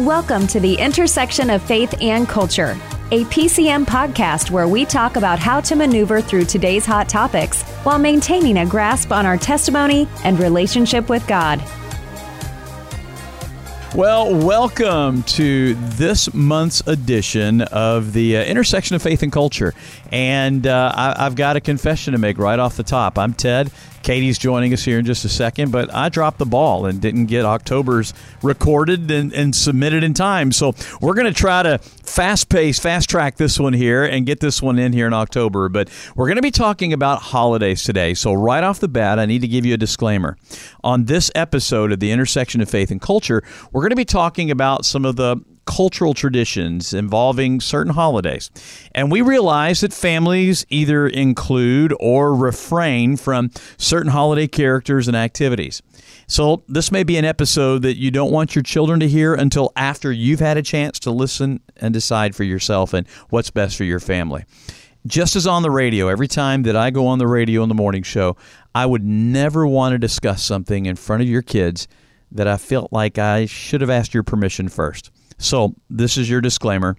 Welcome 0.00 0.46
to 0.46 0.60
the 0.60 0.76
intersection 0.76 1.50
of 1.50 1.60
faith 1.60 1.94
and 2.00 2.26
culture, 2.26 2.70
a 3.10 3.24
PCM 3.24 3.84
podcast 3.84 4.50
where 4.50 4.66
we 4.66 4.86
talk 4.86 5.16
about 5.16 5.38
how 5.38 5.60
to 5.60 5.76
maneuver 5.76 6.22
through 6.22 6.46
today's 6.46 6.86
hot 6.86 7.06
topics 7.06 7.62
while 7.82 7.98
maintaining 7.98 8.56
a 8.56 8.66
grasp 8.66 9.12
on 9.12 9.26
our 9.26 9.36
testimony 9.36 10.08
and 10.24 10.40
relationship 10.40 11.10
with 11.10 11.26
God. 11.26 11.62
Well, 13.92 14.32
welcome 14.32 15.24
to 15.24 15.74
this 15.74 16.32
month's 16.32 16.80
edition 16.86 17.62
of 17.62 18.12
the 18.12 18.36
uh, 18.36 18.44
intersection 18.44 18.94
of 18.94 19.02
faith 19.02 19.24
and 19.24 19.32
culture. 19.32 19.74
And 20.12 20.64
uh, 20.64 20.92
I, 20.94 21.26
I've 21.26 21.34
got 21.34 21.56
a 21.56 21.60
confession 21.60 22.12
to 22.12 22.18
make 22.18 22.38
right 22.38 22.60
off 22.60 22.76
the 22.76 22.84
top. 22.84 23.18
I'm 23.18 23.34
Ted. 23.34 23.72
Katie's 24.04 24.38
joining 24.38 24.72
us 24.72 24.84
here 24.84 25.00
in 25.00 25.04
just 25.04 25.24
a 25.24 25.28
second, 25.28 25.72
but 25.72 25.92
I 25.92 26.08
dropped 26.08 26.38
the 26.38 26.46
ball 26.46 26.86
and 26.86 27.00
didn't 27.00 27.26
get 27.26 27.44
October's 27.44 28.14
recorded 28.44 29.10
and, 29.10 29.32
and 29.32 29.56
submitted 29.56 30.04
in 30.04 30.14
time. 30.14 30.52
So 30.52 30.72
we're 31.00 31.14
going 31.14 31.26
to 31.26 31.38
try 31.38 31.64
to 31.64 31.80
fast 32.10 32.48
pace, 32.48 32.78
fast 32.78 33.08
track 33.08 33.36
this 33.36 33.58
one 33.58 33.72
here 33.72 34.04
and 34.04 34.26
get 34.26 34.40
this 34.40 34.60
one 34.60 34.78
in 34.78 34.92
here 34.92 35.06
in 35.06 35.12
October. 35.14 35.68
But 35.68 35.88
we're 36.16 36.26
going 36.26 36.36
to 36.36 36.42
be 36.42 36.50
talking 36.50 36.92
about 36.92 37.22
holidays 37.22 37.84
today. 37.84 38.14
So 38.14 38.32
right 38.32 38.64
off 38.64 38.80
the 38.80 38.88
bat, 38.88 39.18
I 39.18 39.26
need 39.26 39.42
to 39.42 39.48
give 39.48 39.64
you 39.64 39.74
a 39.74 39.78
disclaimer. 39.78 40.36
On 40.82 41.04
this 41.04 41.30
episode 41.34 41.92
of 41.92 42.00
the 42.00 42.10
intersection 42.10 42.60
of 42.60 42.68
faith 42.68 42.90
and 42.90 43.00
culture, 43.00 43.42
we're 43.72 43.82
going 43.82 43.90
to 43.90 43.96
be 43.96 44.04
talking 44.04 44.50
about 44.50 44.84
some 44.84 45.04
of 45.04 45.16
the 45.16 45.36
cultural 45.66 46.14
traditions 46.14 46.92
involving 46.92 47.60
certain 47.60 47.92
holidays. 47.92 48.50
And 48.92 49.10
we 49.10 49.22
realize 49.22 49.80
that 49.82 49.92
families 49.92 50.66
either 50.68 51.06
include 51.06 51.94
or 52.00 52.34
refrain 52.34 53.16
from 53.16 53.52
certain 53.78 54.10
holiday 54.10 54.48
characters 54.48 55.06
and 55.06 55.16
activities. 55.16 55.80
So, 56.30 56.62
this 56.68 56.92
may 56.92 57.02
be 57.02 57.16
an 57.16 57.24
episode 57.24 57.82
that 57.82 57.96
you 57.96 58.12
don't 58.12 58.30
want 58.30 58.54
your 58.54 58.62
children 58.62 59.00
to 59.00 59.08
hear 59.08 59.34
until 59.34 59.72
after 59.74 60.12
you've 60.12 60.38
had 60.38 60.56
a 60.56 60.62
chance 60.62 61.00
to 61.00 61.10
listen 61.10 61.58
and 61.78 61.92
decide 61.92 62.36
for 62.36 62.44
yourself 62.44 62.94
and 62.94 63.04
what's 63.30 63.50
best 63.50 63.76
for 63.76 63.82
your 63.82 63.98
family. 63.98 64.44
Just 65.04 65.34
as 65.34 65.44
on 65.44 65.64
the 65.64 65.72
radio, 65.72 66.06
every 66.06 66.28
time 66.28 66.62
that 66.62 66.76
I 66.76 66.90
go 66.90 67.08
on 67.08 67.18
the 67.18 67.26
radio 67.26 67.64
in 67.64 67.68
the 67.68 67.74
morning 67.74 68.04
show, 68.04 68.36
I 68.76 68.86
would 68.86 69.02
never 69.02 69.66
want 69.66 69.94
to 69.94 69.98
discuss 69.98 70.44
something 70.44 70.86
in 70.86 70.94
front 70.94 71.20
of 71.20 71.28
your 71.28 71.42
kids 71.42 71.88
that 72.30 72.46
I 72.46 72.58
felt 72.58 72.92
like 72.92 73.18
I 73.18 73.46
should 73.46 73.80
have 73.80 73.90
asked 73.90 74.14
your 74.14 74.22
permission 74.22 74.68
first. 74.68 75.10
So, 75.36 75.74
this 75.90 76.16
is 76.16 76.30
your 76.30 76.40
disclaimer. 76.40 76.96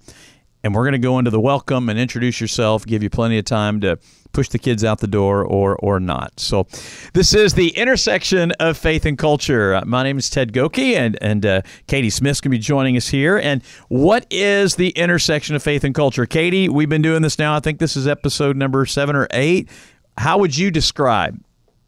And 0.64 0.76
we're 0.76 0.84
going 0.84 0.94
to 0.94 1.00
go 1.00 1.18
into 1.18 1.32
the 1.32 1.40
welcome 1.40 1.90
and 1.90 1.98
introduce 1.98 2.40
yourself, 2.40 2.86
give 2.86 3.02
you 3.02 3.10
plenty 3.10 3.38
of 3.38 3.46
time 3.46 3.82
to 3.82 3.98
push 4.32 4.50
the 4.50 4.60
kids 4.60 4.84
out 4.84 5.00
the 5.00 5.08
door 5.08 5.44
or 5.44 5.76
or 5.78 6.00
not. 6.00 6.40
So, 6.40 6.68
this 7.14 7.34
is 7.34 7.54
the 7.54 7.70
intersection 7.70 8.52
of 8.60 8.78
faith 8.78 9.06
and 9.06 9.18
culture. 9.18 9.76
Uh, 9.76 9.84
my 9.86 10.04
name 10.04 10.18
is 10.18 10.30
Ted 10.30 10.54
Goki, 10.54 10.94
and 10.94 11.18
and 11.22 11.46
uh, 11.46 11.62
Katie 11.88 12.10
Smith's 12.10 12.42
going 12.42 12.52
to 12.52 12.58
be 12.58 12.62
joining 12.62 12.96
us 12.98 13.08
here. 13.08 13.38
And 13.38 13.64
what 13.90 14.26
is 14.30 14.76
the 14.76 14.90
intersection 14.90 15.56
of 15.56 15.64
faith 15.64 15.84
and 15.84 15.96
culture? 15.96 16.26
Katie, 16.26 16.70
we've 16.70 16.90
been 16.90 17.02
doing 17.02 17.22
this 17.22 17.40
now. 17.40 17.56
I 17.56 17.60
think 17.60 17.80
this 17.80 17.98
is 17.98 18.08
episode 18.08 18.56
number 18.56 18.86
seven 18.86 19.16
or 19.16 19.28
eight. 19.32 19.70
How 20.18 20.38
would 20.38 20.58
you 20.58 20.72
describe 20.72 21.42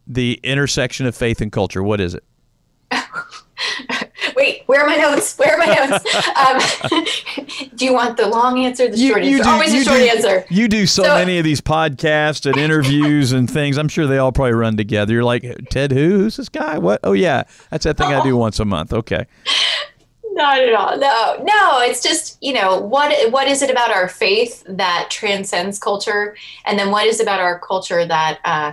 the 0.06 0.40
intersection 0.42 1.06
of 1.06 1.16
faith 1.16 1.40
and 1.40 1.52
culture? 1.52 1.82
What 1.82 2.00
is 2.00 2.14
it? 2.14 2.24
Wait, 4.44 4.62
where 4.66 4.82
are 4.82 4.86
my 4.86 4.96
notes? 4.96 5.38
Where 5.38 5.54
are 5.54 5.58
my 5.58 5.64
notes? 5.64 6.04
um, 7.64 7.68
do 7.76 7.84
you 7.86 7.94
want 7.94 8.18
the 8.18 8.28
long 8.28 8.58
answer, 8.58 8.90
the 8.90 8.96
short 8.96 9.24
you, 9.24 9.38
answer? 9.38 9.44
Do, 9.44 9.48
Always 9.48 9.72
the 9.72 9.84
short 9.84 10.00
do, 10.00 10.04
answer. 10.04 10.44
You 10.50 10.68
do 10.68 10.86
so, 10.86 11.02
so, 11.02 11.14
many 11.14 11.38
of 11.38 11.44
these 11.44 11.62
podcasts 11.62 12.44
and 12.44 12.58
interviews 12.58 13.32
and 13.32 13.50
things. 13.50 13.78
I'm 13.78 13.88
sure 13.88 14.06
they 14.06 14.18
all 14.18 14.32
probably 14.32 14.52
run 14.52 14.76
together. 14.76 15.14
You're 15.14 15.24
like, 15.24 15.44
Ted, 15.70 15.92
who? 15.92 16.18
Who's 16.18 16.36
this 16.36 16.50
guy? 16.50 16.76
What? 16.76 17.00
Oh 17.04 17.12
yeah, 17.12 17.44
that's 17.70 17.84
that 17.84 17.96
thing 17.96 18.12
oh. 18.12 18.20
I 18.20 18.22
do 18.22 18.36
once 18.36 18.60
a 18.60 18.66
month. 18.66 18.92
Okay. 18.92 19.26
Not 20.32 20.58
at 20.58 20.74
all. 20.74 20.98
No, 20.98 21.42
no. 21.42 21.80
It's 21.80 22.02
just 22.02 22.36
you 22.42 22.52
know 22.52 22.78
what 22.78 23.32
what 23.32 23.48
is 23.48 23.62
it 23.62 23.70
about 23.70 23.92
our 23.92 24.08
faith 24.08 24.62
that 24.68 25.06
transcends 25.08 25.78
culture, 25.78 26.36
and 26.66 26.78
then 26.78 26.90
what 26.90 27.06
is 27.06 27.18
about 27.18 27.40
our 27.40 27.58
culture 27.60 28.04
that 28.04 28.40
uh, 28.44 28.72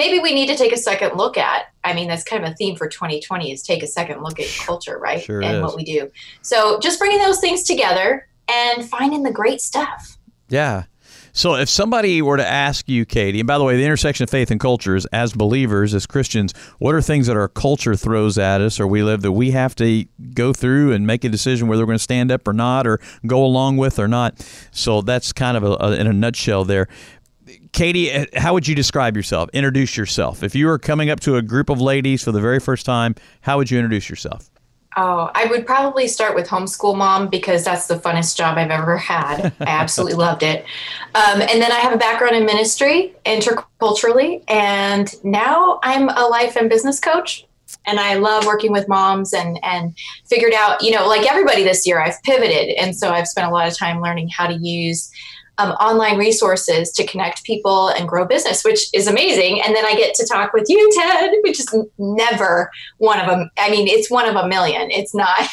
maybe 0.00 0.18
we 0.18 0.32
need 0.32 0.46
to 0.46 0.56
take 0.56 0.72
a 0.72 0.78
second 0.78 1.18
look 1.18 1.36
at. 1.36 1.66
I 1.84 1.92
mean, 1.92 2.08
that's 2.08 2.24
kind 2.24 2.42
of 2.42 2.50
a 2.50 2.54
theme 2.54 2.74
for 2.74 2.88
2020 2.88 3.52
is 3.52 3.62
take 3.62 3.82
a 3.82 3.86
second 3.86 4.22
look 4.22 4.40
at 4.40 4.46
culture, 4.58 4.98
right? 4.98 5.22
Sure 5.22 5.42
and 5.42 5.58
is. 5.58 5.62
what 5.62 5.76
we 5.76 5.84
do. 5.84 6.10
So 6.40 6.80
just 6.80 6.98
bringing 6.98 7.18
those 7.18 7.38
things 7.38 7.64
together 7.64 8.26
and 8.48 8.88
finding 8.88 9.24
the 9.24 9.30
great 9.30 9.60
stuff. 9.60 10.16
Yeah. 10.48 10.84
So 11.32 11.54
if 11.54 11.68
somebody 11.68 12.22
were 12.22 12.38
to 12.38 12.46
ask 12.46 12.88
you, 12.88 13.04
Katie, 13.04 13.40
and 13.40 13.46
by 13.46 13.58
the 13.58 13.62
way, 13.62 13.76
the 13.76 13.84
intersection 13.84 14.24
of 14.24 14.30
faith 14.30 14.50
and 14.50 14.58
cultures, 14.58 15.06
as 15.12 15.32
believers, 15.32 15.94
as 15.94 16.06
Christians, 16.06 16.54
what 16.78 16.94
are 16.94 17.02
things 17.02 17.26
that 17.26 17.36
our 17.36 17.46
culture 17.46 17.94
throws 17.94 18.38
at 18.38 18.60
us 18.60 18.80
or 18.80 18.86
we 18.86 19.02
live 19.02 19.20
that 19.20 19.32
we 19.32 19.52
have 19.52 19.74
to 19.76 20.06
go 20.34 20.52
through 20.52 20.92
and 20.92 21.06
make 21.06 21.24
a 21.24 21.28
decision 21.28 21.68
whether 21.68 21.82
we're 21.82 21.86
going 21.86 21.98
to 21.98 22.02
stand 22.02 22.32
up 22.32 22.48
or 22.48 22.52
not 22.52 22.86
or 22.86 22.98
go 23.26 23.44
along 23.44 23.76
with 23.76 23.98
or 23.98 24.08
not? 24.08 24.44
So 24.72 25.02
that's 25.02 25.32
kind 25.32 25.56
of 25.56 25.62
a, 25.62 25.76
a, 25.78 25.92
in 25.92 26.06
a 26.06 26.12
nutshell 26.12 26.64
there. 26.64 26.88
Katie, 27.72 28.12
uh, 28.12 28.26
how 28.36 28.52
would 28.52 28.66
you 28.66 28.74
describe 28.74 29.16
yourself? 29.16 29.48
Introduce 29.52 29.96
yourself. 29.96 30.42
If 30.42 30.54
you 30.54 30.66
were 30.66 30.78
coming 30.78 31.10
up 31.10 31.20
to 31.20 31.36
a 31.36 31.42
group 31.42 31.70
of 31.70 31.80
ladies 31.80 32.22
for 32.22 32.32
the 32.32 32.40
very 32.40 32.60
first 32.60 32.84
time, 32.84 33.14
how 33.42 33.58
would 33.58 33.70
you 33.70 33.78
introduce 33.78 34.10
yourself? 34.10 34.50
Oh, 34.96 35.30
I 35.36 35.46
would 35.46 35.66
probably 35.66 36.08
start 36.08 36.34
with 36.34 36.48
homeschool 36.48 36.96
mom 36.96 37.28
because 37.28 37.64
that's 37.64 37.86
the 37.86 37.94
funnest 37.94 38.36
job 38.36 38.58
I've 38.58 38.72
ever 38.72 38.96
had. 38.96 39.52
I 39.60 39.64
absolutely 39.66 40.14
loved 40.18 40.42
it. 40.42 40.64
Um, 41.14 41.40
and 41.42 41.62
then 41.62 41.70
I 41.70 41.76
have 41.76 41.92
a 41.92 41.96
background 41.96 42.34
in 42.34 42.44
ministry, 42.44 43.14
interculturally, 43.24 44.42
and 44.48 45.14
now 45.22 45.78
I'm 45.84 46.08
a 46.08 46.26
life 46.26 46.56
and 46.56 46.68
business 46.68 46.98
coach. 46.98 47.46
And 47.86 48.00
I 48.00 48.14
love 48.14 48.46
working 48.46 48.72
with 48.72 48.88
moms 48.88 49.32
and 49.32 49.60
and 49.62 49.96
figured 50.28 50.52
out, 50.52 50.82
you 50.82 50.90
know, 50.90 51.06
like 51.06 51.30
everybody 51.30 51.62
this 51.62 51.86
year, 51.86 52.02
I've 52.02 52.20
pivoted, 52.24 52.74
and 52.76 52.96
so 52.96 53.10
I've 53.10 53.28
spent 53.28 53.46
a 53.46 53.50
lot 53.54 53.68
of 53.68 53.78
time 53.78 54.02
learning 54.02 54.28
how 54.28 54.48
to 54.48 54.54
use 54.54 55.08
um, 55.60 55.72
online 55.72 56.18
resources 56.18 56.90
to 56.92 57.06
connect 57.06 57.44
people 57.44 57.88
and 57.88 58.08
grow 58.08 58.24
business, 58.24 58.64
which 58.64 58.88
is 58.94 59.06
amazing. 59.06 59.62
And 59.62 59.74
then 59.74 59.84
I 59.84 59.94
get 59.94 60.14
to 60.14 60.26
talk 60.26 60.52
with 60.52 60.64
you, 60.68 60.90
Ted, 60.98 61.32
which 61.42 61.60
is 61.60 61.66
never 61.98 62.70
one 62.98 63.20
of 63.20 63.26
them. 63.26 63.50
I 63.58 63.70
mean, 63.70 63.86
it's 63.86 64.10
one 64.10 64.26
of 64.26 64.36
a 64.36 64.48
million. 64.48 64.90
It's 64.90 65.14
not. 65.14 65.48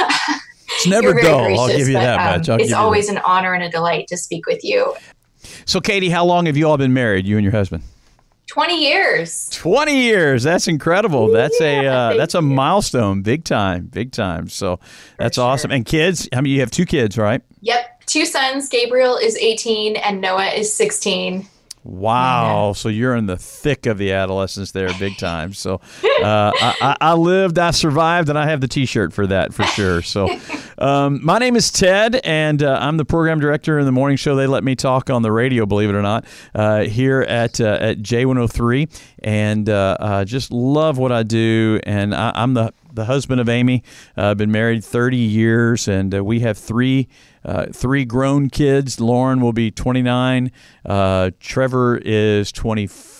It's 0.72 0.86
never 0.86 1.20
dull. 1.20 1.46
Gracious, 1.46 1.60
I'll 1.60 1.76
give 1.76 1.88
you 1.88 1.94
but, 1.94 2.00
that 2.00 2.48
um, 2.48 2.56
much. 2.56 2.62
It's 2.62 2.72
always 2.72 3.08
an 3.08 3.18
honor 3.18 3.54
and 3.54 3.64
a 3.64 3.68
delight 3.68 4.06
to 4.06 4.16
speak 4.16 4.46
with 4.46 4.62
you. 4.62 4.94
So, 5.64 5.80
Katie, 5.80 6.10
how 6.10 6.24
long 6.24 6.46
have 6.46 6.56
you 6.56 6.68
all 6.68 6.76
been 6.76 6.94
married, 6.94 7.26
you 7.26 7.36
and 7.36 7.44
your 7.44 7.50
husband? 7.50 7.82
20 8.50 8.82
years. 8.82 9.48
20 9.50 9.96
years. 9.96 10.42
That's 10.42 10.66
incredible. 10.66 11.30
That's 11.30 11.60
yeah, 11.60 11.82
a 11.82 11.86
uh, 11.86 12.16
that's 12.16 12.34
a 12.34 12.42
milestone 12.42 13.22
big 13.22 13.44
time 13.44 13.86
big 13.86 14.10
time. 14.10 14.48
So 14.48 14.80
that's 15.18 15.36
sure. 15.36 15.44
awesome. 15.44 15.70
And 15.70 15.86
kids 15.86 16.28
i 16.32 16.40
mean 16.40 16.52
you 16.52 16.60
have 16.60 16.70
two 16.70 16.84
kids 16.84 17.16
right? 17.16 17.42
Yep 17.60 18.00
two 18.10 18.26
sons. 18.26 18.68
Gabriel 18.68 19.16
is 19.16 19.36
18 19.36 19.96
and 19.96 20.20
Noah 20.20 20.48
is 20.48 20.74
16. 20.74 21.46
Wow. 21.82 22.68
Yeah. 22.68 22.72
So 22.74 22.88
you're 22.88 23.16
in 23.16 23.26
the 23.26 23.36
thick 23.36 23.86
of 23.86 23.96
the 23.96 24.12
adolescence 24.12 24.72
there, 24.72 24.90
big 24.98 25.16
time. 25.18 25.52
So 25.54 25.80
uh, 26.22 26.52
I, 26.54 26.96
I, 27.00 27.14
lived, 27.14 27.58
I 27.58 27.70
survived, 27.70 28.28
and 28.28 28.38
I 28.38 28.46
have 28.48 28.60
the 28.60 28.68
t 28.68 28.84
shirt 28.84 29.12
for 29.12 29.26
that 29.26 29.54
for 29.54 29.64
sure. 29.64 30.02
So 30.02 30.28
um, 30.78 31.24
my 31.24 31.38
name 31.38 31.56
is 31.56 31.70
Ted, 31.70 32.16
and 32.24 32.62
uh, 32.62 32.78
I'm 32.80 32.96
the 32.96 33.04
program 33.04 33.40
director 33.40 33.78
in 33.78 33.86
the 33.86 33.92
morning 33.92 34.16
show. 34.16 34.36
They 34.36 34.46
let 34.46 34.64
me 34.64 34.76
talk 34.76 35.08
on 35.10 35.22
the 35.22 35.32
radio, 35.32 35.64
believe 35.64 35.88
it 35.88 35.94
or 35.94 36.02
not, 36.02 36.26
uh, 36.54 36.82
here 36.82 37.22
at, 37.22 37.60
uh, 37.60 37.78
at 37.80 37.98
J103. 37.98 38.90
And 39.22 39.68
uh, 39.68 40.24
just 40.24 40.52
love 40.52 40.98
what 40.98 41.12
I 41.12 41.22
do. 41.22 41.80
And 41.84 42.14
I, 42.14 42.32
am 42.34 42.54
the, 42.54 42.72
the 42.92 43.06
husband 43.06 43.40
of 43.40 43.48
Amy. 43.48 43.82
I've 44.16 44.38
been 44.38 44.52
married 44.52 44.84
30 44.84 45.16
years, 45.16 45.88
and 45.88 46.14
uh, 46.14 46.24
we 46.24 46.40
have 46.40 46.58
three 46.58 47.08
uh, 47.44 47.66
three 47.72 48.04
grown 48.04 48.50
kids. 48.50 49.00
Lauren 49.00 49.40
will 49.40 49.52
be 49.52 49.70
29. 49.70 50.52
Uh, 50.84 51.30
Trevor 51.40 51.96
is 52.04 52.52
24, 52.52 53.19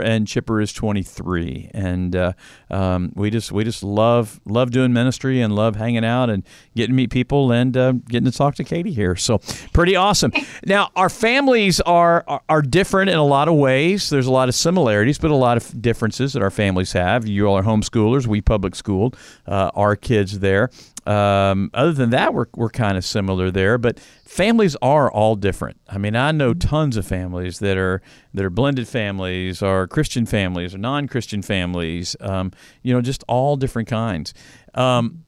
and 0.00 0.26
Chipper 0.26 0.60
is 0.60 0.72
23. 0.72 1.70
And 1.72 2.14
uh, 2.14 2.32
um, 2.70 3.12
we 3.14 3.30
just 3.30 3.52
we 3.52 3.64
just 3.64 3.82
love 3.82 4.40
love 4.44 4.70
doing 4.70 4.92
ministry 4.92 5.40
and 5.40 5.54
love 5.54 5.76
hanging 5.76 6.04
out 6.04 6.30
and 6.30 6.44
getting 6.74 6.90
to 6.90 6.96
meet 6.96 7.10
people 7.10 7.52
and 7.52 7.76
uh, 7.76 7.92
getting 7.92 8.30
to 8.30 8.36
talk 8.36 8.54
to 8.56 8.64
Katie 8.64 8.92
here. 8.92 9.16
So 9.16 9.40
pretty 9.72 9.96
awesome. 9.96 10.32
now 10.66 10.90
our 10.96 11.08
families 11.08 11.80
are, 11.80 12.24
are, 12.26 12.42
are 12.48 12.62
different 12.62 13.10
in 13.10 13.16
a 13.16 13.24
lot 13.24 13.48
of 13.48 13.54
ways. 13.54 14.10
There's 14.10 14.26
a 14.26 14.32
lot 14.32 14.48
of 14.48 14.54
similarities, 14.54 15.18
but 15.18 15.30
a 15.30 15.36
lot 15.36 15.56
of 15.56 15.80
differences 15.80 16.32
that 16.34 16.42
our 16.42 16.50
families 16.50 16.92
have. 16.92 17.26
You 17.26 17.46
all 17.46 17.56
are 17.56 17.62
homeschoolers. 17.62 18.26
We 18.26 18.40
public 18.40 18.74
schooled 18.74 19.16
uh, 19.46 19.70
our 19.74 19.96
kids 19.96 20.40
there. 20.40 20.70
Um, 21.10 21.70
other 21.74 21.92
than 21.92 22.10
that, 22.10 22.34
we're 22.34 22.46
we're 22.54 22.70
kind 22.70 22.96
of 22.96 23.04
similar 23.04 23.50
there, 23.50 23.78
but 23.78 23.98
families 23.98 24.76
are 24.80 25.10
all 25.10 25.34
different. 25.34 25.80
I 25.88 25.98
mean, 25.98 26.14
I 26.14 26.30
know 26.30 26.54
tons 26.54 26.96
of 26.96 27.04
families 27.04 27.58
that 27.58 27.76
are 27.76 28.00
that 28.32 28.44
are 28.44 28.50
blended 28.50 28.86
families, 28.86 29.60
or 29.60 29.88
Christian 29.88 30.24
families, 30.24 30.72
or 30.72 30.78
non-Christian 30.78 31.42
families. 31.42 32.14
Um, 32.20 32.52
you 32.82 32.94
know, 32.94 33.00
just 33.00 33.24
all 33.26 33.56
different 33.56 33.88
kinds. 33.88 34.34
Um, 34.74 35.24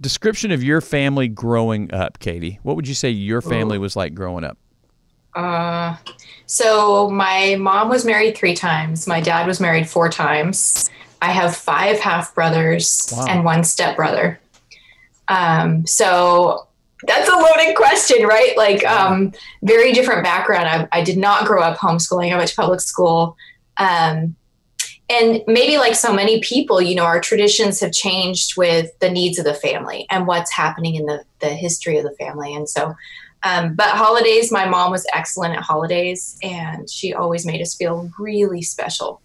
description 0.00 0.50
of 0.50 0.64
your 0.64 0.80
family 0.80 1.28
growing 1.28 1.94
up, 1.94 2.18
Katie. 2.18 2.58
What 2.64 2.74
would 2.74 2.88
you 2.88 2.94
say 2.94 3.10
your 3.10 3.40
family 3.40 3.78
was 3.78 3.94
like 3.94 4.14
growing 4.14 4.42
up? 4.42 4.58
Uh, 5.36 5.96
so 6.46 7.08
my 7.10 7.56
mom 7.60 7.88
was 7.88 8.04
married 8.04 8.36
three 8.36 8.54
times. 8.54 9.06
My 9.06 9.20
dad 9.20 9.46
was 9.46 9.60
married 9.60 9.88
four 9.88 10.08
times. 10.08 10.90
I 11.22 11.30
have 11.30 11.56
five 11.56 12.00
half 12.00 12.34
brothers 12.34 13.12
wow. 13.16 13.26
and 13.28 13.44
one 13.44 13.62
step 13.62 13.96
brother. 13.96 14.40
Um, 15.28 15.86
so 15.86 16.68
that's 17.06 17.28
a 17.28 17.36
loaded 17.36 17.76
question, 17.76 18.26
right? 18.26 18.56
Like, 18.56 18.84
um, 18.86 19.32
very 19.62 19.92
different 19.92 20.24
background. 20.24 20.66
I, 20.68 20.88
I, 20.98 21.02
did 21.02 21.18
not 21.18 21.46
grow 21.46 21.62
up 21.62 21.78
homeschooling. 21.78 22.32
I 22.32 22.36
went 22.36 22.48
to 22.48 22.56
public 22.56 22.80
school. 22.80 23.36
Um, 23.76 24.36
and 25.08 25.42
maybe 25.46 25.78
like 25.78 25.94
so 25.94 26.12
many 26.12 26.40
people, 26.40 26.82
you 26.82 26.94
know, 26.94 27.04
our 27.04 27.20
traditions 27.20 27.78
have 27.80 27.92
changed 27.92 28.56
with 28.56 28.98
the 28.98 29.10
needs 29.10 29.38
of 29.38 29.44
the 29.44 29.54
family 29.54 30.06
and 30.10 30.26
what's 30.26 30.52
happening 30.52 30.96
in 30.96 31.06
the, 31.06 31.24
the 31.40 31.50
history 31.50 31.98
of 31.98 32.04
the 32.04 32.16
family. 32.18 32.54
And 32.54 32.68
so, 32.68 32.94
um, 33.44 33.74
but 33.74 33.90
holidays, 33.90 34.50
my 34.50 34.66
mom 34.66 34.90
was 34.90 35.06
excellent 35.14 35.54
at 35.54 35.62
holidays 35.62 36.36
and 36.42 36.90
she 36.90 37.14
always 37.14 37.46
made 37.46 37.60
us 37.60 37.74
feel 37.74 38.10
really 38.18 38.62
special. 38.62 39.20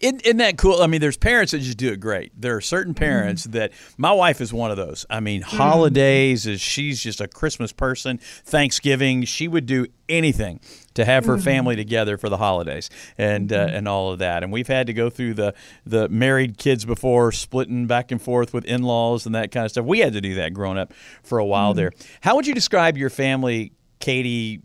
Isn't, 0.00 0.22
isn't, 0.22 0.36
that 0.38 0.58
cool? 0.58 0.82
I 0.82 0.86
mean, 0.86 1.00
there's 1.00 1.16
parents 1.16 1.52
that 1.52 1.60
just 1.60 1.78
do 1.78 1.92
it 1.92 2.00
great. 2.00 2.32
There 2.38 2.56
are 2.56 2.60
certain 2.60 2.94
mm-hmm. 2.94 3.04
parents 3.04 3.42
mm-hmm. 3.42 3.52
that 3.52 3.72
my 3.96 4.12
wife 4.12 4.40
is 4.40 4.52
one 4.52 4.70
of 4.70 4.76
those. 4.76 5.06
I 5.08 5.20
mean, 5.20 5.42
mm-hmm. 5.42 5.56
holidays 5.56 6.46
is 6.46 6.60
she's 6.60 7.02
just 7.02 7.20
a 7.20 7.28
Christmas 7.28 7.72
person. 7.72 8.18
Thanksgiving, 8.18 9.24
she 9.24 9.48
would 9.48 9.66
do 9.66 9.86
anything 10.08 10.60
to 10.94 11.04
have 11.04 11.24
her 11.24 11.34
mm-hmm. 11.34 11.44
family 11.44 11.76
together 11.76 12.18
for 12.18 12.28
the 12.28 12.36
holidays 12.36 12.90
and 13.16 13.52
uh, 13.52 13.66
mm-hmm. 13.66 13.76
and 13.76 13.88
all 13.88 14.12
of 14.12 14.18
that. 14.18 14.42
And 14.42 14.52
we've 14.52 14.68
had 14.68 14.86
to 14.88 14.92
go 14.92 15.08
through 15.08 15.34
the 15.34 15.54
the 15.86 16.08
married 16.08 16.58
kids 16.58 16.84
before, 16.84 17.32
splitting 17.32 17.86
back 17.86 18.12
and 18.12 18.20
forth 18.20 18.52
with 18.52 18.64
in 18.64 18.82
laws 18.82 19.26
and 19.26 19.34
that 19.34 19.50
kind 19.50 19.64
of 19.64 19.70
stuff. 19.70 19.86
We 19.86 20.00
had 20.00 20.12
to 20.12 20.20
do 20.20 20.34
that 20.34 20.52
growing 20.52 20.78
up 20.78 20.92
for 21.22 21.38
a 21.38 21.44
while 21.44 21.70
mm-hmm. 21.70 21.78
there. 21.78 21.92
How 22.20 22.36
would 22.36 22.46
you 22.46 22.54
describe 22.54 22.98
your 22.98 23.10
family 23.10 23.72
Katie, 24.02 24.60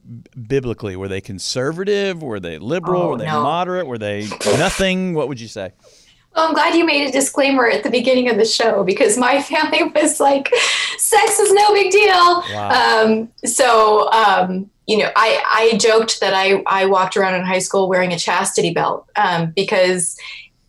biblically? 0.47 0.95
Were 0.95 1.07
they 1.07 1.21
conservative? 1.21 2.23
Were 2.23 2.39
they 2.39 2.57
liberal? 2.57 3.03
Oh, 3.03 3.09
were 3.11 3.17
they 3.19 3.27
no. 3.27 3.43
moderate? 3.43 3.85
Were 3.85 3.99
they 3.99 4.27
nothing? 4.43 5.13
What 5.13 5.27
would 5.27 5.39
you 5.39 5.47
say? 5.47 5.73
Well, 6.35 6.47
I'm 6.47 6.55
glad 6.55 6.73
you 6.73 6.83
made 6.83 7.07
a 7.07 7.11
disclaimer 7.11 7.69
at 7.69 7.83
the 7.83 7.91
beginning 7.91 8.31
of 8.31 8.37
the 8.37 8.45
show 8.45 8.83
because 8.83 9.15
my 9.15 9.39
family 9.43 9.83
was 9.83 10.19
like, 10.19 10.51
sex 10.97 11.37
is 11.37 11.53
no 11.53 11.71
big 11.71 11.91
deal. 11.91 12.09
Wow. 12.09 13.03
Um, 13.05 13.31
so, 13.45 14.11
um, 14.11 14.71
you 14.87 14.97
know, 14.97 15.11
I, 15.15 15.71
I 15.73 15.77
joked 15.77 16.19
that 16.19 16.33
I, 16.33 16.63
I 16.65 16.87
walked 16.87 17.15
around 17.15 17.35
in 17.35 17.45
high 17.45 17.59
school 17.59 17.87
wearing 17.87 18.13
a 18.13 18.17
chastity 18.17 18.73
belt 18.73 19.07
um, 19.17 19.53
because 19.55 20.17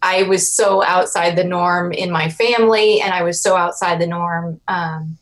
I 0.03 0.25
was 0.25 0.53
so 0.53 0.85
outside 0.85 1.37
the 1.37 1.45
norm 1.45 1.93
in 1.93 2.11
my 2.11 2.29
family 2.29 3.01
and 3.01 3.15
I 3.15 3.23
was 3.23 3.41
so 3.41 3.57
outside 3.57 3.99
the 3.99 4.07
norm. 4.07 4.61
Um, 4.69 5.17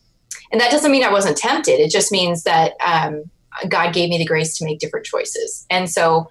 and 0.51 0.61
that 0.61 0.73
doesn't 0.73 0.91
mean 0.91 1.05
I 1.05 1.13
wasn't 1.13 1.37
tempted. 1.37 1.79
It 1.79 1.93
just 1.93 2.11
means 2.11 2.43
that 2.43 2.73
um, 2.85 3.31
God 3.69 3.95
gave 3.95 4.09
me 4.09 4.19
the 4.19 4.25
grace 4.25 4.57
to 4.59 4.65
make 4.65 4.79
different 4.79 5.07
choices. 5.07 5.67
And 5.71 5.91
so, 5.91 6.29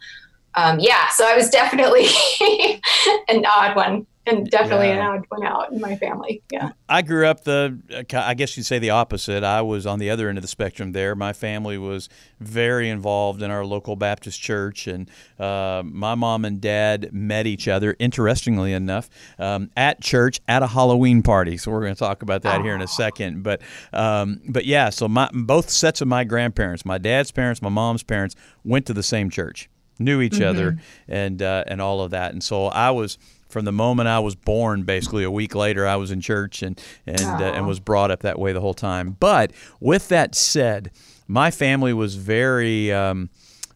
um, 0.55 0.79
yeah, 0.79 1.09
so 1.09 1.27
I 1.27 1.35
was 1.35 1.49
definitely 1.49 2.07
an 3.27 3.45
odd 3.45 3.75
one 3.75 4.07
and 4.27 4.49
definitely 4.49 4.87
yeah. 4.87 4.95
an 4.95 5.19
odd 5.19 5.25
one 5.29 5.43
out 5.43 5.71
in 5.71 5.79
my 5.79 5.95
family. 5.95 6.41
Yeah. 6.51 6.71
I 6.89 7.01
grew 7.01 7.27
up 7.27 7.43
the, 7.43 7.79
I 8.13 8.33
guess 8.33 8.57
you'd 8.57 8.65
say 8.65 8.79
the 8.79 8.89
opposite. 8.89 9.43
I 9.43 9.61
was 9.61 9.85
on 9.85 9.99
the 9.99 10.09
other 10.09 10.29
end 10.29 10.37
of 10.37 10.41
the 10.41 10.47
spectrum 10.47 10.93
there. 10.93 11.15
My 11.15 11.31
family 11.31 11.77
was 11.77 12.09
very 12.39 12.89
involved 12.89 13.41
in 13.41 13.51
our 13.51 13.63
local 13.65 13.95
Baptist 13.95 14.41
church, 14.41 14.87
and 14.87 15.09
uh, 15.39 15.83
my 15.85 16.15
mom 16.15 16.45
and 16.45 16.59
dad 16.59 17.09
met 17.13 17.45
each 17.45 17.67
other, 17.67 17.95
interestingly 17.99 18.73
enough, 18.73 19.09
um, 19.37 19.69
at 19.77 20.01
church 20.01 20.41
at 20.47 20.63
a 20.63 20.67
Halloween 20.67 21.21
party. 21.21 21.57
So 21.57 21.71
we're 21.71 21.81
going 21.81 21.95
to 21.95 21.99
talk 21.99 22.23
about 22.23 22.41
that 22.43 22.61
here 22.61 22.75
in 22.75 22.81
a 22.81 22.87
second. 22.87 23.43
But, 23.43 23.61
um, 23.93 24.41
but 24.47 24.65
yeah, 24.65 24.89
so 24.89 25.07
my, 25.07 25.29
both 25.33 25.69
sets 25.69 26.01
of 26.01 26.07
my 26.07 26.23
grandparents, 26.23 26.83
my 26.85 26.97
dad's 26.97 27.31
parents, 27.31 27.61
my 27.61 27.69
mom's 27.69 28.03
parents, 28.03 28.35
went 28.63 28.85
to 28.87 28.93
the 28.93 29.03
same 29.03 29.29
church 29.29 29.69
knew 29.97 30.21
each 30.21 30.33
mm-hmm. 30.33 30.49
other 30.49 30.77
and 31.07 31.41
uh, 31.41 31.63
and 31.67 31.81
all 31.81 32.01
of 32.01 32.11
that 32.11 32.33
and 32.33 32.43
so 32.43 32.65
I 32.65 32.91
was 32.91 33.17
from 33.47 33.65
the 33.65 33.71
moment 33.71 34.07
I 34.07 34.19
was 34.19 34.35
born, 34.35 34.83
basically 34.83 35.23
a 35.23 35.31
week 35.31 35.55
later, 35.55 35.87
I 35.87 35.95
was 35.95 36.11
in 36.11 36.21
church 36.21 36.61
and 36.61 36.81
and 37.05 37.41
uh, 37.41 37.53
and 37.53 37.67
was 37.67 37.79
brought 37.79 38.11
up 38.11 38.21
that 38.21 38.39
way 38.39 38.53
the 38.53 38.61
whole 38.61 38.73
time. 38.73 39.15
But 39.19 39.51
with 39.79 40.09
that 40.09 40.35
said, 40.35 40.91
my 41.27 41.51
family 41.51 41.93
was 41.93 42.15
very 42.15 42.91
um, 42.91 43.29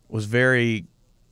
was 0.07 0.25
very 0.25 0.85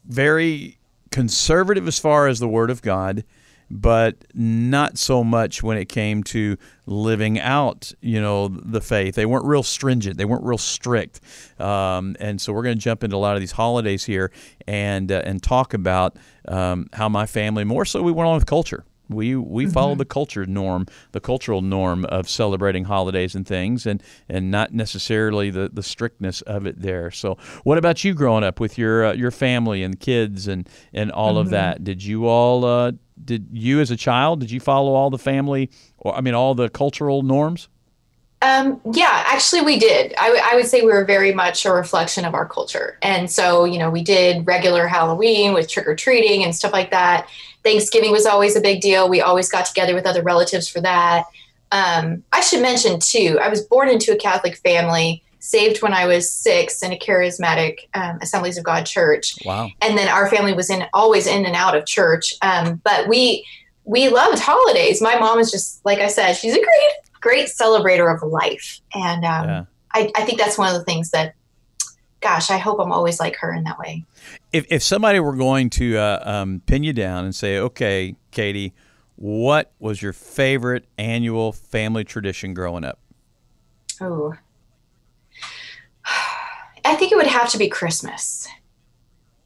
very 0.06 0.78
conservative 1.12 1.88
as 1.88 2.00
far 2.00 2.28
as 2.28 2.40
the 2.40 2.48
Word 2.48 2.70
of 2.70 2.82
God 2.82 3.24
but 3.70 4.26
not 4.34 4.98
so 4.98 5.24
much 5.24 5.62
when 5.62 5.78
it 5.78 5.90
came 5.90 6.24
to 6.24 6.58
living 6.86 7.40
out, 7.40 7.92
you 8.02 8.22
know, 8.22 8.48
the 8.48 8.82
faith. 8.82 9.16
They 9.16 9.26
weren't 9.26 9.46
real 9.46 9.64
stringent. 9.64 10.18
They 10.18 10.26
weren't 10.26 10.44
real 10.44 10.58
strict. 10.58 11.20
Um, 11.60 12.16
and 12.20 12.40
so 12.40 12.54
we're 12.54 12.64
going 12.64 12.78
to 12.78 12.82
jump 12.82 13.04
into 13.04 13.16
a 13.16 13.18
lot 13.18 13.36
of 13.36 13.42
these 13.42 13.52
holidays 13.52 14.06
here 14.06 14.32
and 14.68 15.12
uh, 15.12 15.22
and 15.26 15.42
talk 15.42 15.74
about 15.74 16.18
um, 16.48 16.88
how 16.94 17.10
my 17.10 17.26
family 17.26 17.64
more 17.64 17.86
so 17.86 18.02
we 18.02 18.12
went 18.12 18.28
on 18.28 18.36
with 18.36 18.46
culture. 18.46 18.86
We 19.10 19.36
we 19.36 19.64
mm-hmm. 19.64 19.74
follow 19.74 19.96
the 19.96 20.06
culture 20.06 20.46
norm, 20.46 20.86
the 21.12 21.20
cultural 21.20 21.62
norm 21.62 22.06
of 22.06 22.28
celebrating 22.30 22.86
holidays 22.86 23.36
and 23.36 23.48
things, 23.48 23.86
and 23.86 24.04
and 24.28 24.52
not 24.52 24.74
necessarily 24.74 25.50
the, 25.50 25.70
the 25.72 25.84
strictness 25.84 26.42
of 26.42 26.66
it 26.66 26.82
there. 26.82 27.12
So, 27.12 27.38
what 27.64 27.78
about 27.78 28.04
you 28.04 28.14
growing 28.14 28.44
up 28.44 28.60
with 28.60 28.78
your 28.78 29.06
uh, 29.06 29.14
your 29.14 29.32
family 29.32 29.84
and 29.84 30.00
kids 30.00 30.48
and 30.48 30.68
and 30.94 31.12
all 31.12 31.32
mm-hmm. 31.32 31.40
of 31.40 31.50
that? 31.52 31.84
Did 31.84 32.04
you 32.04 32.28
all 32.28 32.66
uh, 32.66 32.92
did 33.24 33.48
you 33.52 33.80
as 33.80 33.92
a 33.92 33.98
child 33.98 34.40
did 34.40 34.52
you 34.52 34.60
follow 34.60 34.94
all 34.94 35.10
the 35.10 35.18
family 35.18 35.70
or 35.98 36.16
I 36.16 36.22
mean 36.22 36.34
all 36.34 36.56
the 36.56 36.70
cultural 36.70 37.24
norms? 37.24 37.70
Um, 38.42 38.80
yeah, 38.94 39.24
actually, 39.28 39.62
we 39.62 39.80
did. 39.80 40.14
I, 40.16 40.26
w- 40.28 40.44
I 40.46 40.56
would 40.56 40.68
say 40.68 40.82
we 40.82 40.92
were 40.92 41.06
very 41.06 41.34
much 41.34 41.66
a 41.66 41.72
reflection 41.72 42.24
of 42.24 42.36
our 42.36 42.48
culture. 42.48 43.00
And 43.02 43.32
so, 43.32 43.66
you 43.66 43.80
know, 43.80 43.90
we 43.90 44.04
did 44.04 44.46
regular 44.46 44.88
Halloween 44.88 45.54
with 45.54 45.68
trick 45.68 45.88
or 45.88 45.96
treating 45.96 46.44
and 46.44 46.56
stuff 46.56 46.72
like 46.72 46.92
that. 46.92 47.28
Thanksgiving 47.64 48.12
was 48.12 48.28
always 48.28 48.56
a 48.56 48.62
big 48.62 48.82
deal. 48.82 49.10
We 49.10 49.22
always 49.22 49.50
got 49.50 49.66
together 49.66 49.96
with 49.96 50.06
other 50.06 50.22
relatives 50.22 50.68
for 50.68 50.82
that. 50.82 51.26
Um, 51.72 52.24
I 52.32 52.42
should 52.42 52.62
mention, 52.62 53.00
too, 53.00 53.40
I 53.42 53.50
was 53.50 53.62
born 53.62 53.90
into 53.90 54.14
a 54.14 54.18
Catholic 54.18 54.58
family, 54.58 55.24
saved 55.48 55.82
when 55.82 55.94
I 55.94 56.06
was 56.06 56.32
six 56.32 56.84
in 56.84 56.92
a 56.92 56.98
charismatic 56.98 57.88
um, 57.94 58.20
Assemblies 58.22 58.58
of 58.58 58.64
God 58.64 58.86
church. 58.86 59.34
Wow. 59.46 59.70
And 59.82 59.98
then 59.98 60.08
our 60.08 60.30
family 60.30 60.54
was 60.54 60.70
in 60.70 60.84
always 60.94 61.28
in 61.28 61.46
and 61.46 61.56
out 61.56 61.76
of 61.76 61.86
church. 61.86 62.34
Um, 62.42 62.82
but 62.84 63.08
we, 63.08 63.46
we 63.86 64.10
loved 64.10 64.40
holidays. 64.40 65.02
My 65.02 65.18
mom 65.18 65.40
is 65.40 65.50
just, 65.50 65.84
like 65.86 66.00
I 66.00 66.08
said, 66.08 66.34
she's 66.34 66.54
a 66.54 66.62
great, 66.62 66.92
great 67.22 67.48
celebrator 67.48 68.14
of 68.14 68.22
life. 68.30 68.82
And 68.94 69.24
um, 69.24 69.48
yeah. 69.48 69.66
I, 69.94 70.12
I 70.16 70.26
think 70.26 70.38
that's 70.38 70.58
one 70.58 70.74
of 70.74 70.78
the 70.78 70.84
things 70.84 71.12
that 71.12 71.34
gosh, 72.20 72.50
I 72.50 72.58
hope 72.58 72.80
I'm 72.80 72.92
always 72.92 73.20
like 73.20 73.36
her 73.38 73.54
in 73.54 73.64
that 73.66 73.78
way. 73.78 74.04
If, 74.52 74.66
if 74.70 74.84
somebody 74.84 75.20
were 75.20 75.36
going 75.36 75.70
to 75.72 75.98
uh, 75.98 76.24
um, 76.26 76.62
pin 76.66 76.84
you 76.84 76.92
down 76.92 77.26
and 77.26 77.34
say, 77.34 77.60
okay, 77.60 78.16
Katie, 78.32 78.74
what 79.16 79.72
was 79.80 80.02
your 80.02 80.14
favorite 80.14 80.86
annual 80.98 81.52
family 81.52 82.04
tradition 82.04 82.54
growing 82.54 82.84
up? 82.84 83.00
Oh, 84.02 84.34
I 86.88 86.96
think 86.96 87.12
it 87.12 87.16
would 87.16 87.28
have 87.28 87.50
to 87.50 87.58
be 87.58 87.68
Christmas. 87.68 88.48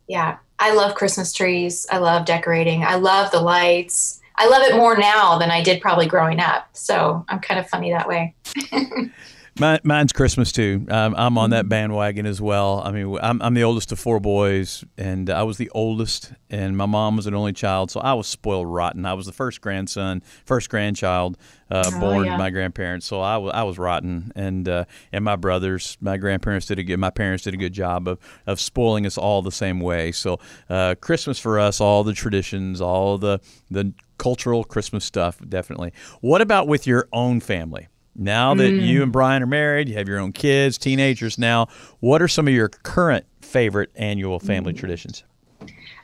Yeah, 0.07 0.37
I 0.59 0.73
love 0.75 0.93
Christmas 0.93 1.33
trees. 1.33 1.87
I 1.89 1.97
love 1.97 2.25
decorating. 2.25 2.83
I 2.83 2.95
love 2.95 3.31
the 3.31 3.41
lights. 3.41 4.21
I 4.37 4.47
love 4.47 4.61
it 4.61 4.75
more 4.75 4.95
now 4.95 5.39
than 5.39 5.49
I 5.49 5.63
did 5.63 5.81
probably 5.81 6.05
growing 6.05 6.39
up. 6.39 6.69
So 6.73 7.25
I'm 7.29 7.39
kind 7.39 7.59
of 7.59 7.67
funny 7.67 7.91
that 7.91 8.07
way. 8.07 8.35
Mine, 9.59 9.79
mine's 9.83 10.13
Christmas 10.13 10.53
too. 10.53 10.85
Um, 10.89 11.13
I'm 11.17 11.37
on 11.37 11.49
that 11.49 11.67
bandwagon 11.67 12.25
as 12.25 12.39
well. 12.39 12.81
I 12.85 12.91
mean, 12.91 13.17
I'm, 13.21 13.41
I'm, 13.41 13.53
the 13.53 13.63
oldest 13.63 13.91
of 13.91 13.99
four 13.99 14.21
boys, 14.21 14.85
and 14.97 15.29
I 15.29 15.43
was 15.43 15.57
the 15.57 15.69
oldest, 15.71 16.31
and 16.49 16.77
my 16.77 16.85
mom 16.85 17.17
was 17.17 17.27
an 17.27 17.35
only 17.35 17.51
child, 17.51 17.91
so 17.91 17.99
I 17.99 18.13
was 18.13 18.27
spoiled 18.27 18.67
rotten. 18.67 19.05
I 19.05 19.13
was 19.13 19.25
the 19.25 19.33
first 19.33 19.59
grandson, 19.59 20.23
first 20.45 20.69
grandchild 20.69 21.37
uh, 21.69 21.83
oh, 21.85 21.99
born 21.99 22.25
yeah. 22.25 22.31
to 22.31 22.37
my 22.37 22.49
grandparents, 22.49 23.05
so 23.05 23.19
I 23.19 23.37
was 23.37 23.51
I 23.53 23.63
was 23.63 23.77
rotten, 23.77 24.31
and 24.35 24.69
uh, 24.69 24.85
and 25.11 25.25
my 25.25 25.35
brothers, 25.35 25.97
my 25.99 26.15
grandparents 26.15 26.67
did 26.67 26.79
a 26.79 26.83
good, 26.83 26.97
my 26.97 27.09
parents 27.09 27.43
did 27.43 27.53
a 27.53 27.57
good 27.57 27.73
job 27.73 28.07
of 28.07 28.19
of 28.47 28.57
spoiling 28.59 29.05
us 29.05 29.17
all 29.17 29.41
the 29.41 29.51
same 29.51 29.81
way. 29.81 30.13
So 30.13 30.39
uh, 30.69 30.95
Christmas 31.01 31.39
for 31.39 31.59
us, 31.59 31.81
all 31.81 32.05
the 32.05 32.13
traditions, 32.13 32.79
all 32.79 33.17
the 33.17 33.41
the 33.69 33.93
cultural 34.17 34.63
Christmas 34.63 35.03
stuff, 35.03 35.39
definitely. 35.47 35.91
What 36.21 36.39
about 36.39 36.69
with 36.69 36.87
your 36.87 37.09
own 37.11 37.41
family? 37.41 37.89
Now 38.21 38.53
that 38.53 38.71
mm. 38.71 38.85
you 38.85 39.01
and 39.01 39.11
Brian 39.11 39.41
are 39.41 39.47
married, 39.47 39.89
you 39.89 39.95
have 39.95 40.07
your 40.07 40.19
own 40.19 40.31
kids, 40.31 40.77
teenagers 40.77 41.39
now, 41.39 41.67
what 42.01 42.21
are 42.21 42.27
some 42.27 42.47
of 42.47 42.53
your 42.53 42.69
current 42.69 43.25
favorite 43.41 43.89
annual 43.95 44.39
family 44.39 44.73
mm. 44.73 44.77
traditions? 44.77 45.23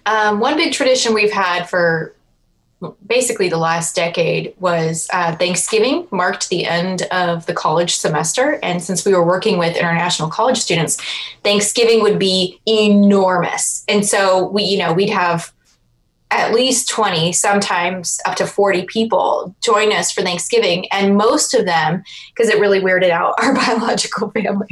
Um, 0.07 0.39
one 0.39 0.55
big 0.55 0.73
tradition 0.73 1.13
we've 1.13 1.31
had 1.31 1.69
for 1.69 2.15
basically 3.05 3.49
the 3.49 3.57
last 3.57 3.95
decade 3.95 4.53
was 4.59 5.07
uh, 5.13 5.35
Thanksgiving 5.35 6.07
marked 6.11 6.49
the 6.49 6.65
end 6.65 7.03
of 7.11 7.45
the 7.45 7.53
college 7.53 7.95
semester. 7.95 8.59
And 8.63 8.81
since 8.83 9.05
we 9.05 9.13
were 9.13 9.25
working 9.25 9.57
with 9.57 9.75
international 9.75 10.29
college 10.29 10.57
students, 10.57 10.97
Thanksgiving 11.43 12.01
would 12.01 12.17
be 12.17 12.59
enormous. 12.67 13.83
And 13.87 14.05
so 14.05 14.47
we, 14.47 14.63
you 14.63 14.77
know, 14.77 14.93
we'd 14.93 15.09
have 15.09 15.51
at 16.29 16.53
least 16.53 16.89
20, 16.89 17.31
sometimes 17.31 18.19
up 18.25 18.35
to 18.35 18.45
40 18.45 18.85
people 18.85 19.55
join 19.63 19.93
us 19.93 20.11
for 20.11 20.21
Thanksgiving. 20.21 20.85
And 20.91 21.15
most 21.15 21.53
of 21.53 21.65
them, 21.65 22.03
because 22.35 22.49
it 22.49 22.59
really 22.59 22.81
weirded 22.81 23.11
out 23.11 23.35
our 23.41 23.55
biological 23.55 24.29
family, 24.31 24.67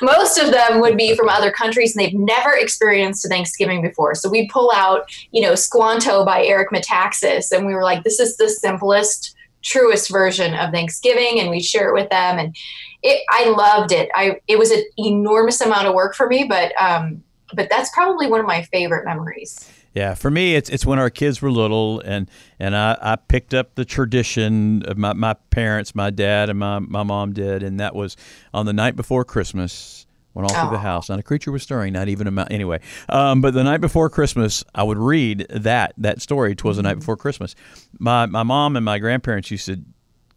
most 0.00 0.38
of 0.38 0.50
them 0.50 0.80
would 0.80 0.96
be 0.96 1.14
from 1.14 1.28
other 1.28 1.50
countries 1.50 1.94
and 1.94 2.04
they've 2.04 2.18
never 2.18 2.56
experienced 2.56 3.24
a 3.24 3.28
Thanksgiving 3.28 3.82
before. 3.82 4.14
So 4.14 4.30
we 4.30 4.48
pull 4.48 4.72
out, 4.74 5.04
you 5.30 5.42
know, 5.42 5.54
Squanto 5.54 6.24
by 6.24 6.44
Eric 6.44 6.70
Metaxas, 6.70 7.52
and 7.52 7.66
we 7.66 7.74
were 7.74 7.84
like, 7.84 8.02
this 8.02 8.18
is 8.18 8.36
the 8.36 8.48
simplest 8.48 9.34
truest 9.62 10.10
version 10.10 10.54
of 10.54 10.70
Thanksgiving, 10.70 11.40
and 11.40 11.50
we 11.50 11.60
share 11.60 11.88
it 11.88 11.94
with 11.94 12.10
them. 12.10 12.38
And 12.38 12.56
it, 13.02 13.22
I 13.30 13.50
loved 13.50 13.92
it. 13.92 14.08
I 14.14 14.40
it 14.48 14.58
was 14.58 14.70
an 14.70 14.82
enormous 14.98 15.60
amount 15.60 15.86
of 15.86 15.94
work 15.94 16.14
for 16.14 16.26
me, 16.26 16.44
but 16.44 16.72
um, 16.80 17.22
but 17.52 17.68
that's 17.68 17.90
probably 17.92 18.26
one 18.26 18.40
of 18.40 18.46
my 18.46 18.62
favorite 18.62 19.04
memories. 19.04 19.68
Yeah, 19.94 20.14
for 20.14 20.28
me, 20.28 20.56
it's 20.56 20.68
it's 20.70 20.84
when 20.84 20.98
our 20.98 21.08
kids 21.08 21.40
were 21.40 21.52
little, 21.52 22.00
and 22.00 22.28
and 22.58 22.76
I, 22.76 22.98
I 23.00 23.16
picked 23.16 23.54
up 23.54 23.76
the 23.76 23.84
tradition 23.84 24.82
of 24.86 24.98
my, 24.98 25.12
my 25.12 25.34
parents, 25.50 25.94
my 25.94 26.10
dad 26.10 26.50
and 26.50 26.58
my, 26.58 26.80
my 26.80 27.04
mom 27.04 27.32
did, 27.32 27.62
and 27.62 27.78
that 27.78 27.94
was 27.94 28.16
on 28.52 28.66
the 28.66 28.72
night 28.72 28.96
before 28.96 29.24
Christmas 29.24 30.06
went 30.34 30.50
all 30.50 30.62
through 30.62 30.76
the 30.76 30.82
house. 30.82 31.08
Not 31.08 31.20
a 31.20 31.22
creature 31.22 31.52
was 31.52 31.62
stirring, 31.62 31.92
not 31.92 32.08
even 32.08 32.26
a 32.26 32.32
mouse. 32.32 32.48
Anyway, 32.50 32.80
um, 33.08 33.40
but 33.40 33.54
the 33.54 33.62
night 33.62 33.80
before 33.80 34.10
Christmas, 34.10 34.64
I 34.74 34.82
would 34.82 34.98
read 34.98 35.46
that 35.48 35.94
that 35.98 36.20
story. 36.20 36.56
Twas 36.56 36.76
the 36.76 36.82
night 36.82 36.98
before 36.98 37.16
Christmas. 37.16 37.54
My 38.00 38.26
my 38.26 38.42
mom 38.42 38.74
and 38.74 38.84
my 38.84 38.98
grandparents 38.98 39.52
used 39.52 39.66
to 39.66 39.80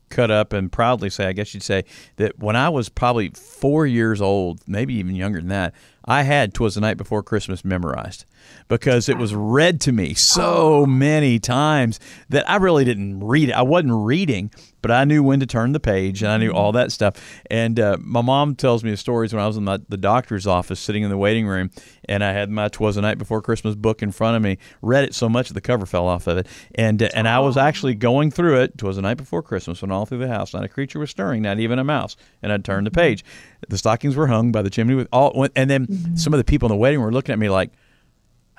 cut 0.09 0.31
up 0.31 0.53
and 0.53 0.71
proudly 0.71 1.09
say, 1.09 1.25
I 1.25 1.33
guess 1.33 1.53
you'd 1.53 1.63
say 1.63 1.83
that 2.15 2.39
when 2.39 2.55
I 2.55 2.69
was 2.69 2.89
probably 2.89 3.29
four 3.29 3.85
years 3.85 4.21
old, 4.21 4.61
maybe 4.67 4.93
even 4.95 5.15
younger 5.15 5.39
than 5.39 5.49
that, 5.49 5.73
I 6.07 6.23
had 6.23 6.53
"Twas 6.53 6.75
the 6.75 6.81
Night 6.81 6.97
Before 6.97 7.21
Christmas" 7.21 7.65
memorized 7.65 8.25
because 8.67 9.09
it 9.09 9.17
was 9.17 9.35
read 9.35 9.81
to 9.81 9.91
me 9.91 10.13
so 10.13 10.85
many 10.85 11.37
times 11.39 11.99
that 12.29 12.49
I 12.49 12.55
really 12.55 12.85
didn't 12.85 13.19
read 13.19 13.49
it. 13.49 13.53
I 13.53 13.61
wasn't 13.61 13.93
reading, 13.93 14.51
but 14.81 14.91
I 14.91 15.03
knew 15.03 15.21
when 15.21 15.39
to 15.41 15.45
turn 15.45 15.73
the 15.73 15.79
page 15.79 16.23
and 16.23 16.31
I 16.31 16.37
knew 16.37 16.51
all 16.51 16.71
that 16.71 16.91
stuff. 16.91 17.41
And 17.49 17.79
uh, 17.79 17.97
my 17.99 18.21
mom 18.21 18.55
tells 18.55 18.83
me 18.83 18.91
the 18.91 18.97
stories 18.97 19.33
when 19.33 19.43
I 19.43 19.47
was 19.47 19.57
in 19.57 19.65
the, 19.65 19.81
the 19.89 19.97
doctor's 19.97 20.47
office 20.47 20.79
sitting 20.79 21.03
in 21.03 21.09
the 21.09 21.17
waiting 21.17 21.45
room 21.45 21.71
and 22.07 22.23
I 22.23 22.31
had 22.31 22.49
my 22.49 22.69
"Twas 22.69 22.95
the 22.95 23.01
Night 23.01 23.17
Before 23.17 23.41
Christmas" 23.41 23.75
book 23.75 24.01
in 24.01 24.11
front 24.11 24.37
of 24.37 24.41
me. 24.41 24.57
Read 24.81 25.03
it 25.03 25.13
so 25.13 25.27
much 25.27 25.49
the 25.49 25.61
cover 25.61 25.85
fell 25.85 26.07
off 26.07 26.27
of 26.27 26.37
it, 26.37 26.47
and 26.75 27.03
uh, 27.03 27.09
and 27.13 27.27
I 27.27 27.39
was 27.39 27.57
actually 27.57 27.95
going 27.95 28.31
through 28.31 28.61
it. 28.61 28.77
"Twas 28.77 28.95
the 28.95 29.01
night 29.01 29.17
before 29.17 29.43
Christmas," 29.43 29.81
when 29.81 29.91
all 29.91 30.05
through 30.05 30.19
the 30.19 30.27
house, 30.27 30.53
not 30.53 30.63
a 30.63 30.69
creature 30.69 30.99
was 30.99 31.09
stirring, 31.09 31.41
not 31.41 31.59
even 31.59 31.79
a 31.79 31.83
mouse. 31.83 32.15
And 32.41 32.53
I'd 32.53 32.63
turn 32.63 32.85
the 32.85 32.91
page. 32.91 33.25
The 33.67 33.77
stockings 33.77 34.15
were 34.15 34.27
hung 34.27 34.51
by 34.51 34.61
the 34.61 34.69
chimney 34.69 34.95
with 34.95 35.07
all, 35.11 35.47
and 35.55 35.69
then 35.69 35.87
mm-hmm. 35.97 36.15
some 36.15 36.33
of 36.33 36.37
the 36.37 36.43
people 36.43 36.67
in 36.67 36.71
the 36.71 36.77
wedding 36.77 37.01
were 37.01 37.11
looking 37.11 37.33
at 37.33 37.39
me 37.39 37.49
like 37.49 37.71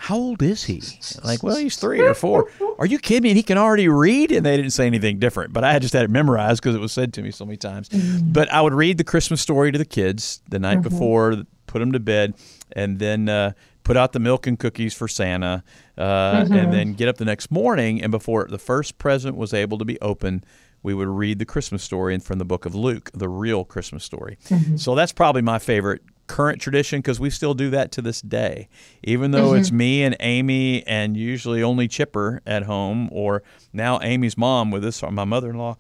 how 0.01 0.17
old 0.17 0.43
is 0.43 0.63
he? 0.63 0.81
Like, 1.25 1.43
well, 1.43 1.57
he's 1.57 1.77
three 1.77 2.01
or 2.01 2.15
four. 2.15 2.49
Are 2.79 2.87
you 2.87 3.01
kidding 3.01 3.25
me? 3.25 3.31
And 3.31 3.37
he 3.37 3.43
can 3.43 3.59
already 3.59 3.89
read? 3.89 4.31
And 4.31 4.47
they 4.47 4.57
didn't 4.57 4.71
say 4.71 4.87
anything 4.87 5.19
different, 5.19 5.53
but 5.53 5.65
I 5.65 5.81
just 5.81 5.93
had 5.93 6.05
it 6.05 6.09
memorized 6.09 6.63
because 6.63 6.77
it 6.77 6.81
was 6.81 6.93
said 6.93 7.13
to 7.15 7.23
me 7.23 7.33
so 7.33 7.45
many 7.45 7.57
times. 7.57 7.89
Mm-hmm. 7.89 8.31
But 8.33 8.49
I 8.53 8.61
would 8.61 8.75
read 8.75 8.99
the 8.99 9.05
Christmas 9.05 9.41
story 9.41 9.73
to 9.73 9.77
the 9.77 9.85
kids 9.85 10.41
the 10.49 10.61
night 10.61 10.79
mm-hmm. 10.79 10.89
before, 10.89 11.43
put 11.67 11.81
them 11.81 11.91
to 11.91 11.99
bed, 11.99 12.35
and 12.71 13.01
then 13.01 13.29
uh, 13.29 13.55
put 13.83 13.97
out 13.97 14.13
the 14.13 14.21
milk 14.21 14.47
and 14.47 14.57
cookies 14.57 14.95
for 14.95 15.09
Santa, 15.09 15.65
uh, 15.97 16.45
mm-hmm. 16.45 16.53
and 16.53 16.73
then 16.73 16.95
get 16.95 17.09
up 17.09 17.17
the 17.17 17.25
next 17.25 17.51
morning. 17.51 18.01
And 18.01 18.13
before 18.13 18.47
the 18.47 18.57
first 18.57 18.99
present 18.99 19.37
was 19.37 19.53
able 19.53 19.79
to 19.79 19.85
be 19.85 20.01
opened, 20.01 20.47
we 20.85 20.95
would 20.95 21.09
read 21.09 21.41
the 21.41 21.45
Christmas 21.45 21.83
story 21.83 22.17
from 22.21 22.39
the 22.39 22.45
book 22.45 22.67
of 22.67 22.75
Luke, 22.77 23.11
the 23.15 23.29
real 23.29 23.65
Christmas 23.65 24.05
story. 24.05 24.39
Mm-hmm. 24.45 24.77
So 24.77 24.95
that's 24.95 25.13
probably 25.13 25.43
my 25.43 25.59
favorite 25.59 26.03
current 26.29 26.61
tradition 26.61 27.01
because 27.01 27.19
we 27.19 27.31
still 27.31 27.55
do 27.55 27.71
that 27.71 27.91
to 27.93 28.03
this 28.03 28.21
day. 28.23 28.69
Even 29.03 29.33
though 29.33 29.51
mm-hmm. 29.51 29.61
it's 29.61 29.73
me 29.73 30.05
and 30.05 30.17
Amy 30.21 30.87
and 30.87 31.17
usually 31.17 31.63
only 31.63 31.89
Chipper 31.89 32.41
at 32.47 32.65
home, 32.65 33.09
or 33.11 33.43
now 33.73 33.99
Amy's 34.01 34.39
mom 34.39 34.71
with 34.71 34.85
us, 34.85 35.03
or 35.03 35.11
my 35.11 35.25
mother 35.25 35.51
in 35.51 35.59
law, 35.59 35.77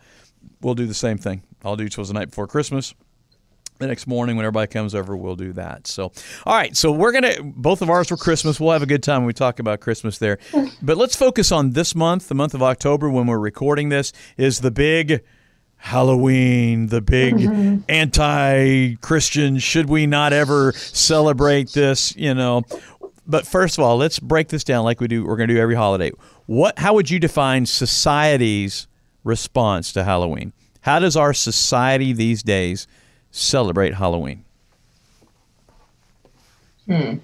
we'll 0.60 0.74
do 0.74 0.86
the 0.86 0.94
same 0.94 1.18
thing. 1.18 1.42
I'll 1.64 1.76
do 1.76 1.88
Twas 1.88 2.08
the 2.08 2.14
night 2.14 2.30
before 2.30 2.46
Christmas. 2.46 2.94
The 3.78 3.86
next 3.86 4.08
morning, 4.08 4.34
when 4.34 4.44
everybody 4.44 4.66
comes 4.66 4.92
over, 4.92 5.16
we'll 5.16 5.36
do 5.36 5.52
that. 5.52 5.86
So, 5.86 6.10
all 6.44 6.56
right. 6.56 6.76
So 6.76 6.90
we're 6.90 7.12
gonna 7.12 7.36
both 7.44 7.80
of 7.80 7.88
ours 7.88 8.08
for 8.08 8.16
Christmas. 8.16 8.58
We'll 8.58 8.72
have 8.72 8.82
a 8.82 8.86
good 8.86 9.04
time 9.04 9.20
when 9.20 9.28
we 9.28 9.32
talk 9.34 9.60
about 9.60 9.78
Christmas 9.80 10.18
there. 10.18 10.38
But 10.82 10.96
let's 10.96 11.14
focus 11.14 11.52
on 11.52 11.72
this 11.72 11.94
month, 11.94 12.28
the 12.28 12.34
month 12.34 12.54
of 12.54 12.62
October, 12.62 13.08
when 13.08 13.26
we're 13.26 13.38
recording 13.38 13.88
this. 13.88 14.12
Is 14.36 14.60
the 14.60 14.72
big 14.72 15.22
Halloween, 15.78 16.88
the 16.88 17.00
big 17.00 17.34
mm-hmm. 17.34 17.78
anti 17.88 18.96
Christian, 18.96 19.58
should 19.58 19.88
we 19.88 20.06
not 20.06 20.32
ever 20.32 20.72
celebrate 20.72 21.72
this? 21.72 22.14
You 22.16 22.34
know. 22.34 22.62
But 23.26 23.46
first 23.46 23.78
of 23.78 23.84
all, 23.84 23.96
let's 23.96 24.18
break 24.18 24.48
this 24.48 24.64
down 24.64 24.84
like 24.84 25.00
we 25.00 25.08
do 25.08 25.24
we're 25.24 25.36
gonna 25.36 25.48
do 25.48 25.58
every 25.58 25.74
holiday. 25.74 26.10
What 26.46 26.78
how 26.78 26.94
would 26.94 27.10
you 27.10 27.18
define 27.18 27.66
society's 27.66 28.86
response 29.24 29.92
to 29.92 30.04
Halloween? 30.04 30.52
How 30.80 30.98
does 30.98 31.16
our 31.16 31.34
society 31.34 32.12
these 32.12 32.42
days 32.42 32.86
celebrate 33.30 33.94
Halloween? 33.94 34.44
Hmm. 36.86 37.18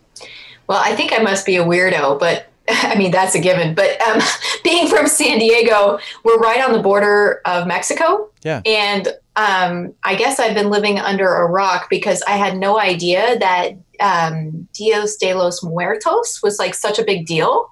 Well, 0.66 0.80
I 0.82 0.94
think 0.94 1.12
I 1.12 1.18
must 1.18 1.44
be 1.44 1.56
a 1.56 1.64
weirdo, 1.64 2.18
but 2.18 2.48
I 2.68 2.96
mean, 2.96 3.10
that's 3.10 3.34
a 3.34 3.40
given. 3.40 3.74
But 3.74 4.00
um, 4.02 4.20
being 4.64 4.88
from 4.88 5.06
San 5.06 5.38
Diego, 5.38 5.98
we're 6.24 6.38
right 6.38 6.62
on 6.62 6.72
the 6.72 6.80
border 6.80 7.40
of 7.44 7.66
Mexico. 7.66 8.30
Yeah. 8.42 8.62
And 8.64 9.08
um, 9.36 9.94
I 10.04 10.14
guess 10.14 10.38
I've 10.38 10.54
been 10.54 10.70
living 10.70 10.98
under 10.98 11.28
a 11.28 11.46
rock 11.46 11.88
because 11.90 12.22
I 12.22 12.32
had 12.32 12.56
no 12.56 12.78
idea 12.78 13.38
that 13.38 13.72
um, 14.00 14.68
Dios 14.72 15.16
de 15.16 15.34
los 15.34 15.62
Muertos 15.62 16.42
was 16.42 16.58
like 16.58 16.74
such 16.74 16.98
a 16.98 17.04
big 17.04 17.26
deal. 17.26 17.68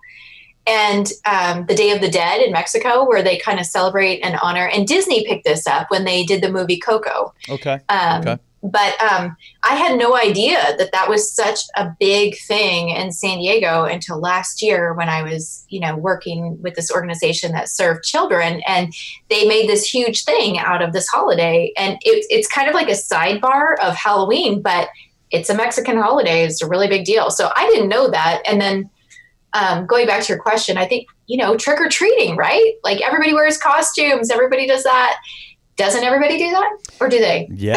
And 0.65 1.11
um, 1.27 1.67
the 1.67 1.75
Day 1.75 1.91
of 1.91 2.01
the 2.01 2.09
Dead 2.09 2.41
in 2.41 2.53
Mexico, 2.53 3.05
where 3.05 3.23
they 3.23 3.37
kind 3.37 3.59
of 3.59 3.67
celebrate 3.67 4.21
and 4.21 4.39
honor. 4.43 4.69
And 4.69 4.87
Disney 4.87 5.27
picked 5.27 5.45
this 5.45 5.67
up 5.67 5.91
when 5.91 6.05
they 6.05 6.25
did 6.25 6.41
the 6.41 6.53
movie 6.53 6.79
Coco. 6.79 7.35
Okay. 7.49 7.81
Um, 7.89 8.21
okay 8.21 8.39
but 8.63 9.01
um, 9.03 9.37
I 9.65 9.75
had 9.75 9.99
no 9.99 10.17
idea 10.17 10.77
that 10.79 10.93
that 10.93 11.09
was 11.09 11.33
such 11.33 11.61
a 11.77 11.91
big 11.99 12.39
thing 12.39 12.91
in 12.91 13.11
San 13.11 13.39
Diego 13.39 13.85
until 13.85 14.21
last 14.21 14.63
year 14.63 14.95
when 14.95 15.09
I 15.09 15.23
was, 15.23 15.67
you 15.69 15.81
know, 15.81 15.97
working 15.97 16.61
with 16.63 16.75
this 16.75 16.91
organization 16.91 17.53
that 17.53 17.69
served 17.69 18.05
children, 18.05 18.63
and 18.67 18.95
they 19.31 19.47
made 19.49 19.69
this 19.69 19.85
huge 19.85 20.25
thing 20.25 20.59
out 20.59 20.81
of 20.81 20.93
this 20.93 21.09
holiday, 21.09 21.73
and 21.77 21.95
it, 22.03 22.25
it's 22.31 22.47
kind 22.47 22.69
of 22.69 22.75
like 22.75 22.89
a 22.89 22.93
sidebar 22.93 23.75
of 23.83 23.97
Halloween, 23.97 24.63
but 24.63 24.89
it's 25.33 25.51
a 25.51 25.57
Mexican 25.57 25.97
holiday. 25.97 26.45
It's 26.45 26.63
a 26.63 26.69
really 26.69 26.89
big 26.89 27.05
deal. 27.05 27.31
So 27.31 27.51
I 27.57 27.67
didn't 27.67 27.89
know 27.89 28.11
that, 28.11 28.43
and 28.47 28.61
then. 28.61 28.91
Um, 29.55 29.85
going 29.85 30.07
back 30.07 30.23
to 30.23 30.33
your 30.33 30.41
question, 30.41 30.79
I 30.79 30.87
think, 30.87 31.09
you 31.27 31.37
know, 31.37 31.59
trick 31.59 31.79
or 31.79 31.91
treating, 31.91 32.37
right? 32.37 32.73
Like 32.83 33.03
everybody 33.03 33.35
wears 33.35 33.59
costumes, 33.59 34.31
everybody 34.31 34.67
does 34.67 34.83
that 34.85 35.19
doesn't 35.77 36.05
everybody 36.05 36.37
do 36.37 36.51
that 36.51 36.71
or 37.01 37.09
do 37.09 37.19
they 37.19 37.49
yeah 37.51 37.77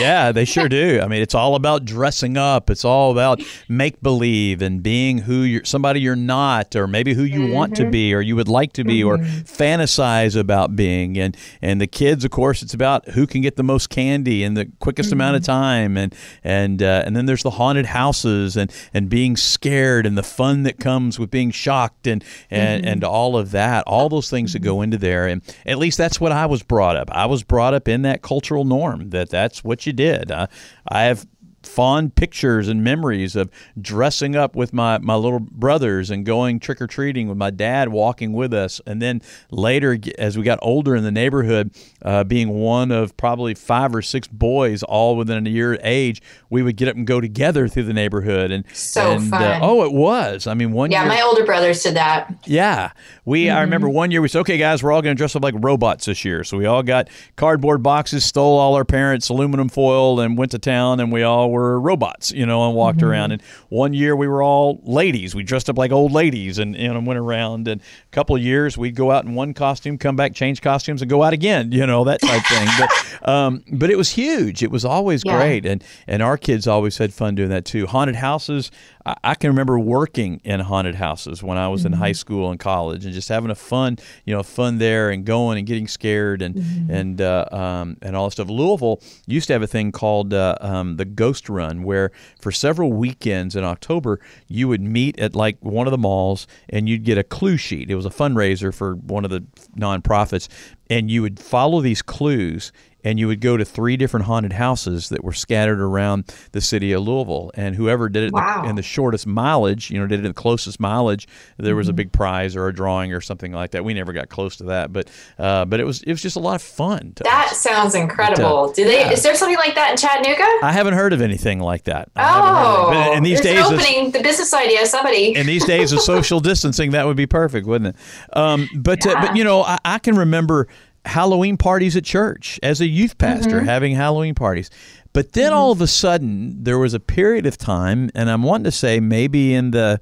yeah 0.00 0.32
they 0.32 0.46
sure 0.46 0.68
do 0.68 0.98
i 1.02 1.06
mean 1.06 1.20
it's 1.20 1.34
all 1.34 1.56
about 1.56 1.84
dressing 1.84 2.38
up 2.38 2.70
it's 2.70 2.86
all 2.86 3.12
about 3.12 3.42
make 3.68 4.00
believe 4.00 4.62
and 4.62 4.82
being 4.82 5.18
who 5.18 5.42
you're 5.42 5.64
somebody 5.64 6.00
you're 6.00 6.16
not 6.16 6.74
or 6.74 6.86
maybe 6.86 7.12
who 7.12 7.22
you 7.22 7.40
mm-hmm. 7.40 7.52
want 7.52 7.76
to 7.76 7.82
mm-hmm. 7.82 7.90
be 7.90 8.14
or 8.14 8.22
you 8.22 8.34
would 8.34 8.48
like 8.48 8.72
to 8.72 8.82
be 8.82 9.00
mm-hmm. 9.00 9.22
or 9.22 9.26
fantasize 9.44 10.38
about 10.38 10.74
being 10.74 11.18
and 11.18 11.36
and 11.60 11.82
the 11.82 11.86
kids 11.86 12.24
of 12.24 12.30
course 12.30 12.62
it's 12.62 12.72
about 12.72 13.06
who 13.10 13.26
can 13.26 13.42
get 13.42 13.56
the 13.56 13.62
most 13.62 13.90
candy 13.90 14.42
in 14.42 14.54
the 14.54 14.64
quickest 14.78 15.10
mm-hmm. 15.10 15.16
amount 15.18 15.36
of 15.36 15.44
time 15.44 15.98
and 15.98 16.14
and 16.42 16.82
uh, 16.82 17.02
and 17.04 17.14
then 17.14 17.26
there's 17.26 17.42
the 17.42 17.50
haunted 17.50 17.86
houses 17.86 18.56
and 18.56 18.72
and 18.94 19.10
being 19.10 19.36
scared 19.36 20.06
and 20.06 20.16
the 20.16 20.22
fun 20.22 20.62
that 20.62 20.78
comes 20.78 21.18
with 21.18 21.30
being 21.30 21.50
shocked 21.50 22.06
and 22.06 22.24
and 22.50 22.86
and 22.86 23.02
mm-hmm. 23.02 23.12
all 23.12 23.36
of 23.36 23.50
that 23.50 23.84
all 23.86 24.08
those 24.08 24.30
things 24.30 24.54
that 24.54 24.60
go 24.60 24.80
into 24.80 24.96
there 24.96 25.28
and 25.28 25.42
at 25.66 25.76
least 25.76 25.98
that's 25.98 26.18
what 26.18 26.32
I 26.32 26.46
was 26.46 26.62
brought 26.62 26.96
up 26.96 27.10
I 27.10 27.26
was 27.26 27.33
was 27.34 27.42
brought 27.42 27.74
up 27.74 27.88
in 27.88 28.02
that 28.02 28.22
cultural 28.22 28.64
norm 28.64 29.10
that 29.10 29.28
that's 29.28 29.64
what 29.64 29.86
you 29.86 29.92
did. 29.92 30.30
Uh, 30.30 30.46
I 30.88 31.02
have 31.02 31.26
fond 31.66 32.14
pictures 32.14 32.68
and 32.68 32.82
memories 32.82 33.36
of 33.36 33.50
dressing 33.80 34.36
up 34.36 34.54
with 34.54 34.72
my, 34.72 34.98
my 34.98 35.14
little 35.14 35.40
brothers 35.40 36.10
and 36.10 36.24
going 36.24 36.60
trick 36.60 36.80
or 36.80 36.86
treating 36.86 37.28
with 37.28 37.38
my 37.38 37.50
dad 37.50 37.88
walking 37.88 38.32
with 38.32 38.52
us. 38.52 38.80
And 38.86 39.00
then 39.00 39.22
later, 39.50 39.98
as 40.18 40.36
we 40.36 40.44
got 40.44 40.58
older 40.62 40.94
in 40.94 41.04
the 41.04 41.10
neighborhood, 41.10 41.70
uh, 42.02 42.24
being 42.24 42.48
one 42.48 42.90
of 42.90 43.16
probably 43.16 43.54
five 43.54 43.94
or 43.94 44.02
six 44.02 44.28
boys, 44.28 44.82
all 44.82 45.16
within 45.16 45.46
a 45.46 45.50
year 45.50 45.78
age, 45.82 46.20
we 46.50 46.62
would 46.62 46.76
get 46.76 46.88
up 46.88 46.96
and 46.96 47.06
go 47.06 47.20
together 47.20 47.68
through 47.68 47.84
the 47.84 47.92
neighborhood. 47.92 48.50
And 48.50 48.64
so 48.72 49.12
and, 49.12 49.32
uh, 49.32 49.38
fun. 49.38 49.42
Uh, 49.42 49.58
oh, 49.62 49.84
it 49.84 49.92
was. 49.92 50.46
I 50.46 50.54
mean, 50.54 50.72
one 50.72 50.90
yeah, 50.90 51.02
year, 51.02 51.08
my 51.08 51.22
older 51.22 51.44
brothers 51.44 51.82
did 51.82 51.94
that. 51.94 52.32
Yeah, 52.44 52.92
we. 53.24 53.46
Mm-hmm. 53.46 53.56
I 53.56 53.60
remember 53.62 53.88
one 53.88 54.10
year 54.10 54.20
we 54.20 54.28
said, 54.28 54.40
"Okay, 54.40 54.58
guys, 54.58 54.82
we're 54.82 54.92
all 54.92 55.02
going 55.02 55.14
to 55.14 55.18
dress 55.18 55.34
up 55.36 55.42
like 55.42 55.54
robots 55.58 56.06
this 56.06 56.24
year." 56.24 56.44
So 56.44 56.56
we 56.56 56.66
all 56.66 56.82
got 56.82 57.08
cardboard 57.36 57.82
boxes, 57.82 58.24
stole 58.24 58.58
all 58.58 58.74
our 58.74 58.84
parents' 58.84 59.28
aluminum 59.28 59.68
foil, 59.68 60.20
and 60.20 60.36
went 60.36 60.50
to 60.52 60.58
town, 60.58 61.00
and 61.00 61.12
we 61.12 61.22
all 61.22 61.50
were 61.54 61.80
robots, 61.80 62.32
you 62.32 62.44
know, 62.44 62.66
and 62.66 62.74
walked 62.74 62.98
mm-hmm. 62.98 63.08
around. 63.08 63.32
And 63.32 63.42
one 63.68 63.94
year 63.94 64.14
we 64.14 64.28
were 64.28 64.42
all 64.42 64.80
ladies. 64.82 65.34
We 65.34 65.42
dressed 65.42 65.70
up 65.70 65.78
like 65.78 65.92
old 65.92 66.12
ladies 66.12 66.58
and, 66.58 66.76
and 66.76 67.06
went 67.06 67.18
around. 67.18 67.68
And 67.68 67.80
a 67.80 68.10
couple 68.10 68.36
of 68.36 68.42
years 68.42 68.76
we'd 68.76 68.94
go 68.94 69.10
out 69.10 69.24
in 69.24 69.34
one 69.34 69.54
costume, 69.54 69.98
come 69.98 70.16
back, 70.16 70.34
change 70.34 70.60
costumes, 70.60 71.02
and 71.02 71.10
go 71.10 71.22
out 71.22 71.32
again, 71.32 71.72
you 71.72 71.86
know, 71.86 72.04
that 72.04 72.20
type 72.20 72.42
thing. 72.46 72.68
But, 72.78 73.28
um, 73.28 73.64
but 73.72 73.90
it 73.90 73.96
was 73.96 74.10
huge. 74.10 74.62
It 74.62 74.70
was 74.70 74.84
always 74.84 75.22
yeah. 75.24 75.36
great. 75.36 75.66
And, 75.66 75.82
and 76.06 76.22
our 76.22 76.36
kids 76.36 76.66
always 76.66 76.98
had 76.98 77.14
fun 77.14 77.34
doing 77.34 77.50
that 77.50 77.64
too. 77.64 77.86
Haunted 77.86 78.16
houses, 78.16 78.70
I, 79.04 79.16
I 79.22 79.34
can 79.34 79.50
remember 79.50 79.78
working 79.78 80.40
in 80.44 80.60
haunted 80.60 80.94
houses 80.94 81.42
when 81.42 81.58
I 81.58 81.68
was 81.68 81.82
mm-hmm. 81.82 81.94
in 81.94 81.98
high 81.98 82.12
school 82.12 82.50
and 82.50 82.58
college 82.58 83.04
and 83.04 83.14
just 83.14 83.28
having 83.28 83.50
a 83.50 83.54
fun, 83.54 83.98
you 84.24 84.34
know, 84.34 84.42
fun 84.42 84.78
there 84.78 85.10
and 85.10 85.24
going 85.24 85.58
and 85.58 85.66
getting 85.66 85.88
scared 85.88 86.42
and, 86.42 86.54
mm-hmm. 86.54 86.90
and, 86.90 87.20
uh, 87.20 87.46
um, 87.50 87.96
and 88.02 88.16
all 88.16 88.26
that 88.26 88.32
stuff. 88.32 88.48
Louisville 88.48 89.00
used 89.26 89.46
to 89.48 89.52
have 89.52 89.62
a 89.62 89.66
thing 89.66 89.92
called 89.92 90.32
uh, 90.32 90.56
um, 90.60 90.96
the 90.96 91.04
Ghost 91.04 91.48
Run 91.48 91.82
where 91.82 92.10
for 92.40 92.52
several 92.52 92.92
weekends 92.92 93.56
in 93.56 93.64
October, 93.64 94.20
you 94.48 94.68
would 94.68 94.82
meet 94.82 95.18
at 95.18 95.34
like 95.34 95.58
one 95.60 95.86
of 95.86 95.90
the 95.90 95.98
malls 95.98 96.46
and 96.68 96.88
you'd 96.88 97.04
get 97.04 97.18
a 97.18 97.24
clue 97.24 97.56
sheet. 97.56 97.90
It 97.90 97.94
was 97.94 98.06
a 98.06 98.10
fundraiser 98.10 98.74
for 98.74 98.94
one 98.94 99.24
of 99.24 99.30
the 99.30 99.44
nonprofits, 99.76 100.48
and 100.90 101.10
you 101.10 101.22
would 101.22 101.38
follow 101.38 101.80
these 101.80 102.02
clues 102.02 102.72
and 103.04 103.18
you 103.18 103.26
would 103.26 103.40
go 103.40 103.56
to 103.56 103.64
three 103.64 103.96
different 103.96 104.26
haunted 104.26 104.54
houses 104.54 105.10
that 105.10 105.22
were 105.22 105.32
scattered 105.32 105.80
around 105.80 106.34
the 106.52 106.60
city 106.60 106.92
of 106.92 107.02
Louisville. 107.02 107.52
And 107.54 107.76
whoever 107.76 108.08
did 108.08 108.24
it 108.24 108.32
wow. 108.32 108.56
in, 108.56 108.62
the, 108.62 108.70
in, 108.70 108.76
the, 108.76 108.82
shortest 108.82 109.26
mileage, 109.26 109.90
you 109.90 109.98
know, 109.98 110.06
did 110.06 110.20
it 110.20 110.24
in 110.24 110.30
the 110.30 110.34
closest 110.34 110.80
mileage, 110.80 111.28
there 111.58 111.70
mm-hmm. 111.70 111.76
was 111.76 111.88
a 111.88 111.90
mm-hmm. 111.90 111.96
big 111.96 112.12
prize 112.12 112.56
or 112.56 112.66
a 112.68 112.74
drawing 112.74 113.12
or 113.12 113.20
something 113.20 113.52
like 113.52 113.72
that. 113.72 113.84
We 113.84 113.92
never 113.92 114.12
got 114.12 114.28
close 114.28 114.56
to 114.56 114.64
that, 114.64 114.92
but 114.92 115.10
uh, 115.38 115.64
but 115.66 115.80
it 115.80 115.84
was 115.84 116.02
it 116.02 116.10
was 116.10 116.22
just 116.22 116.36
a 116.36 116.40
lot 116.40 116.54
of 116.54 116.62
fun. 116.62 117.12
that 117.16 117.48
us. 117.50 117.58
sounds 117.58 117.94
incredible. 117.94 118.66
But, 118.66 118.70
uh, 118.70 118.72
Do 118.72 118.84
they? 118.84 119.00
Yeah. 119.00 119.10
Is 119.10 119.22
there 119.22 119.34
something 119.34 119.56
like 119.56 119.74
that 119.74 119.90
in 119.90 119.96
Chattanooga? 119.96 120.46
I 120.62 120.72
haven't 120.72 120.94
heard 120.94 121.12
of 121.12 121.20
anything 121.20 121.60
like 121.60 121.84
that. 121.84 122.10
Oh, 122.16 123.12
in 123.14 123.22
these 123.22 123.40
days, 123.40 123.58
opening 123.64 124.06
of, 124.06 124.12
the 124.12 124.22
business 124.22 124.54
idea. 124.54 124.86
Somebody 124.86 125.34
in 125.34 125.46
these 125.46 125.64
days 125.64 125.92
of 125.92 126.00
social 126.00 126.40
distancing, 126.40 126.92
that 126.92 127.06
would 127.06 127.16
be 127.16 127.26
perfect, 127.26 127.66
wouldn't 127.66 127.96
it? 127.96 128.36
Um, 128.36 128.68
but 128.76 129.04
yeah. 129.04 129.12
uh, 129.12 129.26
but 129.26 129.36
you 129.36 129.44
know, 129.44 129.62
I, 129.62 129.78
I 129.84 129.98
can 129.98 130.16
remember 130.16 130.68
Halloween 131.04 131.56
parties 131.56 131.96
at 131.96 132.04
church 132.04 132.58
as 132.62 132.80
a 132.80 132.86
youth 132.86 133.18
pastor, 133.18 133.58
mm-hmm. 133.58 133.66
having 133.66 133.94
Halloween 133.94 134.34
parties. 134.34 134.70
But 135.12 135.32
then 135.32 135.50
mm-hmm. 135.50 135.58
all 135.58 135.70
of 135.70 135.80
a 135.80 135.86
sudden, 135.86 136.64
there 136.64 136.78
was 136.78 136.94
a 136.94 137.00
period 137.00 137.46
of 137.46 137.56
time, 137.56 138.10
and 138.14 138.30
I'm 138.30 138.42
wanting 138.42 138.64
to 138.64 138.72
say 138.72 139.00
maybe 139.00 139.54
in 139.54 139.70
the, 139.70 140.00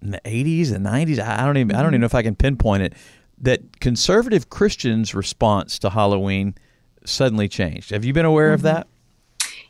in 0.00 0.12
the 0.12 0.20
80s 0.24 0.72
and 0.72 0.84
90s. 0.84 1.18
I 1.20 1.44
don't 1.44 1.56
even 1.56 1.68
mm-hmm. 1.68 1.78
I 1.78 1.82
don't 1.82 1.92
even 1.92 2.00
know 2.00 2.06
if 2.06 2.14
I 2.14 2.22
can 2.22 2.34
pinpoint 2.34 2.82
it. 2.82 2.94
That 3.38 3.80
conservative 3.80 4.50
Christians' 4.50 5.14
response 5.14 5.78
to 5.80 5.90
Halloween 5.90 6.54
suddenly 7.04 7.48
changed. 7.48 7.90
Have 7.90 8.04
you 8.04 8.12
been 8.12 8.24
aware 8.24 8.52
of 8.52 8.60
mm-hmm. 8.60 8.74
that? 8.74 8.88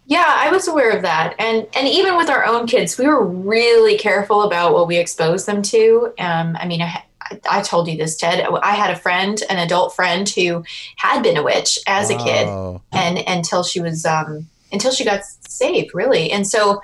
Yeah, 0.04 0.24
I 0.26 0.50
was 0.50 0.66
aware 0.66 0.90
of 0.90 1.02
that, 1.02 1.34
and 1.38 1.66
and 1.74 1.86
even 1.86 2.16
with 2.16 2.28
our 2.28 2.44
own 2.44 2.66
kids, 2.66 2.98
we 2.98 3.06
were 3.06 3.24
really 3.24 3.96
careful 3.96 4.42
about 4.42 4.74
what 4.74 4.88
we 4.88 4.96
exposed 4.96 5.46
them 5.46 5.62
to. 5.62 6.12
Um, 6.18 6.56
I 6.58 6.66
mean, 6.66 6.82
I, 6.82 7.04
I 7.50 7.62
told 7.62 7.88
you 7.88 7.96
this, 7.96 8.16
Ted. 8.16 8.46
I 8.62 8.72
had 8.72 8.90
a 8.90 8.96
friend, 8.96 9.42
an 9.48 9.58
adult 9.58 9.94
friend, 9.94 10.28
who 10.28 10.64
had 10.96 11.22
been 11.22 11.36
a 11.36 11.42
witch 11.42 11.78
as 11.86 12.10
a 12.10 12.16
kid, 12.16 12.46
and 12.92 13.18
until 13.26 13.62
she 13.62 13.80
was 13.80 14.04
um, 14.04 14.48
until 14.72 14.90
she 14.90 15.04
got 15.04 15.22
saved, 15.48 15.94
really. 15.94 16.30
And 16.32 16.46
so, 16.46 16.80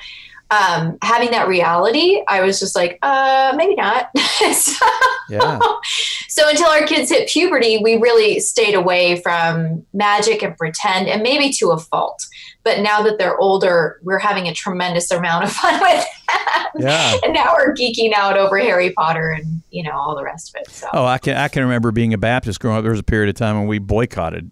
um, 0.50 0.96
having 1.02 1.30
that 1.32 1.46
reality, 1.46 2.22
I 2.26 2.40
was 2.40 2.58
just 2.58 2.74
like, 2.74 2.98
uh, 3.02 3.52
maybe 3.56 3.74
not. 3.74 4.10
so, 4.52 4.86
yeah. 5.28 5.58
so 6.28 6.48
until 6.48 6.68
our 6.68 6.86
kids 6.86 7.10
hit 7.10 7.28
puberty, 7.28 7.78
we 7.82 7.96
really 7.96 8.40
stayed 8.40 8.74
away 8.74 9.20
from 9.20 9.84
magic 9.92 10.42
and 10.42 10.56
pretend, 10.56 11.08
and 11.08 11.22
maybe 11.22 11.52
to 11.54 11.70
a 11.70 11.78
fault. 11.78 12.26
But 12.64 12.80
now 12.80 13.02
that 13.02 13.18
they're 13.18 13.38
older, 13.38 13.98
we're 14.02 14.18
having 14.18 14.48
a 14.48 14.54
tremendous 14.54 15.10
amount 15.10 15.44
of 15.44 15.52
fun 15.54 15.80
with 15.80 16.04
them. 16.04 16.82
Yeah. 16.82 17.16
and 17.24 17.34
now 17.34 17.54
we're 17.54 17.74
geeking 17.74 18.12
out 18.12 18.38
over 18.38 18.58
Harry 18.58 18.92
Potter 18.92 19.30
and 19.30 19.62
you 19.70 19.82
know 19.82 19.92
all 19.92 20.14
the 20.14 20.22
rest 20.22 20.54
of 20.54 20.60
it. 20.60 20.70
So. 20.70 20.88
Oh, 20.92 21.04
I 21.04 21.18
can 21.18 21.36
I 21.36 21.48
can 21.48 21.62
remember 21.62 21.92
being 21.92 22.14
a 22.14 22.18
Baptist 22.18 22.60
growing 22.60 22.76
up. 22.76 22.82
There 22.82 22.90
was 22.90 23.00
a 23.00 23.04
period 23.04 23.28
of 23.28 23.34
time 23.34 23.56
when 23.56 23.66
we 23.66 23.78
boycotted 23.78 24.50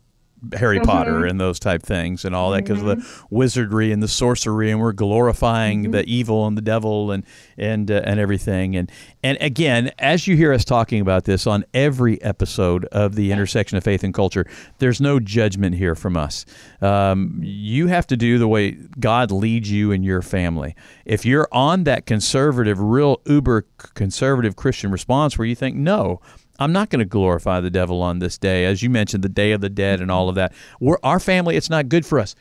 Harry 0.54 0.78
mm-hmm. 0.78 0.86
Potter 0.86 1.24
and 1.24 1.40
those 1.40 1.58
type 1.58 1.82
things 1.82 2.24
and 2.24 2.34
all 2.34 2.50
that 2.50 2.64
because 2.64 2.78
mm-hmm. 2.78 2.88
of 2.88 2.98
the 2.98 3.04
mm-hmm. 3.04 3.34
wizardry 3.34 3.92
and 3.92 4.02
the 4.02 4.08
sorcery 4.08 4.70
and 4.70 4.80
we're 4.80 4.92
glorifying 4.92 5.82
mm-hmm. 5.82 5.92
the 5.92 6.04
evil 6.04 6.46
and 6.46 6.56
the 6.56 6.62
devil 6.62 7.10
and 7.10 7.24
and 7.56 7.90
uh, 7.90 8.02
and 8.04 8.20
everything 8.20 8.76
and 8.76 8.90
and 9.22 9.38
again 9.40 9.90
as 9.98 10.26
you 10.26 10.36
hear 10.36 10.52
us 10.52 10.64
talking 10.64 11.00
about 11.00 11.24
this 11.24 11.46
on 11.46 11.64
every 11.74 12.20
episode 12.22 12.84
of 12.86 13.14
the 13.14 13.32
intersection 13.32 13.76
of 13.78 13.84
faith 13.84 14.04
and 14.04 14.14
culture 14.14 14.46
there's 14.78 15.00
no 15.00 15.18
judgment 15.18 15.74
here 15.74 15.94
from 15.94 16.16
us 16.16 16.44
um, 16.82 17.40
you 17.42 17.86
have 17.86 18.06
to 18.06 18.16
do 18.16 18.38
the 18.38 18.48
way 18.48 18.72
God 18.98 19.30
leads 19.30 19.70
you 19.70 19.92
and 19.92 20.04
your 20.04 20.22
family 20.22 20.74
if 21.04 21.24
you're 21.24 21.48
on 21.52 21.84
that 21.84 22.06
conservative 22.06 22.80
real 22.80 23.20
uber 23.24 23.66
conservative 23.94 24.56
Christian 24.56 24.90
response 24.90 25.38
where 25.38 25.46
you 25.46 25.54
think 25.54 25.76
no 25.76 26.20
I'm 26.58 26.72
not 26.72 26.90
going 26.90 27.00
to 27.00 27.04
glorify 27.04 27.60
the 27.60 27.70
devil 27.70 28.02
on 28.02 28.18
this 28.18 28.38
day, 28.38 28.64
as 28.64 28.82
you 28.82 28.90
mentioned, 28.90 29.22
the 29.22 29.28
Day 29.28 29.52
of 29.52 29.60
the 29.60 29.68
Dead 29.68 30.00
and 30.00 30.10
all 30.10 30.28
of 30.28 30.34
that. 30.36 30.52
We're 30.80 30.98
our 31.02 31.20
family. 31.20 31.56
It's 31.56 31.70
not 31.70 31.88
good 31.88 32.06
for 32.06 32.18
us. 32.18 32.34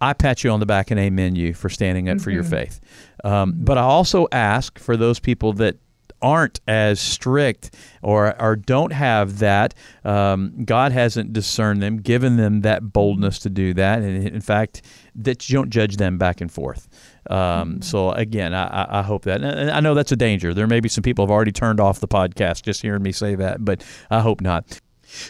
I 0.00 0.12
pat 0.12 0.44
you 0.44 0.50
on 0.50 0.60
the 0.60 0.66
back 0.66 0.90
and 0.90 1.00
amen 1.00 1.34
you 1.36 1.54
for 1.54 1.68
standing 1.68 2.08
up 2.08 2.16
mm-hmm. 2.16 2.24
for 2.24 2.30
your 2.30 2.42
mm-hmm. 2.42 2.50
faith. 2.50 2.80
Um, 3.22 3.54
but 3.56 3.78
I 3.78 3.82
also 3.82 4.28
ask 4.32 4.78
for 4.78 4.96
those 4.96 5.18
people 5.18 5.54
that 5.54 5.78
aren't 6.20 6.60
as 6.66 7.00
strict 7.00 7.74
or 8.02 8.40
or 8.40 8.56
don't 8.56 8.92
have 8.92 9.38
that. 9.40 9.74
Um, 10.04 10.64
God 10.64 10.90
hasn't 10.92 11.32
discerned 11.32 11.82
them, 11.82 11.98
given 11.98 12.36
them 12.36 12.62
that 12.62 12.92
boldness 12.92 13.38
to 13.40 13.50
do 13.50 13.74
that, 13.74 14.00
and 14.00 14.26
in 14.26 14.40
fact, 14.40 14.82
that 15.14 15.48
you 15.48 15.56
don't 15.56 15.70
judge 15.70 15.96
them 15.96 16.18
back 16.18 16.40
and 16.40 16.50
forth. 16.50 16.88
Um, 17.30 17.80
so 17.80 18.10
again, 18.10 18.54
I, 18.54 19.00
I, 19.00 19.02
hope 19.02 19.24
that. 19.24 19.42
And 19.42 19.70
I 19.70 19.80
know 19.80 19.94
that's 19.94 20.12
a 20.12 20.16
danger. 20.16 20.52
There 20.52 20.66
may 20.66 20.80
be 20.80 20.88
some 20.90 21.02
people 21.02 21.24
have 21.24 21.30
already 21.30 21.52
turned 21.52 21.80
off 21.80 22.00
the 22.00 22.08
podcast 22.08 22.62
just 22.62 22.82
hearing 22.82 23.02
me 23.02 23.12
say 23.12 23.34
that, 23.36 23.64
but 23.64 23.82
I 24.10 24.20
hope 24.20 24.40
not. 24.40 24.80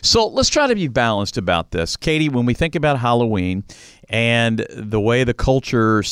So 0.02 0.26
let's 0.26 0.48
try 0.48 0.66
to 0.66 0.74
be 0.74 0.88
balanced 0.88 1.36
about 1.36 1.70
this, 1.70 1.96
Katie. 1.96 2.28
When 2.28 2.46
we 2.46 2.54
think 2.54 2.74
about 2.74 2.98
Halloween 2.98 3.64
and 4.08 4.66
the 4.70 5.00
way 5.00 5.24
the 5.24 5.34
culture 5.34 6.02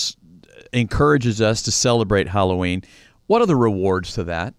encourages 0.73 1.41
us 1.41 1.63
to 1.63 1.73
celebrate 1.73 2.29
Halloween, 2.29 2.83
what 3.27 3.43
are 3.43 3.47
the 3.47 3.57
rewards 3.57 4.15
to 4.15 4.25
that? 4.25 4.55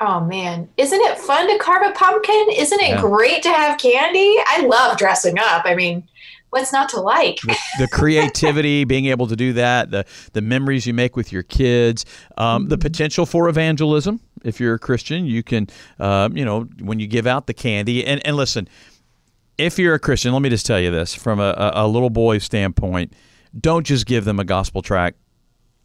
Oh 0.00 0.20
man, 0.20 0.68
isn't 0.76 1.00
it 1.00 1.18
fun 1.18 1.48
to 1.48 1.58
carve 1.58 1.90
a 1.90 1.92
pumpkin? 1.92 2.46
Isn't 2.56 2.80
it 2.80 2.90
yeah. 2.90 3.00
great 3.00 3.42
to 3.42 3.48
have 3.48 3.78
candy? 3.78 4.36
I 4.46 4.64
love 4.66 4.96
dressing 4.96 5.38
up. 5.38 5.62
I 5.64 5.74
mean, 5.74 6.08
what's 6.50 6.72
not 6.72 6.88
to 6.90 7.00
like? 7.00 7.40
the, 7.42 7.56
the, 7.78 7.88
creativity, 7.88 8.84
being 8.84 9.06
able 9.06 9.26
to 9.26 9.36
do 9.36 9.52
that, 9.54 9.90
the 9.90 10.04
the 10.32 10.40
memories 10.40 10.86
you 10.86 10.94
make 10.94 11.16
with 11.16 11.32
your 11.32 11.42
kids, 11.42 12.04
um, 12.36 12.62
mm-hmm. 12.62 12.68
the 12.68 12.78
potential 12.78 13.26
for 13.26 13.48
evangelism. 13.48 14.20
If 14.44 14.60
you're 14.60 14.74
a 14.74 14.78
Christian, 14.78 15.26
you 15.26 15.42
can, 15.42 15.66
uh, 15.98 16.28
you 16.32 16.44
know, 16.44 16.62
when 16.80 17.00
you 17.00 17.06
give 17.06 17.26
out 17.26 17.46
the 17.46 17.54
candy. 17.54 18.06
And 18.06 18.24
and 18.26 18.36
listen, 18.36 18.68
if 19.56 19.78
you're 19.78 19.94
a 19.94 19.98
Christian, 19.98 20.32
let 20.32 20.42
me 20.42 20.48
just 20.48 20.66
tell 20.66 20.80
you 20.80 20.90
this 20.90 21.14
from 21.14 21.40
a, 21.40 21.72
a 21.74 21.88
little 21.88 22.10
boy's 22.10 22.44
standpoint: 22.44 23.12
don't 23.58 23.86
just 23.86 24.06
give 24.06 24.24
them 24.24 24.38
a 24.38 24.44
gospel 24.44 24.82
tract 24.82 25.18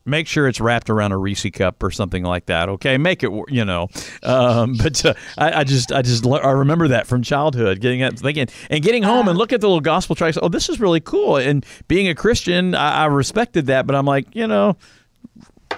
make 0.06 0.28
sure 0.28 0.48
it's 0.48 0.60
wrapped 0.60 0.90
around 0.90 1.12
a 1.12 1.18
Reese 1.18 1.46
cup 1.52 1.82
or 1.82 1.92
something 1.92 2.24
like 2.24 2.48
that. 2.48 2.70
Okay, 2.70 2.98
make 2.98 3.24
it 3.24 3.32
you 3.50 3.66
know. 3.66 3.88
Um, 4.22 4.76
but 4.78 5.04
uh, 5.06 5.14
I, 5.38 5.60
I, 5.60 5.64
just 5.64 5.92
I 5.92 6.02
just 6.02 6.26
I 6.26 6.52
remember 6.52 6.90
that 6.90 7.08
from 7.08 7.24
childhood, 7.24 7.80
getting 7.80 8.04
up 8.04 8.18
thinking 8.18 8.48
and 8.70 8.84
getting 8.84 9.04
home 9.04 9.28
and 9.28 9.38
look 9.38 9.54
at 9.54 9.62
the 9.62 9.68
little 9.68 9.82
gospel 9.82 10.16
tracts. 10.16 10.38
Oh, 10.42 10.50
this 10.50 10.70
is 10.70 10.80
really 10.80 11.02
cool. 11.02 11.38
And 11.38 11.66
being 11.88 12.08
a 12.08 12.16
Christian, 12.16 12.76
I, 12.76 13.04
I 13.04 13.06
respected 13.06 13.68
that. 13.68 13.88
But 13.88 13.96
I'm 13.96 14.06
like, 14.06 14.36
you 14.36 14.48
know. 14.48 14.78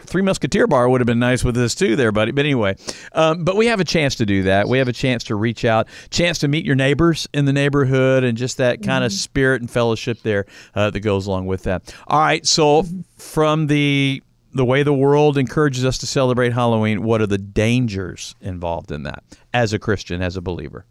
Three 0.05 0.21
Musketeer 0.21 0.67
bar 0.67 0.89
would 0.89 1.01
have 1.01 1.05
been 1.05 1.19
nice 1.19 1.43
with 1.43 1.55
this 1.55 1.75
too, 1.75 1.95
there, 1.95 2.11
buddy. 2.11 2.31
But 2.31 2.45
anyway, 2.45 2.75
um, 3.13 3.43
but 3.43 3.55
we 3.55 3.67
have 3.67 3.79
a 3.79 3.85
chance 3.85 4.15
to 4.15 4.25
do 4.25 4.43
that. 4.43 4.67
We 4.67 4.77
have 4.77 4.87
a 4.87 4.93
chance 4.93 5.23
to 5.25 5.35
reach 5.35 5.65
out, 5.65 5.87
chance 6.09 6.39
to 6.39 6.47
meet 6.47 6.65
your 6.65 6.75
neighbors 6.75 7.27
in 7.33 7.45
the 7.45 7.53
neighborhood, 7.53 8.23
and 8.23 8.37
just 8.37 8.57
that 8.57 8.81
kind 8.81 9.01
mm-hmm. 9.01 9.05
of 9.05 9.13
spirit 9.13 9.61
and 9.61 9.69
fellowship 9.69 10.21
there 10.21 10.45
uh, 10.73 10.89
that 10.89 11.01
goes 11.01 11.27
along 11.27 11.45
with 11.45 11.63
that. 11.63 11.93
All 12.07 12.19
right, 12.19 12.45
so 12.45 12.85
from 13.17 13.67
the 13.67 14.21
the 14.53 14.65
way 14.65 14.83
the 14.83 14.93
world 14.93 15.37
encourages 15.37 15.83
us 15.83 15.97
to 15.97 16.07
celebrate 16.07 16.53
Halloween, 16.53 17.03
what 17.03 17.21
are 17.21 17.27
the 17.27 17.37
dangers 17.37 18.35
involved 18.39 18.89
in 18.89 19.03
that 19.03 19.21
as 19.53 19.73
a 19.73 19.79
Christian, 19.79 20.21
as 20.21 20.37
a 20.37 20.41
believer? 20.41 20.85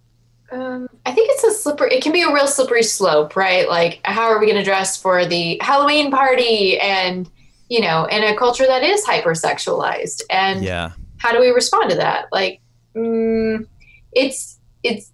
Um, 0.53 0.89
I 1.07 1.13
think 1.13 1.31
it's 1.33 1.45
a 1.45 1.51
slippery. 1.51 1.95
It 1.95 2.03
can 2.03 2.13
be 2.13 2.23
a 2.23 2.33
real 2.33 2.47
slippery 2.47 2.83
slope, 2.83 3.35
right? 3.35 3.69
Like, 3.69 4.01
how 4.05 4.25
are 4.25 4.39
we 4.39 4.47
going 4.47 4.59
to 4.59 4.65
dress 4.65 5.01
for 5.01 5.25
the 5.25 5.59
Halloween 5.63 6.11
party? 6.11 6.79
And 6.79 7.29
you 7.75 7.81
know, 7.81 8.05
in 8.05 8.23
a 8.23 8.37
culture 8.37 8.65
that 8.69 8.85
is 8.85 9.05
hypersexualized, 9.05 10.23
and 10.31 10.63
yeah, 10.63 10.93
how 11.17 11.33
do 11.33 11.41
we 11.41 11.49
respond 11.49 11.91
to 11.91 11.97
that? 11.97 12.27
Like, 12.31 12.61
mm, 12.95 13.67
it's 14.13 14.61
it's 14.85 15.11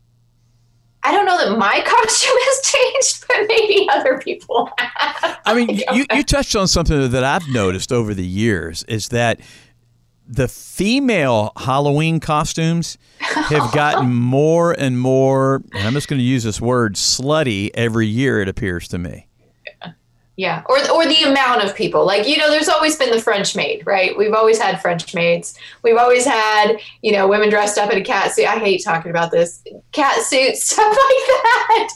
I 1.02 1.10
don't 1.12 1.24
know 1.24 1.38
that 1.38 1.56
my 1.56 1.82
costume 1.86 2.36
has 2.36 2.70
changed, 2.70 3.24
but 3.26 3.46
maybe 3.48 3.88
other 3.90 4.18
people 4.18 4.68
have. 4.76 5.38
I 5.46 5.54
mean, 5.54 5.80
I 5.88 5.94
you, 5.94 6.04
you 6.12 6.22
touched 6.22 6.54
on 6.54 6.68
something 6.68 7.10
that 7.10 7.24
I've 7.24 7.48
noticed 7.48 7.92
over 7.92 8.12
the 8.12 8.26
years 8.26 8.82
is 8.82 9.08
that 9.08 9.40
the 10.28 10.46
female 10.46 11.52
Halloween 11.56 12.20
costumes 12.20 12.98
have 13.20 13.72
gotten 13.72 14.14
more 14.14 14.72
and 14.72 15.00
more, 15.00 15.62
and 15.72 15.88
I'm 15.88 15.94
just 15.94 16.08
going 16.08 16.20
to 16.20 16.24
use 16.24 16.44
this 16.44 16.60
word, 16.60 16.96
slutty 16.96 17.70
every 17.72 18.06
year, 18.06 18.42
it 18.42 18.48
appears 18.48 18.86
to 18.88 18.98
me. 18.98 19.29
Yeah, 20.40 20.62
or 20.70 20.78
or 20.90 21.04
the 21.04 21.22
amount 21.24 21.62
of 21.64 21.74
people. 21.74 22.06
Like 22.06 22.26
you 22.26 22.38
know, 22.38 22.48
there's 22.48 22.70
always 22.70 22.96
been 22.96 23.10
the 23.10 23.20
French 23.20 23.54
maid, 23.54 23.86
right? 23.86 24.16
We've 24.16 24.32
always 24.32 24.58
had 24.58 24.80
French 24.80 25.14
maids. 25.14 25.54
We've 25.82 25.98
always 25.98 26.24
had 26.24 26.78
you 27.02 27.12
know 27.12 27.28
women 27.28 27.50
dressed 27.50 27.76
up 27.76 27.92
in 27.92 27.98
a 27.98 28.02
cat 28.02 28.32
suit. 28.32 28.46
I 28.46 28.58
hate 28.58 28.82
talking 28.82 29.10
about 29.10 29.32
this 29.32 29.62
cat 29.92 30.22
suit 30.22 30.56
stuff 30.56 30.86
like 30.86 30.96
that. 30.96 31.88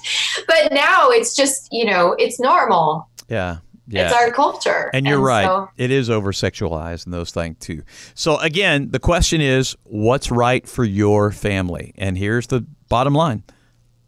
But 0.47 0.73
now 0.75 1.09
it's 1.09 1.35
just 1.35 1.71
you 1.73 1.87
know 1.87 2.15
it's 2.19 2.39
normal. 2.39 3.09
Yeah. 3.31 3.61
Yeah. 3.87 4.05
It's 4.05 4.15
our 4.15 4.31
culture. 4.31 4.91
And 4.93 5.07
you're 5.07 5.17
and 5.17 5.25
right. 5.25 5.45
So, 5.45 5.71
it 5.79 5.91
is 5.91 6.11
over 6.11 6.33
sexualized 6.33 7.07
and 7.07 7.15
those 7.15 7.31
things 7.31 7.57
too. 7.61 7.83
So 8.15 8.39
again, 8.41 8.91
the 8.91 8.99
question 8.99 9.41
is 9.41 9.75
what's 9.85 10.31
right 10.31 10.69
for 10.69 10.85
your 10.85 11.33
family? 11.33 11.95
And 11.97 12.19
here's 12.19 12.47
the 12.49 12.67
bottom 12.91 13.15
line. 13.15 13.43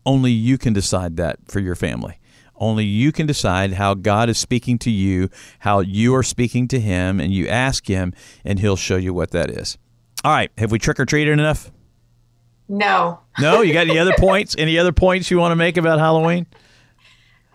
Only 0.05 0.31
you 0.33 0.59
can 0.59 0.75
decide 0.75 1.17
that 1.17 1.39
for 1.49 1.61
your 1.61 1.75
family. 1.75 2.19
Only 2.59 2.85
you 2.85 3.13
can 3.13 3.27
decide 3.27 3.75
how 3.75 3.95
God 3.95 4.29
is 4.29 4.39
speaking 4.39 4.79
to 4.79 4.91
you, 4.91 5.29
how 5.61 5.81
you 5.81 6.15
are 6.15 6.23
speaking 6.23 6.69
to 6.69 6.81
Him, 6.81 7.21
and 7.21 7.33
you 7.33 7.49
ask 7.49 7.87
Him, 7.87 8.15
and 8.45 8.59
He'll 8.59 8.77
show 8.77 8.97
you 8.97 9.13
what 9.13 9.31
that 9.33 9.51
is. 9.51 9.77
All 10.25 10.33
right, 10.33 10.51
have 10.59 10.73
we 10.73 10.79
trick 10.79 10.99
or 10.99 11.05
treated 11.05 11.33
enough? 11.33 11.71
No. 12.69 13.21
No, 13.39 13.61
you 13.61 13.73
got 13.73 13.89
any 13.89 13.99
other 13.99 14.15
points? 14.19 14.57
Any 14.59 14.79
other 14.79 14.93
points 14.93 15.31
you 15.31 15.39
want 15.39 15.53
to 15.53 15.57
make 15.57 15.77
about 15.77 15.99
Halloween? 15.99 16.47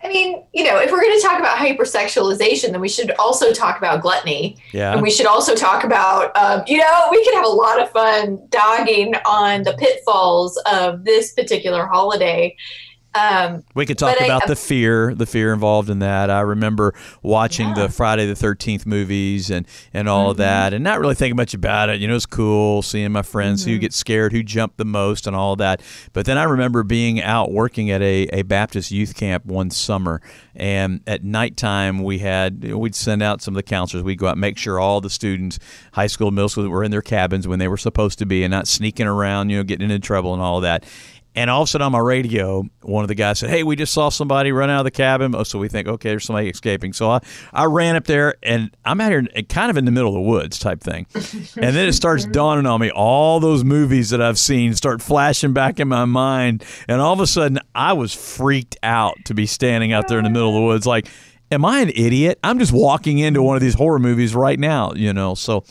I 0.04 0.08
mean, 0.08 0.42
you 0.52 0.64
know, 0.64 0.78
if 0.78 0.90
we're 0.90 1.00
going 1.00 1.16
to 1.16 1.22
talk 1.22 1.38
about 1.38 1.58
hypersexualization, 1.58 2.72
then 2.72 2.80
we 2.80 2.88
should 2.88 3.12
also 3.12 3.52
talk 3.52 3.78
about 3.78 4.02
gluttony. 4.02 4.56
Yeah. 4.72 4.92
And 4.92 5.02
we 5.02 5.10
should 5.12 5.26
also 5.26 5.54
talk 5.54 5.84
about, 5.84 6.36
um, 6.36 6.62
you 6.66 6.78
know, 6.78 7.08
we 7.10 7.24
could 7.24 7.34
have 7.34 7.44
a 7.44 7.48
lot 7.48 7.80
of 7.80 7.90
fun 7.92 8.44
dogging 8.48 9.14
on 9.24 9.62
the 9.62 9.74
pitfalls 9.74 10.60
of 10.70 11.04
this 11.04 11.32
particular 11.34 11.86
holiday. 11.86 12.56
Um, 13.14 13.62
we 13.74 13.84
could 13.84 13.98
talk 13.98 14.18
about 14.20 14.44
I, 14.44 14.46
the 14.46 14.56
fear, 14.56 15.14
the 15.14 15.26
fear 15.26 15.52
involved 15.52 15.90
in 15.90 15.98
that. 15.98 16.30
I 16.30 16.40
remember 16.40 16.94
watching 17.22 17.68
yeah. 17.68 17.74
the 17.74 17.88
Friday 17.90 18.26
the 18.26 18.34
Thirteenth 18.34 18.86
movies 18.86 19.50
and 19.50 19.66
and 19.92 20.08
all 20.08 20.22
mm-hmm. 20.22 20.30
of 20.30 20.36
that, 20.38 20.72
and 20.72 20.82
not 20.82 20.98
really 20.98 21.14
thinking 21.14 21.36
much 21.36 21.52
about 21.52 21.90
it. 21.90 22.00
You 22.00 22.08
know, 22.08 22.16
it's 22.16 22.24
cool 22.24 22.80
seeing 22.80 23.12
my 23.12 23.20
friends 23.20 23.62
mm-hmm. 23.62 23.72
who 23.72 23.78
get 23.78 23.92
scared, 23.92 24.32
who 24.32 24.42
jump 24.42 24.78
the 24.78 24.86
most, 24.86 25.26
and 25.26 25.36
all 25.36 25.56
that. 25.56 25.82
But 26.14 26.24
then 26.24 26.38
I 26.38 26.44
remember 26.44 26.82
being 26.82 27.20
out 27.20 27.52
working 27.52 27.90
at 27.90 28.00
a, 28.00 28.28
a 28.32 28.42
Baptist 28.42 28.90
youth 28.90 29.14
camp 29.14 29.44
one 29.44 29.70
summer, 29.70 30.22
and 30.54 31.02
at 31.06 31.22
nighttime 31.22 32.02
we 32.02 32.20
had 32.20 32.64
we'd 32.64 32.94
send 32.94 33.22
out 33.22 33.42
some 33.42 33.52
of 33.52 33.56
the 33.56 33.62
counselors. 33.62 34.04
We'd 34.04 34.18
go 34.18 34.28
out, 34.28 34.32
and 34.32 34.40
make 34.40 34.56
sure 34.56 34.80
all 34.80 35.02
the 35.02 35.10
students, 35.10 35.58
high 35.92 36.06
school, 36.06 36.30
middle 36.30 36.48
school, 36.48 36.66
were 36.66 36.82
in 36.82 36.90
their 36.90 37.02
cabins 37.02 37.46
when 37.46 37.58
they 37.58 37.68
were 37.68 37.76
supposed 37.76 38.18
to 38.20 38.26
be, 38.26 38.42
and 38.42 38.50
not 38.50 38.66
sneaking 38.66 39.06
around, 39.06 39.50
you 39.50 39.58
know, 39.58 39.64
getting 39.64 39.90
into 39.90 39.98
trouble 39.98 40.32
and 40.32 40.42
all 40.42 40.62
that. 40.62 40.86
And 41.34 41.48
all 41.48 41.62
of 41.62 41.66
a 41.66 41.70
sudden 41.70 41.86
on 41.86 41.92
my 41.92 41.98
radio, 41.98 42.64
one 42.82 43.04
of 43.04 43.08
the 43.08 43.14
guys 43.14 43.38
said, 43.38 43.50
Hey, 43.50 43.62
we 43.62 43.76
just 43.76 43.92
saw 43.92 44.10
somebody 44.10 44.52
run 44.52 44.70
out 44.70 44.80
of 44.80 44.84
the 44.84 44.90
cabin. 44.90 45.34
Oh, 45.34 45.44
so 45.44 45.58
we 45.58 45.68
think, 45.68 45.88
okay, 45.88 46.10
there's 46.10 46.24
somebody 46.24 46.48
escaping. 46.48 46.92
So 46.92 47.10
I, 47.10 47.20
I 47.52 47.64
ran 47.64 47.96
up 47.96 48.04
there 48.04 48.34
and 48.42 48.74
I'm 48.84 49.00
out 49.00 49.10
here 49.10 49.26
kind 49.48 49.70
of 49.70 49.76
in 49.76 49.84
the 49.84 49.90
middle 49.90 50.08
of 50.10 50.14
the 50.14 50.20
woods 50.20 50.58
type 50.58 50.80
thing. 50.80 51.06
and 51.14 51.74
then 51.74 51.88
it 51.88 51.94
starts 51.94 52.26
dawning 52.26 52.66
on 52.66 52.80
me 52.80 52.90
all 52.90 53.40
those 53.40 53.64
movies 53.64 54.10
that 54.10 54.20
I've 54.20 54.38
seen 54.38 54.74
start 54.74 55.00
flashing 55.00 55.52
back 55.52 55.80
in 55.80 55.88
my 55.88 56.04
mind. 56.04 56.64
And 56.88 57.00
all 57.00 57.12
of 57.12 57.20
a 57.20 57.26
sudden 57.26 57.58
I 57.74 57.94
was 57.94 58.12
freaked 58.12 58.76
out 58.82 59.16
to 59.24 59.34
be 59.34 59.46
standing 59.46 59.92
out 59.92 60.08
there 60.08 60.18
in 60.18 60.24
the 60.24 60.30
middle 60.30 60.48
of 60.48 60.54
the 60.54 60.62
woods. 60.62 60.86
Like, 60.86 61.08
am 61.52 61.64
I 61.64 61.80
an 61.80 61.90
idiot? 61.90 62.38
I'm 62.42 62.58
just 62.58 62.72
walking 62.72 63.18
into 63.18 63.42
one 63.42 63.56
of 63.56 63.62
these 63.62 63.74
horror 63.74 63.98
movies 63.98 64.34
right 64.34 64.58
now, 64.58 64.92
you 64.94 65.12
know. 65.12 65.34
So 65.34 65.64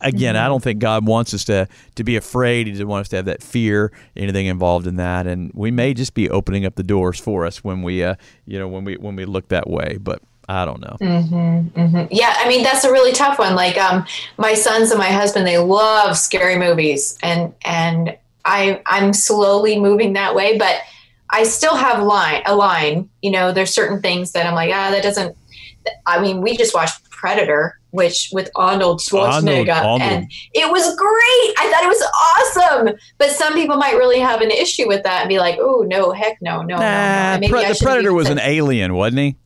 again, 0.00 0.34
mm-hmm. 0.34 0.44
I 0.44 0.48
don't 0.48 0.62
think 0.62 0.78
God 0.80 1.06
wants 1.06 1.34
us 1.34 1.44
to 1.44 1.68
to 1.94 2.04
be 2.04 2.16
afraid. 2.16 2.66
He 2.66 2.72
doesn't 2.72 2.88
want 2.88 3.02
us 3.02 3.08
to 3.08 3.16
have 3.16 3.26
that 3.26 3.42
fear, 3.42 3.92
anything 4.16 4.46
involved 4.46 4.86
in 4.86 4.96
that, 4.96 5.26
and 5.26 5.50
we 5.54 5.70
may 5.70 5.94
just 5.94 6.14
be 6.14 6.28
opening 6.30 6.64
up 6.64 6.74
the 6.74 6.82
doors 6.82 7.18
for 7.18 7.44
us 7.46 7.62
when 7.62 7.82
we, 7.82 8.02
uh, 8.02 8.14
you 8.46 8.58
know, 8.58 8.68
when 8.68 8.84
we 8.84 8.96
when 8.96 9.16
we 9.16 9.24
look 9.24 9.48
that 9.48 9.68
way. 9.68 9.98
But 10.00 10.22
I 10.48 10.64
don't 10.64 10.80
know. 10.80 10.96
Mm-hmm, 11.00 11.80
mm-hmm. 11.80 12.06
Yeah, 12.10 12.34
I 12.36 12.48
mean 12.48 12.62
that's 12.62 12.84
a 12.84 12.92
really 12.92 13.12
tough 13.12 13.38
one. 13.38 13.54
Like, 13.54 13.78
um, 13.78 14.04
my 14.38 14.54
sons 14.54 14.90
and 14.90 14.98
my 14.98 15.10
husband, 15.10 15.46
they 15.46 15.58
love 15.58 16.16
scary 16.16 16.58
movies, 16.58 17.18
and 17.22 17.54
and 17.64 18.16
I 18.44 18.82
I'm 18.86 19.12
slowly 19.12 19.78
moving 19.78 20.14
that 20.14 20.34
way, 20.34 20.58
but 20.58 20.80
I 21.30 21.44
still 21.44 21.76
have 21.76 22.02
line 22.02 22.42
a 22.46 22.54
line. 22.54 23.08
You 23.22 23.30
know, 23.30 23.52
there's 23.52 23.72
certain 23.72 24.00
things 24.00 24.32
that 24.32 24.46
I'm 24.46 24.54
like, 24.54 24.70
ah, 24.72 24.90
that 24.90 25.02
doesn't. 25.02 25.36
I 26.06 26.20
mean, 26.20 26.40
we 26.40 26.56
just 26.56 26.74
watched 26.74 27.00
Predator, 27.22 27.78
which 27.92 28.30
with 28.32 28.50
Arnold 28.56 28.98
Schwarzenegger, 28.98 29.72
Arnold, 29.76 30.02
Arnold. 30.02 30.02
and 30.02 30.32
it 30.54 30.68
was 30.68 30.82
great. 30.96 31.54
I 31.56 31.70
thought 31.70 31.84
it 31.84 31.88
was 31.88 32.66
awesome. 32.66 32.96
But 33.18 33.30
some 33.30 33.54
people 33.54 33.76
might 33.76 33.94
really 33.94 34.18
have 34.18 34.40
an 34.40 34.50
issue 34.50 34.88
with 34.88 35.04
that 35.04 35.20
and 35.20 35.28
be 35.28 35.38
like, 35.38 35.56
"Oh 35.60 35.84
no, 35.86 36.10
heck 36.10 36.42
no, 36.42 36.62
no, 36.62 36.76
nah, 36.76 37.36
no, 37.36 37.46
no." 37.46 37.48
Pre- 37.48 37.68
the 37.68 37.78
Predator 37.80 38.12
was 38.12 38.28
an 38.28 38.40
alien, 38.40 38.94
wasn't 38.94 39.20
he? 39.20 39.36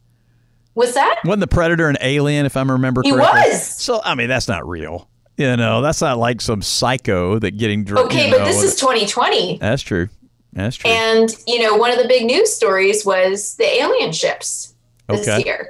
Was 0.74 0.94
that? 0.94 1.20
Wasn't 1.26 1.40
the 1.40 1.46
Predator 1.46 1.90
an 1.90 1.98
alien? 2.00 2.46
If 2.46 2.56
I 2.56 2.62
remember 2.62 3.02
he 3.04 3.12
correctly, 3.12 3.42
he 3.42 3.48
was. 3.50 3.66
So 3.66 4.00
I 4.02 4.14
mean, 4.14 4.28
that's 4.28 4.48
not 4.48 4.66
real. 4.66 5.06
You 5.36 5.54
know, 5.58 5.82
that's 5.82 6.00
not 6.00 6.16
like 6.16 6.40
some 6.40 6.62
psycho 6.62 7.38
that 7.38 7.58
getting 7.58 7.84
drunk. 7.84 8.06
Okay, 8.06 8.24
you 8.24 8.30
know, 8.30 8.38
but 8.38 8.46
this 8.46 8.62
is 8.62 8.74
2020. 8.76 9.58
That's 9.58 9.82
true. 9.82 10.08
That's 10.54 10.76
true. 10.76 10.90
And 10.90 11.28
you 11.46 11.60
know, 11.60 11.76
one 11.76 11.90
of 11.90 11.98
the 11.98 12.08
big 12.08 12.24
news 12.24 12.54
stories 12.54 13.04
was 13.04 13.54
the 13.56 13.66
alien 13.66 14.12
ships 14.12 14.74
this 15.08 15.28
okay. 15.28 15.42
year. 15.44 15.68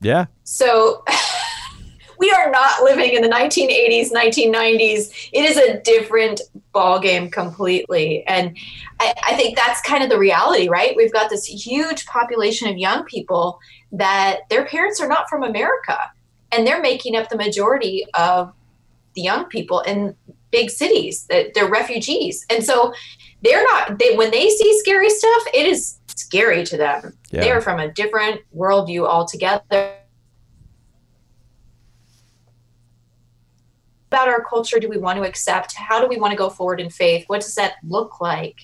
Yeah. 0.00 0.26
So 0.44 1.04
we 2.20 2.30
are 2.30 2.50
not 2.50 2.82
living 2.82 3.14
in 3.14 3.22
the 3.22 3.28
1980s, 3.28 4.12
1990s. 4.12 5.30
It 5.32 5.44
is 5.50 5.56
a 5.56 5.80
different 5.80 6.42
ball 6.72 7.00
game 7.00 7.30
completely. 7.30 8.24
And 8.26 8.56
I, 9.00 9.14
I 9.26 9.36
think 9.36 9.56
that's 9.56 9.80
kind 9.80 10.04
of 10.04 10.10
the 10.10 10.18
reality, 10.18 10.68
right? 10.68 10.94
We've 10.94 11.12
got 11.12 11.30
this 11.30 11.46
huge 11.46 12.04
population 12.04 12.68
of 12.68 12.76
young 12.76 13.04
people 13.04 13.58
that 13.92 14.40
their 14.50 14.66
parents 14.66 15.00
are 15.00 15.08
not 15.08 15.30
from 15.30 15.42
America 15.42 15.98
and 16.52 16.66
they're 16.66 16.82
making 16.82 17.16
up 17.16 17.30
the 17.30 17.36
majority 17.36 18.04
of 18.12 18.52
the 19.14 19.22
young 19.22 19.46
people 19.46 19.80
in 19.80 20.14
big 20.50 20.70
cities 20.70 21.24
that 21.30 21.54
they're 21.54 21.70
refugees 21.70 22.44
and 22.50 22.64
so 22.64 22.92
they're 23.42 23.62
not 23.62 24.00
they 24.00 24.16
when 24.16 24.32
they 24.32 24.48
see 24.48 24.78
scary 24.80 25.08
stuff 25.08 25.42
it 25.54 25.64
is 25.64 26.00
scary 26.08 26.64
to 26.64 26.76
them 26.76 27.16
yeah. 27.30 27.40
they're 27.40 27.60
from 27.60 27.78
a 27.78 27.88
different 27.92 28.40
worldview 28.56 29.06
altogether 29.06 29.94
about 34.10 34.28
our 34.28 34.42
culture 34.42 34.80
do 34.80 34.88
we 34.88 34.98
want 34.98 35.16
to 35.18 35.22
accept? 35.22 35.74
How 35.74 36.00
do 36.00 36.08
we 36.08 36.16
want 36.16 36.32
to 36.32 36.36
go 36.36 36.50
forward 36.50 36.80
in 36.80 36.90
faith? 36.90 37.24
What 37.28 37.42
does 37.42 37.54
that 37.54 37.74
look 37.86 38.20
like? 38.20 38.56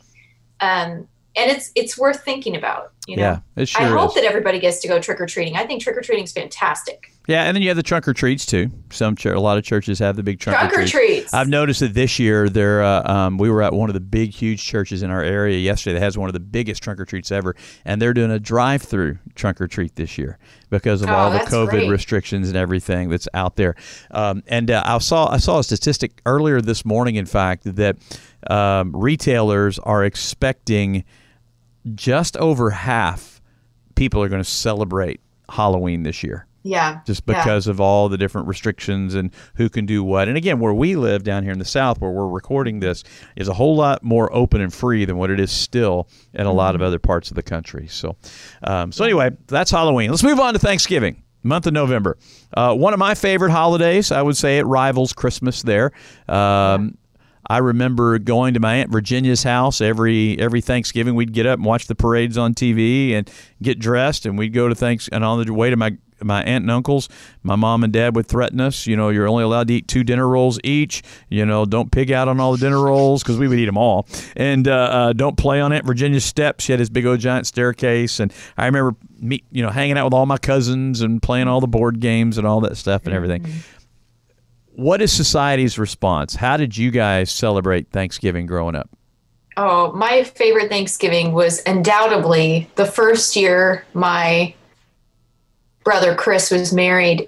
Um, 0.60 1.06
and 1.36 1.50
it's 1.50 1.70
it's 1.74 1.98
worth 1.98 2.24
thinking 2.24 2.56
about. 2.56 2.92
You 3.06 3.16
know, 3.16 3.22
yeah, 3.22 3.38
it 3.54 3.68
sure 3.68 3.82
I 3.82 3.88
hope 3.88 4.10
is. 4.10 4.14
that 4.16 4.24
everybody 4.24 4.58
gets 4.58 4.80
to 4.80 4.88
go 4.88 5.00
trick 5.00 5.20
or 5.20 5.26
treating. 5.26 5.56
I 5.56 5.64
think 5.64 5.80
trick 5.80 5.96
or 5.96 6.00
treating 6.00 6.24
is 6.24 6.32
fantastic. 6.32 7.12
Yeah, 7.28 7.44
and 7.44 7.54
then 7.54 7.62
you 7.62 7.68
have 7.68 7.76
the 7.76 7.82
trunk 7.82 8.06
or 8.08 8.14
treats 8.14 8.46
too. 8.46 8.70
Some 8.90 9.16
church 9.16 9.34
a 9.34 9.40
lot 9.40 9.58
of 9.58 9.64
churches 9.64 9.98
have 9.98 10.16
the 10.16 10.22
big 10.22 10.40
trunk, 10.40 10.58
trunk 10.58 10.72
or 10.72 10.76
treats. 10.78 10.90
treats. 10.92 11.34
I've 11.34 11.48
noticed 11.48 11.80
that 11.80 11.94
this 11.94 12.18
year 12.18 12.48
there. 12.48 12.82
Uh, 12.82 13.02
um, 13.12 13.38
we 13.38 13.50
were 13.50 13.62
at 13.62 13.72
one 13.72 13.90
of 13.90 13.94
the 13.94 14.00
big, 14.00 14.30
huge 14.30 14.64
churches 14.64 15.02
in 15.02 15.10
our 15.10 15.22
area 15.22 15.58
yesterday 15.58 15.94
that 15.94 16.02
has 16.02 16.18
one 16.18 16.28
of 16.28 16.32
the 16.32 16.40
biggest 16.40 16.82
trunk 16.82 16.98
or 16.98 17.04
treats 17.04 17.30
ever, 17.30 17.54
and 17.84 18.02
they're 18.02 18.14
doing 18.14 18.30
a 18.30 18.40
drive-through 18.40 19.18
trunk 19.34 19.60
or 19.60 19.68
treat 19.68 19.94
this 19.96 20.18
year 20.18 20.38
because 20.70 21.02
of 21.02 21.10
oh, 21.10 21.14
all 21.14 21.30
the 21.30 21.38
COVID 21.40 21.70
great. 21.70 21.90
restrictions 21.90 22.48
and 22.48 22.56
everything 22.56 23.08
that's 23.08 23.28
out 23.34 23.56
there. 23.56 23.76
Um, 24.10 24.42
and 24.48 24.70
uh, 24.70 24.82
I 24.84 24.98
saw 24.98 25.28
I 25.28 25.38
saw 25.38 25.58
a 25.60 25.64
statistic 25.64 26.20
earlier 26.26 26.60
this 26.60 26.84
morning, 26.84 27.16
in 27.16 27.26
fact, 27.26 27.76
that 27.76 27.96
um, 28.48 28.94
retailers 28.94 29.78
are 29.80 30.04
expecting 30.04 31.04
just 31.94 32.36
over 32.36 32.70
half 32.70 33.40
people 33.94 34.22
are 34.22 34.28
going 34.28 34.42
to 34.42 34.48
celebrate 34.48 35.20
Halloween 35.48 36.02
this 36.02 36.22
year. 36.22 36.46
Yeah. 36.62 37.00
Just 37.06 37.26
because 37.26 37.66
yeah. 37.66 37.70
of 37.70 37.80
all 37.80 38.08
the 38.08 38.18
different 38.18 38.48
restrictions 38.48 39.14
and 39.14 39.30
who 39.54 39.68
can 39.68 39.86
do 39.86 40.02
what. 40.02 40.26
And 40.26 40.36
again, 40.36 40.58
where 40.58 40.74
we 40.74 40.96
live 40.96 41.22
down 41.22 41.44
here 41.44 41.52
in 41.52 41.60
the 41.60 41.64
South, 41.64 42.00
where 42.00 42.10
we're 42.10 42.28
recording 42.28 42.80
this, 42.80 43.04
is 43.36 43.46
a 43.46 43.54
whole 43.54 43.76
lot 43.76 44.02
more 44.02 44.32
open 44.34 44.60
and 44.60 44.74
free 44.74 45.04
than 45.04 45.16
what 45.16 45.30
it 45.30 45.38
is 45.38 45.52
still 45.52 46.08
in 46.34 46.44
a 46.44 46.52
lot 46.52 46.74
of 46.74 46.80
mm-hmm. 46.80 46.88
other 46.88 46.98
parts 46.98 47.30
of 47.30 47.36
the 47.36 47.42
country. 47.42 47.86
So, 47.86 48.16
um, 48.64 48.90
so 48.90 49.04
anyway, 49.04 49.30
that's 49.46 49.70
Halloween. 49.70 50.10
Let's 50.10 50.24
move 50.24 50.40
on 50.40 50.54
to 50.54 50.58
Thanksgiving 50.58 51.22
month 51.46 51.66
of 51.66 51.72
November. 51.72 52.18
Uh, 52.54 52.74
one 52.74 52.92
of 52.92 52.98
my 52.98 53.14
favorite 53.14 53.52
holidays, 53.52 54.10
I 54.10 54.20
would 54.20 54.36
say 54.36 54.58
it 54.58 54.64
rivals 54.64 55.12
Christmas 55.12 55.62
there. 55.62 55.92
Um, 56.28 56.98
I 57.48 57.58
remember 57.58 58.18
going 58.18 58.54
to 58.54 58.60
my 58.60 58.76
aunt 58.76 58.90
Virginia's 58.90 59.42
house 59.42 59.80
every 59.80 60.38
every 60.38 60.60
Thanksgiving. 60.60 61.14
We'd 61.14 61.32
get 61.32 61.46
up 61.46 61.58
and 61.58 61.64
watch 61.64 61.86
the 61.86 61.94
parades 61.94 62.36
on 62.38 62.54
TV 62.54 63.12
and 63.12 63.30
get 63.62 63.78
dressed, 63.78 64.26
and 64.26 64.38
we'd 64.38 64.52
go 64.52 64.68
to 64.68 64.74
thanks. 64.74 65.08
And 65.08 65.24
on 65.24 65.44
the 65.44 65.52
way 65.52 65.70
to 65.70 65.76
my 65.76 65.96
my 66.22 66.42
aunt 66.42 66.62
and 66.62 66.70
uncles, 66.70 67.08
my 67.42 67.56
mom 67.56 67.84
and 67.84 67.92
dad 67.92 68.16
would 68.16 68.26
threaten 68.26 68.60
us. 68.60 68.86
You 68.86 68.96
know, 68.96 69.10
you're 69.10 69.28
only 69.28 69.44
allowed 69.44 69.68
to 69.68 69.74
eat 69.74 69.88
two 69.88 70.04
dinner 70.04 70.26
rolls 70.26 70.58
each. 70.64 71.02
You 71.28 71.44
know, 71.44 71.64
don't 71.64 71.92
pig 71.92 72.10
out 72.10 72.28
on 72.28 72.40
all 72.40 72.52
the 72.52 72.58
dinner 72.58 72.82
rolls 72.82 73.22
because 73.22 73.38
we 73.38 73.48
would 73.48 73.58
eat 73.58 73.66
them 73.66 73.78
all. 73.78 74.06
And 74.34 74.66
uh, 74.66 74.74
uh, 74.74 75.12
don't 75.12 75.36
play 75.36 75.60
on 75.60 75.72
Aunt 75.72 75.84
Virginia's 75.84 76.24
steps. 76.24 76.64
She 76.64 76.72
had 76.72 76.80
this 76.80 76.88
big 76.88 77.06
old 77.06 77.20
giant 77.20 77.46
staircase, 77.46 78.20
and 78.20 78.32
I 78.56 78.66
remember 78.66 78.96
me, 79.18 79.44
you 79.50 79.62
know, 79.62 79.70
hanging 79.70 79.98
out 79.98 80.04
with 80.04 80.14
all 80.14 80.26
my 80.26 80.38
cousins 80.38 81.00
and 81.00 81.22
playing 81.22 81.48
all 81.48 81.60
the 81.60 81.68
board 81.68 82.00
games 82.00 82.38
and 82.38 82.46
all 82.46 82.60
that 82.62 82.76
stuff 82.76 83.04
and 83.06 83.14
everything. 83.14 83.42
Mm-hmm. 83.42 83.75
What 84.76 85.00
is 85.00 85.10
society's 85.10 85.78
response? 85.78 86.34
How 86.34 86.58
did 86.58 86.76
you 86.76 86.90
guys 86.90 87.32
celebrate 87.32 87.88
Thanksgiving 87.92 88.44
growing 88.44 88.76
up? 88.76 88.90
Oh, 89.56 89.90
my 89.92 90.22
favorite 90.22 90.68
Thanksgiving 90.68 91.32
was 91.32 91.62
undoubtedly 91.64 92.70
the 92.74 92.84
first 92.84 93.36
year 93.36 93.86
my 93.94 94.54
brother 95.82 96.14
Chris 96.14 96.50
was 96.50 96.74
married 96.74 97.26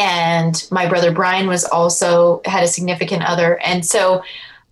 and 0.00 0.66
my 0.72 0.88
brother 0.88 1.12
Brian 1.12 1.46
was 1.46 1.64
also 1.64 2.40
had 2.44 2.64
a 2.64 2.68
significant 2.68 3.22
other. 3.22 3.60
And 3.60 3.86
so 3.86 4.24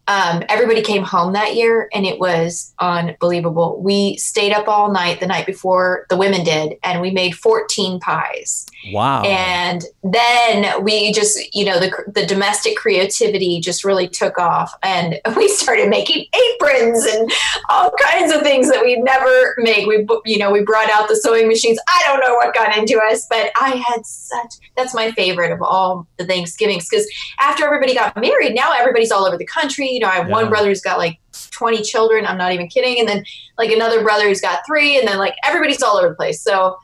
um, 0.08 0.42
everybody 0.48 0.82
came 0.82 1.04
home 1.04 1.32
that 1.34 1.54
year 1.54 1.88
and 1.94 2.04
it 2.04 2.18
was 2.18 2.74
unbelievable. 2.80 3.80
We 3.80 4.16
stayed 4.16 4.52
up 4.52 4.66
all 4.66 4.92
night 4.92 5.20
the 5.20 5.28
night 5.28 5.46
before 5.46 6.06
the 6.10 6.16
women 6.16 6.42
did 6.42 6.76
and 6.82 7.00
we 7.00 7.12
made 7.12 7.36
14 7.36 8.00
pies. 8.00 8.66
Wow. 8.92 9.22
And 9.22 9.82
then 10.02 10.82
we 10.84 11.12
just, 11.12 11.38
you 11.54 11.64
know, 11.64 11.80
the, 11.80 11.90
the 12.14 12.24
domestic 12.26 12.76
creativity 12.76 13.60
just 13.60 13.84
really 13.84 14.08
took 14.08 14.38
off 14.38 14.72
and 14.82 15.20
we 15.36 15.48
started 15.48 15.88
making 15.88 16.26
aprons 16.34 17.04
and 17.04 17.30
all 17.68 17.90
kinds 18.00 18.32
of 18.32 18.42
things 18.42 18.70
that 18.70 18.84
we'd 18.84 19.02
never 19.02 19.54
make. 19.58 19.86
We, 19.86 20.06
you 20.24 20.38
know, 20.38 20.50
we 20.50 20.62
brought 20.62 20.90
out 20.90 21.08
the 21.08 21.16
sewing 21.16 21.48
machines. 21.48 21.78
I 21.88 22.02
don't 22.06 22.20
know 22.20 22.34
what 22.34 22.54
got 22.54 22.76
into 22.76 22.98
us, 22.98 23.26
but 23.28 23.50
I 23.60 23.70
had 23.70 24.06
such, 24.06 24.54
that's 24.76 24.94
my 24.94 25.10
favorite 25.12 25.52
of 25.52 25.62
all 25.62 26.06
the 26.16 26.26
Thanksgivings 26.26 26.88
because 26.88 27.06
after 27.40 27.64
everybody 27.64 27.94
got 27.94 28.16
married, 28.16 28.54
now 28.54 28.72
everybody's 28.72 29.10
all 29.10 29.24
over 29.26 29.36
the 29.36 29.46
country 29.46 29.88
You 29.90 30.00
know, 30.00 30.08
I 30.08 30.14
have 30.14 30.28
Yeah. 30.28 30.34
one 30.34 30.48
brother 30.48 30.68
who's 30.68 30.80
got 30.80 30.98
like 30.98 31.18
20 31.50 31.82
children. 31.82 32.24
I'm 32.26 32.38
not 32.38 32.52
even 32.52 32.68
kidding. 32.68 32.98
And 33.00 33.08
then 33.08 33.24
like 33.58 33.70
another 33.70 34.02
brother 34.02 34.28
who's 34.28 34.40
got 34.40 34.60
three, 34.66 34.98
and 34.98 35.06
then 35.08 35.18
like 35.18 35.34
everybody's 35.44 35.82
all 35.82 35.96
over 35.96 36.10
the 36.10 36.14
place. 36.14 36.42
So, 36.42 36.76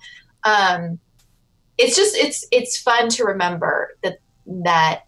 um, 0.45 0.99
it's 1.83 1.97
just 1.97 2.17
it's 2.17 2.47
it's 2.53 2.79
fun 2.79 3.09
to 3.11 3.25
remember 3.25 3.91
that 4.03 4.19
that 4.65 5.03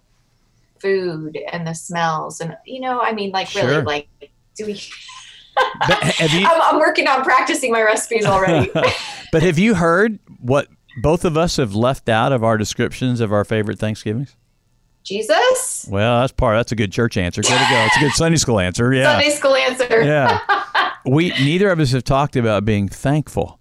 food 0.81 1.39
and 1.53 1.67
the 1.67 1.75
smells 1.75 2.41
and 2.41 2.57
you 2.67 2.81
know 2.81 3.01
I 3.01 3.13
mean 3.13 3.31
like 3.31 3.55
really 3.55 3.69
Sure. 3.69 3.83
like 3.83 4.09
do 4.57 4.67
we 4.67 4.73
you 4.75 4.81
I'm, 5.83 6.61
I'm 6.75 6.79
working 6.79 7.07
on 7.07 7.23
practicing 7.23 7.71
my 7.73 7.81
recipes 7.83 8.27
already. 8.27 8.71
but 9.33 9.43
have 9.43 9.59
you 9.59 9.75
heard 9.75 10.19
what 10.41 10.67
both 11.01 11.25
of 11.25 11.37
us 11.37 11.57
have 11.59 11.75
left 11.75 12.09
out 12.09 12.33
of 12.33 12.43
our 12.43 12.59
descriptions 12.59 13.21
of 13.21 13.33
our 13.33 13.45
favorite 13.45 13.79
Thanksgivings? 13.79 14.37
Jesus, 15.05 15.87
Well, 15.91 16.21
that's 16.21 16.33
part. 16.33 16.57
That's 16.57 16.73
a 16.73 16.77
good 16.77 16.91
church 16.91 17.17
answer. 17.19 17.43
Good 17.43 17.49
to 17.51 17.67
go. 17.71 17.85
It's 17.87 17.97
a 17.99 18.01
good 18.01 18.13
Sunday 18.13 18.39
school 18.39 18.59
answer. 18.59 18.93
Yeah. 18.93 19.13
Sunday 19.13 19.31
school 19.31 19.55
answer. 19.55 20.03
yeah. 20.03 20.41
We 21.07 21.29
neither 21.29 21.69
of 21.69 21.79
us 21.81 21.93
have 21.93 22.05
talked 22.05 22.35
about 22.35 22.65
being 22.65 22.89
thankful. 22.89 23.61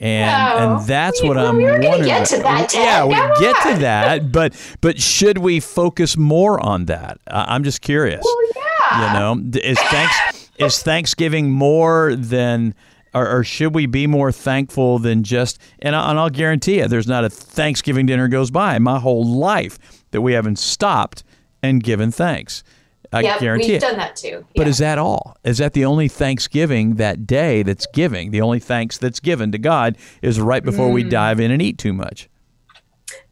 And 0.00 0.30
and 0.62 0.86
that's 0.86 1.20
We- 1.22 1.28
what 1.28 1.36
well, 1.38 1.48
I'm 1.48 1.56
we 1.56 1.64
wondering. 1.64 2.04
get 2.04 2.26
to 2.28 2.36
that, 2.38 2.68
Ted. 2.68 2.82
yeah, 2.84 3.04
we 3.04 3.14
Come 3.14 3.30
get 3.40 3.56
to 3.74 3.78
that, 3.80 4.30
but 4.32 4.54
but 4.80 5.00
should 5.00 5.38
we 5.38 5.58
focus 5.60 6.16
more 6.16 6.60
on 6.64 6.84
that? 6.86 7.18
I 7.28 7.54
I'm 7.54 7.64
just 7.64 7.80
curious. 7.80 8.22
Well, 8.24 8.64
yeah. 8.92 9.12
You 9.12 9.18
know, 9.42 9.58
is 9.60 9.78
thanks 9.78 10.50
is 10.58 10.82
Thanksgiving 10.82 11.50
more 11.50 12.14
than 12.14 12.74
or, 13.14 13.38
or 13.38 13.42
should 13.44 13.74
we 13.74 13.86
be 13.86 14.06
more 14.06 14.30
thankful 14.30 14.98
than 14.98 15.24
just 15.24 15.58
and, 15.80 15.96
I, 15.96 16.10
and 16.10 16.18
I'll 16.18 16.30
guarantee 16.30 16.78
you 16.78 16.86
there's 16.88 17.08
not 17.08 17.24
a 17.24 17.30
Thanksgiving 17.30 18.06
dinner 18.06 18.28
goes 18.28 18.50
by 18.52 18.78
my 18.78 18.98
whole 19.00 19.24
life 19.26 19.78
that 20.12 20.20
we 20.20 20.32
haven't 20.34 20.58
stopped 20.58 21.24
and 21.62 21.82
given 21.82 22.12
thanks. 22.12 22.62
I 23.12 23.20
Yep, 23.22 23.40
guarantee 23.40 23.66
we've 23.68 23.76
it. 23.76 23.80
done 23.80 23.96
that 23.96 24.16
too. 24.16 24.44
But 24.54 24.66
Yeah. 24.66 24.70
is 24.70 24.78
that 24.78 24.98
all? 24.98 25.36
Is 25.44 25.58
that 25.58 25.72
the 25.72 25.84
only 25.84 26.08
Thanksgiving 26.08 26.96
that 26.96 27.26
day 27.26 27.62
that's 27.62 27.86
giving? 27.94 28.30
The 28.32 28.40
only 28.42 28.58
thanks 28.60 28.98
that's 28.98 29.20
given 29.20 29.50
to 29.52 29.58
God 29.58 29.96
is 30.22 30.40
right 30.40 30.62
before 30.64 30.88
Mm. 30.88 30.92
we 30.94 31.02
dive 31.04 31.40
in 31.40 31.50
and 31.50 31.62
eat 31.62 31.78
too 31.78 31.92
much. 31.92 32.28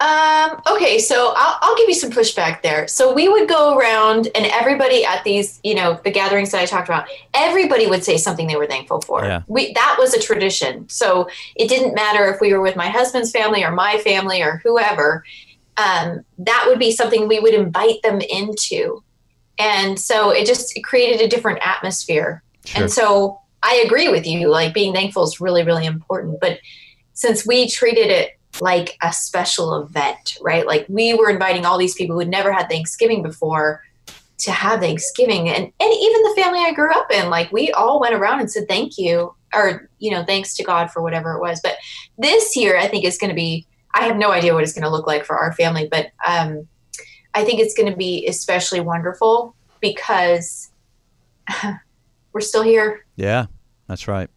Um, 0.01 0.61
okay, 0.71 0.99
so 0.99 1.33
I'll, 1.37 1.59
I'll 1.63 1.77
give 1.77 1.89
you 1.89 1.95
some 1.95 2.11
pushback 2.11 2.63
there. 2.63 2.87
So 2.89 3.13
we 3.13 3.29
would 3.29 3.49
go 3.49 3.77
around, 3.77 4.29
and 4.35 4.47
everybody 4.47 5.05
at 5.05 5.23
these, 5.25 5.61
you 5.63 5.75
know, 5.75 5.99
the 6.05 6.11
gatherings 6.11 6.51
that 6.53 6.61
I 6.63 6.67
talked 6.67 6.89
about, 6.89 7.07
everybody 7.35 7.87
would 7.87 8.03
say 8.05 8.17
something 8.17 8.47
they 8.47 8.57
were 8.57 8.67
thankful 8.67 9.01
for. 9.03 9.25
Yeah. 9.25 9.43
We 9.47 9.73
that 9.75 9.97
was 9.99 10.15
a 10.15 10.21
tradition. 10.21 10.87
So 10.89 11.29
it 11.57 11.69
didn't 11.69 11.95
matter 11.95 12.27
if 12.33 12.41
we 12.41 12.53
were 12.53 12.61
with 12.61 12.77
my 12.77 12.89
husband's 12.89 13.31
family 13.31 13.63
or 13.65 13.71
my 13.71 13.99
family 13.99 14.43
or 14.43 14.61
whoever. 14.65 15.25
Um, 15.79 16.25
that 16.39 16.65
would 16.69 16.79
be 16.79 16.91
something 16.91 17.29
we 17.29 17.39
would 17.39 17.53
invite 17.55 18.01
them 18.03 18.21
into, 18.23 19.03
and 19.59 19.99
so 19.99 20.31
it 20.31 20.47
just 20.47 20.79
created 20.85 21.21
a 21.21 21.29
different 21.29 21.61
atmosphere. 21.63 22.43
Sure. 22.65 22.83
And 22.83 22.93
so 22.93 23.41
I 23.63 23.83
agree 23.85 24.09
with 24.09 24.27
you. 24.27 24.49
Like 24.49 24.75
being 24.75 24.93
thankful 24.93 25.25
is 25.25 25.41
really, 25.41 25.65
really 25.65 25.87
important. 25.87 26.41
But 26.41 26.61
since 27.13 27.47
we 27.47 27.69
treated 27.69 28.09
it 28.09 28.33
like 28.61 28.97
a 29.03 29.13
special 29.13 29.83
event, 29.83 30.39
right? 30.41 30.67
Like 30.67 30.87
we 30.89 31.15
were 31.15 31.31
inviting 31.31 31.65
all 31.65 31.79
these 31.79 31.95
people 31.95 32.15
who 32.15 32.21
had 32.21 32.29
never 32.29 32.53
had 32.53 32.69
Thanksgiving 32.69 33.23
before 33.23 33.83
to 34.39 34.51
have 34.51 34.81
Thanksgiving. 34.81 35.49
And, 35.49 35.65
and 35.65 35.95
even 35.95 36.23
the 36.23 36.35
family 36.37 36.61
I 36.61 36.73
grew 36.73 36.93
up 36.93 37.11
in, 37.11 37.31
like 37.31 37.51
we 37.53 37.73
all 37.73 38.01
went 38.01 38.15
around 38.15 38.41
and 38.41 38.51
said 38.51 38.69
thank 38.69 38.99
you 38.99 39.35
or, 39.55 39.89
you 39.99 40.11
know, 40.11 40.25
thanks 40.25 40.55
to 40.57 40.65
God 40.65 40.91
for 40.91 41.03
whatever 41.03 41.33
it 41.35 41.41
was. 41.41 41.61
But 41.63 41.77
this 42.19 42.57
year, 42.57 42.77
I 42.77 42.89
think 42.89 43.05
is 43.05 43.19
going 43.19 43.31
to 43.31 43.35
be, 43.35 43.67
I 43.95 44.05
have 44.05 44.17
no 44.17 44.31
idea 44.31 44.53
what 44.53 44.63
it's 44.63 44.75
going 44.75 44.85
to 44.85 44.91
look 44.91 45.07
like 45.07 45.25
for 45.25 45.39
our 45.39 45.55
family, 45.55 45.89
but 45.91 46.11
um, 46.27 46.69
I 47.37 47.45
think 47.45 47.61
it's 47.61 47.75
going 47.75 47.91
to 47.91 47.97
be 47.97 48.27
especially 48.27 48.81
wonderful 48.81 49.55
because 49.81 50.71
we're 52.33 52.41
still 52.41 52.63
here. 52.63 53.05
yeah, 53.17 53.47
that's 53.87 54.09
right. 54.09 54.29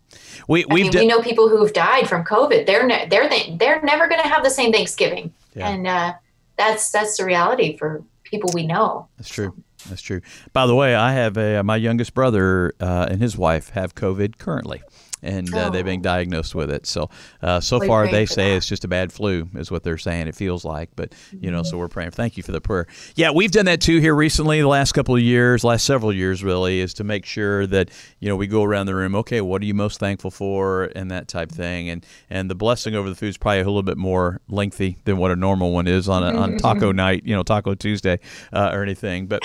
We 0.48 0.66
we've 0.66 0.84
mean, 0.86 0.92
done 0.92 1.02
we 1.02 1.08
know 1.08 1.22
people 1.22 1.50
who've 1.50 1.72
died 1.74 2.08
from 2.08 2.24
COVID. 2.24 2.66
They're 2.66 2.86
ne- 2.86 3.08
they're 3.10 3.30
they're 3.58 3.82
never 3.82 4.08
going 4.08 4.22
to 4.22 4.28
have 4.28 4.44
the 4.44 4.50
same 4.50 4.72
Thanksgiving, 4.72 5.34
Yeah. 5.56 5.70
and 5.70 5.88
uh, 5.88 6.14
that's 6.58 6.92
that's 6.92 7.18
the 7.18 7.26
reality 7.26 7.78
for 7.78 8.04
people 8.24 8.50
we 8.54 8.66
know. 8.66 9.08
That's 9.18 9.30
true. 9.30 9.56
That's 9.88 10.02
true. 10.02 10.22
By 10.52 10.66
the 10.68 10.76
way, 10.76 10.94
I 10.96 11.14
have 11.14 11.38
a 11.38 11.64
my 11.64 11.78
youngest 11.78 12.14
brother 12.14 12.74
uh, 12.80 13.08
and 13.10 13.22
his 13.22 13.38
wife 13.38 13.70
have 13.70 13.96
COVID 13.96 14.38
currently, 14.38 14.82
and 15.22 15.54
uh, 15.54 15.70
they've 15.70 15.86
been 15.86 16.00
Oh. 16.00 16.04
diagnosed 16.04 16.56
with 16.56 16.70
it. 16.72 16.86
So 16.86 17.10
uh, 17.42 17.60
so 17.60 17.80
We 17.80 17.88
far 17.88 18.08
they 18.08 18.26
say 18.26 18.56
it's 18.56 18.68
just 18.68 18.84
a 18.86 18.88
bad 18.88 19.12
flu, 19.12 19.50
is 19.56 19.70
what 19.72 19.84
they're 19.84 19.98
saying. 19.98 20.28
It 20.28 20.36
feels 20.36 20.64
like, 20.66 20.90
but 20.96 21.14
you 21.40 21.52
know, 21.52 21.64
so 21.64 21.70
Mm-hmm. 21.72 21.80
we're 21.80 21.88
praying. 21.90 22.12
Thank 22.12 22.38
you 22.38 22.44
for 22.44 22.52
the 22.52 22.62
prayer. 22.62 22.88
Yeah, 23.16 23.32
we've 23.32 23.52
done 23.52 23.66
that 23.66 23.82
too 23.82 24.00
here 24.00 24.16
recently. 24.16 24.62
The 24.62 24.68
last 24.68 24.94
couple 24.94 25.16
of 25.16 25.22
years, 25.22 25.64
last 25.64 25.86
several 25.86 26.12
years, 26.14 26.44
really, 26.44 26.80
is 26.80 26.94
to 26.96 27.04
make 27.04 27.26
sure 27.26 27.68
that 27.68 27.90
you 28.20 28.28
know 28.30 28.36
we 28.36 28.48
go 28.48 28.64
around 28.64 28.86
the 28.88 28.96
room. 28.96 29.16
Okay, 29.16 29.42
what 29.42 29.62
are 29.62 29.66
you 29.66 29.74
most 29.74 30.00
thankful 30.00 30.32
for, 30.32 30.92
and 30.96 31.10
that 31.12 31.28
type 31.28 31.52
thing. 31.52 31.90
And 31.90 32.06
and 32.30 32.50
the 32.50 32.56
blessing 32.56 32.96
over 32.96 33.10
the 33.10 33.16
food 33.16 33.30
is 33.30 33.38
probably 33.38 33.60
a 33.60 33.66
little 33.66 33.84
bit 33.84 33.98
more 33.98 34.42
lengthy 34.50 34.98
than 35.06 35.18
what 35.18 35.32
a 35.32 35.36
normal 35.36 35.72
one 35.72 35.88
is 35.88 36.08
on 36.10 36.24
a, 36.24 36.36
on 36.38 36.58
Taco 36.58 36.92
Night, 36.92 37.24
you 37.26 37.36
know, 37.36 37.44
Taco 37.44 37.76
Tuesday 37.76 38.20
uh, 38.54 38.72
or 38.74 38.84
anything. 38.84 39.28
But 39.28 39.42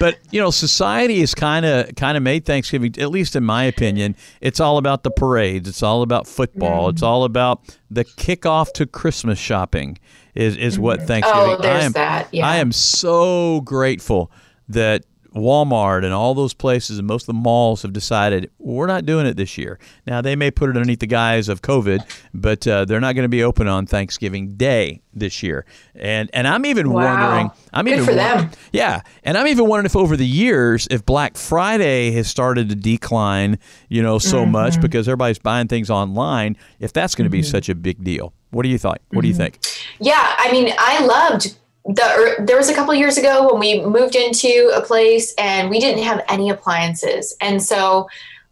but 0.00 0.18
you 0.30 0.40
know, 0.40 0.50
society 0.50 1.20
is 1.20 1.34
kind 1.34 1.64
of 1.66 1.94
kind 1.96 2.16
of 2.16 2.22
made 2.22 2.44
Thanksgiving, 2.44 2.94
at 2.98 3.10
least 3.10 3.36
in 3.36 3.44
my 3.44 3.64
opinion, 3.64 4.16
it's 4.40 4.60
all 4.60 4.78
about 4.78 5.01
the 5.02 5.10
parades. 5.10 5.68
It's 5.68 5.82
all 5.82 6.02
about 6.02 6.26
football. 6.26 6.88
It's 6.88 7.02
mm-hmm. 7.02 7.06
all 7.06 7.24
about 7.24 7.76
the 7.90 8.04
kickoff 8.04 8.72
to 8.74 8.86
Christmas 8.86 9.38
shopping. 9.38 9.98
Is 10.34 10.56
is 10.56 10.78
what 10.78 10.98
mm-hmm. 10.98 11.08
Thanksgiving. 11.08 11.42
Oh, 11.42 11.56
there's 11.60 11.82
I 11.82 11.86
am, 11.86 11.92
that. 11.92 12.28
Yeah. 12.32 12.46
I 12.46 12.56
am 12.56 12.72
so 12.72 13.60
grateful 13.62 14.30
that 14.68 15.04
Walmart 15.34 16.04
and 16.04 16.12
all 16.12 16.34
those 16.34 16.54
places 16.54 16.98
and 16.98 17.06
most 17.06 17.22
of 17.22 17.26
the 17.26 17.32
malls 17.34 17.82
have 17.82 17.92
decided 17.92 18.50
we're 18.58 18.86
not 18.86 19.06
doing 19.06 19.26
it 19.26 19.36
this 19.36 19.56
year. 19.56 19.78
Now 20.06 20.20
they 20.20 20.36
may 20.36 20.50
put 20.50 20.68
it 20.70 20.76
underneath 20.76 21.00
the 21.00 21.06
guise 21.06 21.48
of 21.48 21.62
COVID, 21.62 22.00
but 22.34 22.66
uh, 22.66 22.84
they're 22.84 23.00
not 23.00 23.14
going 23.14 23.24
to 23.24 23.28
be 23.30 23.42
open 23.42 23.66
on 23.68 23.86
Thanksgiving 23.86 24.56
Day 24.56 25.00
this 25.14 25.42
year. 25.42 25.64
And 25.94 26.30
and 26.32 26.46
I'm 26.48 26.64
even 26.66 26.90
Wow. 26.92 27.04
wondering. 27.04 27.50
I'm 27.72 27.84
Good 27.86 27.94
even 27.94 28.04
for 28.04 28.14
them. 28.14 28.50
yeah, 28.72 29.02
and 29.24 29.36
I'm 29.38 29.46
even 29.46 29.66
wondering 29.66 29.86
if 29.86 29.96
over 29.96 30.16
the 30.16 30.26
years, 30.26 30.86
if 30.90 31.04
Black 31.06 31.36
Friday 31.36 32.10
has 32.12 32.28
started 32.28 32.68
to 32.68 32.74
decline, 32.74 33.58
you 33.88 34.02
know, 34.02 34.18
so 34.18 34.44
much 34.46 34.74
Mm-hmm. 34.74 34.82
because 34.82 35.08
everybody's 35.08 35.38
buying 35.38 35.68
things 35.68 35.90
online, 35.90 36.56
if 36.80 36.92
that's 36.92 37.14
going 37.14 37.24
to 37.24 37.30
be 37.30 37.42
such 37.42 37.68
a 37.68 37.74
big 37.74 38.02
deal. 38.04 38.32
What 38.50 38.64
do 38.64 38.68
you 38.68 38.78
think? 38.78 38.98
What 39.10 39.22
do 39.22 39.28
you 39.28 39.34
Mm-hmm. 39.34 39.42
think? 39.42 39.58
Yeah, 40.00 40.34
I 40.38 40.52
mean, 40.52 40.72
I 40.78 41.04
loved 41.06 41.56
the. 41.84 42.04
er, 42.04 42.44
There 42.44 42.56
was 42.56 42.68
a 42.68 42.74
couple 42.74 42.94
years 42.94 43.18
ago 43.18 43.50
when 43.50 43.60
we 43.60 43.84
moved 43.84 44.14
into 44.14 44.70
a 44.74 44.80
place 44.80 45.34
and 45.38 45.70
we 45.70 45.80
didn't 45.80 46.02
have 46.02 46.24
any 46.28 46.50
appliances, 46.50 47.36
and 47.40 47.62
so 47.62 48.08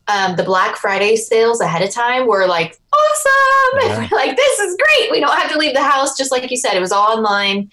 um, 0.09 0.37
the 0.37 0.43
Black 0.43 0.77
Friday 0.77 1.17
sales 1.17 1.61
ahead 1.61 1.83
of 1.83 1.91
time 1.91 2.27
were 2.27 2.47
like 2.47 2.79
awesome. 2.93 3.31
Yeah. 3.83 4.01
And 4.01 4.11
we're 4.11 4.19
like, 4.19 4.37
this 4.37 4.59
is 4.59 4.77
great. 4.77 5.13
We 5.13 5.21
don't 5.21 5.39
have 5.39 5.51
to 5.53 5.59
leave 5.59 5.75
the 5.75 5.83
house, 5.83 6.17
just 6.17 6.33
like 6.33 6.51
you 6.51 6.57
said. 6.57 6.75
It 6.75 6.81
was 6.81 6.91
all 6.91 7.17
online, 7.17 7.71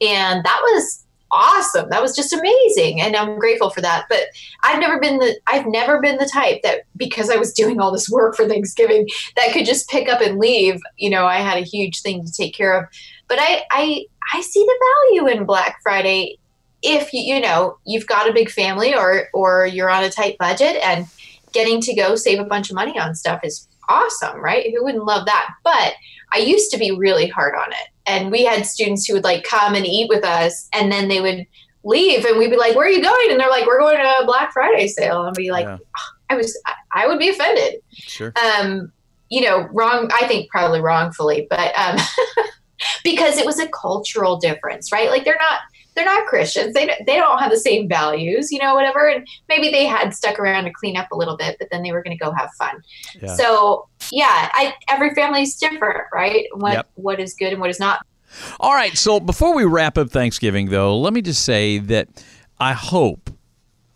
and 0.00 0.44
that 0.44 0.60
was 0.62 1.04
awesome. 1.32 1.88
That 1.90 2.02
was 2.02 2.14
just 2.14 2.32
amazing, 2.32 3.00
and 3.00 3.16
I'm 3.16 3.38
grateful 3.38 3.70
for 3.70 3.80
that. 3.80 4.06
But 4.08 4.22
I've 4.62 4.80
never 4.80 5.00
been 5.00 5.18
the 5.18 5.38
I've 5.46 5.66
never 5.66 6.00
been 6.00 6.18
the 6.18 6.30
type 6.32 6.62
that 6.62 6.82
because 6.96 7.30
I 7.30 7.36
was 7.36 7.52
doing 7.60 7.80
all 7.80 7.92
this 7.92 8.08
work 8.08 8.36
for 8.36 8.48
Thanksgiving 8.48 9.08
that 9.36 9.52
could 9.52 9.66
just 9.66 9.88
pick 9.88 10.08
up 10.08 10.20
and 10.20 10.38
leave. 10.38 10.80
You 10.96 11.10
know, 11.10 11.26
I 11.26 11.38
had 11.38 11.58
a 11.58 11.66
huge 11.66 12.00
thing 12.02 12.24
to 12.24 12.32
take 12.32 12.54
care 12.54 12.78
of. 12.78 12.86
But 13.28 13.38
I 13.40 13.64
I 13.70 14.06
I 14.34 14.40
see 14.42 14.64
the 14.64 15.18
value 15.18 15.36
in 15.36 15.46
Black 15.46 15.80
Friday 15.82 16.38
if 16.82 17.12
you 17.12 17.20
you 17.20 17.40
know 17.40 17.76
you've 17.84 18.06
got 18.06 18.28
a 18.28 18.32
big 18.32 18.50
family 18.50 18.94
or 18.94 19.28
or 19.34 19.66
you're 19.66 19.90
on 19.90 20.02
a 20.02 20.10
tight 20.10 20.38
budget 20.38 20.76
and 20.82 21.06
getting 21.52 21.80
to 21.80 21.94
go 21.94 22.14
save 22.14 22.38
a 22.38 22.44
bunch 22.44 22.70
of 22.70 22.76
money 22.76 22.98
on 22.98 23.14
stuff 23.14 23.40
is 23.44 23.68
awesome, 23.88 24.40
right? 24.40 24.72
Who 24.72 24.84
wouldn't 24.84 25.04
love 25.04 25.26
that? 25.26 25.50
But 25.64 25.94
I 26.32 26.38
used 26.38 26.70
to 26.70 26.78
be 26.78 26.92
really 26.92 27.26
hard 27.26 27.54
on 27.54 27.72
it. 27.72 27.88
And 28.06 28.30
we 28.30 28.44
had 28.44 28.64
students 28.64 29.06
who 29.06 29.14
would 29.14 29.24
like 29.24 29.44
come 29.44 29.74
and 29.74 29.84
eat 29.84 30.08
with 30.08 30.24
us 30.24 30.68
and 30.72 30.90
then 30.90 31.08
they 31.08 31.20
would 31.20 31.46
leave 31.82 32.24
and 32.24 32.38
we'd 32.38 32.50
be 32.50 32.56
like, 32.56 32.76
Where 32.76 32.86
are 32.86 32.90
you 32.90 33.02
going? 33.02 33.30
And 33.30 33.38
they're 33.38 33.50
like, 33.50 33.66
We're 33.66 33.80
going 33.80 33.98
to 33.98 34.18
a 34.22 34.26
Black 34.26 34.52
Friday 34.52 34.86
sale. 34.86 35.20
And 35.20 35.28
I'd 35.28 35.34
be 35.34 35.50
like, 35.50 35.66
Yeah. 35.66 35.78
I 36.30 36.36
was 36.36 36.56
I, 36.66 36.74
I 36.92 37.06
would 37.08 37.18
be 37.18 37.28
offended. 37.28 37.80
Sure. 37.92 38.32
Um, 38.38 38.92
you 39.28 39.42
know, 39.42 39.68
wrong 39.72 40.08
I 40.12 40.26
think 40.26 40.50
probably 40.50 40.80
wrongfully, 40.80 41.46
but 41.50 41.76
um 41.78 41.98
because 43.04 43.38
it 43.38 43.46
was 43.46 43.58
a 43.58 43.68
cultural 43.68 44.38
difference, 44.38 44.92
right? 44.92 45.10
Like 45.10 45.24
they're 45.24 45.36
not 45.38 45.60
they're 45.96 46.04
not 46.04 46.26
Christians. 46.28 46.72
They 46.72 46.86
don't- 46.86 47.04
they 47.04 47.16
don't 47.16 47.38
have 47.40 47.50
the 47.50 47.58
same 47.58 47.88
values, 47.88 48.52
you 48.52 48.60
know, 48.60 48.74
whatever. 48.76 49.08
And 49.08 49.26
maybe 49.48 49.70
they 49.70 49.86
had 49.86 50.14
stuck 50.14 50.38
around 50.38 50.64
to 50.64 50.70
clean 50.72 50.96
up 50.96 51.10
a 51.10 51.16
little 51.16 51.36
bit, 51.36 51.56
but 51.58 51.68
then 51.72 51.82
they 51.82 51.90
were 51.90 52.00
going 52.02 52.16
to 52.16 52.24
go 52.24 52.30
have 52.30 52.48
fun. 52.56 52.80
Yeah. 53.20 53.34
So 53.34 53.88
yeah, 54.12 54.50
I 54.54 54.72
every 54.88 55.12
family 55.14 55.42
is 55.42 55.56
different, 55.56 56.04
right? 56.14 56.46
What 56.54 56.72
Yep. 56.74 56.90
what 56.94 57.20
is 57.20 57.34
good 57.34 57.52
and 57.52 57.60
what 57.60 57.70
is 57.70 57.80
not. 57.80 58.00
All 58.60 58.72
right. 58.72 58.96
So 58.96 59.18
before 59.18 59.52
we 59.54 59.64
wrap 59.64 59.98
up 59.98 60.10
Thanksgiving, 60.10 60.70
though, 60.70 60.96
let 60.96 61.12
me 61.12 61.22
just 61.22 61.42
say 61.44 61.78
that 61.78 62.06
I 62.60 62.72
hope 62.72 63.28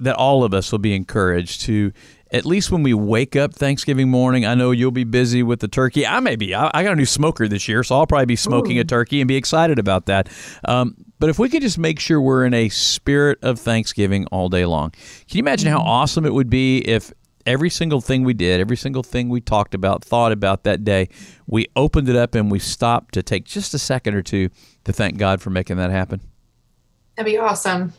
that 0.00 0.16
all 0.16 0.42
of 0.42 0.52
us 0.52 0.72
will 0.72 0.80
be 0.80 0.94
encouraged 0.94 1.60
to. 1.62 1.92
At 2.34 2.44
least 2.44 2.70
when 2.70 2.82
we 2.82 2.92
wake 2.92 3.36
up 3.36 3.54
Thanksgiving 3.54 4.10
morning, 4.10 4.44
I 4.44 4.54
know 4.54 4.72
you'll 4.72 4.90
be 4.90 5.04
busy 5.04 5.42
with 5.42 5.60
the 5.60 5.68
turkey. 5.68 6.06
I 6.06 6.20
may 6.20 6.36
be. 6.36 6.54
I, 6.54 6.70
I 6.74 6.82
got 6.82 6.92
a 6.92 6.96
new 6.96 7.06
smoker 7.06 7.48
this 7.48 7.68
year, 7.68 7.82
so 7.84 7.94
I'll 7.94 8.06
probably 8.06 8.26
be 8.26 8.36
smoking 8.36 8.78
a 8.78 8.84
turkey 8.84 9.20
and 9.20 9.28
be 9.28 9.36
excited 9.36 9.78
about 9.78 10.06
that. 10.06 10.28
Um, 10.66 10.96
but 11.20 11.24
But 11.24 11.30
if 11.30 11.38
we 11.38 11.48
could 11.48 11.62
just 11.62 11.78
make 11.78 12.00
sure 12.00 12.20
we're 12.20 12.44
in 12.44 12.52
a 12.52 12.68
spirit 12.68 13.38
of 13.40 13.58
Thanksgiving 13.58 14.26
all 14.26 14.50
day 14.50 14.66
long, 14.66 14.90
can 14.90 15.38
you 15.38 15.38
imagine 15.38 15.72
how 15.72 15.80
awesome 15.80 16.26
it 16.26 16.34
would 16.34 16.50
be 16.50 16.80
if 16.80 17.14
every 17.46 17.70
single 17.70 18.02
thing 18.02 18.24
we 18.24 18.34
did, 18.34 18.60
every 18.60 18.76
single 18.76 19.02
thing 19.02 19.30
we 19.30 19.40
talked 19.40 19.72
about, 19.72 20.04
thought 20.04 20.32
about 20.32 20.64
that 20.64 20.84
day, 20.84 21.08
we 21.46 21.66
opened 21.76 22.10
it 22.10 22.16
up 22.16 22.34
and 22.34 22.50
we 22.50 22.58
stopped 22.58 23.14
to 23.14 23.22
take 23.22 23.46
just 23.46 23.72
a 23.72 23.78
second 23.78 24.14
or 24.14 24.20
two 24.20 24.50
to 24.84 24.92
thank 24.92 25.16
God 25.16 25.40
for 25.40 25.48
making 25.48 25.78
that 25.78 25.90
happen? 25.90 26.20
That'd 27.16 27.32
be 27.32 27.38
awesome. 27.38 27.94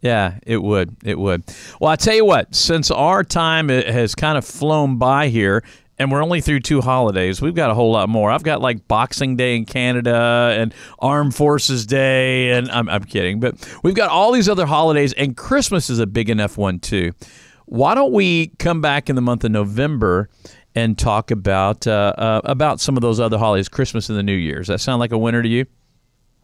Yeah, 0.00 0.38
it 0.46 0.62
would. 0.62 0.96
It 1.04 1.18
would. 1.18 1.44
Well, 1.80 1.90
I 1.90 1.96
tell 1.96 2.14
you 2.14 2.24
what, 2.24 2.54
since 2.54 2.90
our 2.90 3.24
time 3.24 3.68
has 3.68 4.14
kind 4.14 4.38
of 4.38 4.44
flown 4.44 4.98
by 4.98 5.28
here, 5.28 5.64
and 5.98 6.12
we're 6.12 6.22
only 6.22 6.40
through 6.40 6.60
two 6.60 6.80
holidays. 6.80 7.40
We've 7.40 7.54
got 7.54 7.70
a 7.70 7.74
whole 7.74 7.90
lot 7.92 8.08
more. 8.08 8.30
I've 8.30 8.42
got 8.42 8.60
like 8.60 8.86
Boxing 8.86 9.36
Day 9.36 9.56
in 9.56 9.64
Canada 9.64 10.54
and 10.58 10.74
Armed 10.98 11.34
Forces 11.34 11.86
Day, 11.86 12.52
and 12.52 12.70
I'm, 12.70 12.88
I'm 12.88 13.04
kidding, 13.04 13.40
but 13.40 13.54
we've 13.82 13.94
got 13.94 14.10
all 14.10 14.32
these 14.32 14.48
other 14.48 14.66
holidays, 14.66 15.12
and 15.14 15.36
Christmas 15.36 15.88
is 15.88 15.98
a 15.98 16.06
big 16.06 16.28
enough 16.28 16.58
one 16.58 16.78
too. 16.78 17.12
Why 17.64 17.94
don't 17.94 18.12
we 18.12 18.48
come 18.58 18.80
back 18.80 19.08
in 19.08 19.16
the 19.16 19.22
month 19.22 19.42
of 19.44 19.50
November 19.50 20.28
and 20.74 20.98
talk 20.98 21.30
about 21.30 21.86
uh, 21.86 22.12
uh, 22.16 22.40
about 22.44 22.80
some 22.80 22.96
of 22.96 23.00
those 23.00 23.18
other 23.18 23.38
holidays, 23.38 23.68
Christmas 23.68 24.08
and 24.08 24.18
the 24.18 24.22
New 24.22 24.36
Year's? 24.36 24.66
Does 24.66 24.74
that 24.74 24.78
sound 24.80 25.00
like 25.00 25.12
a 25.12 25.18
winner 25.18 25.42
to 25.42 25.48
you? 25.48 25.66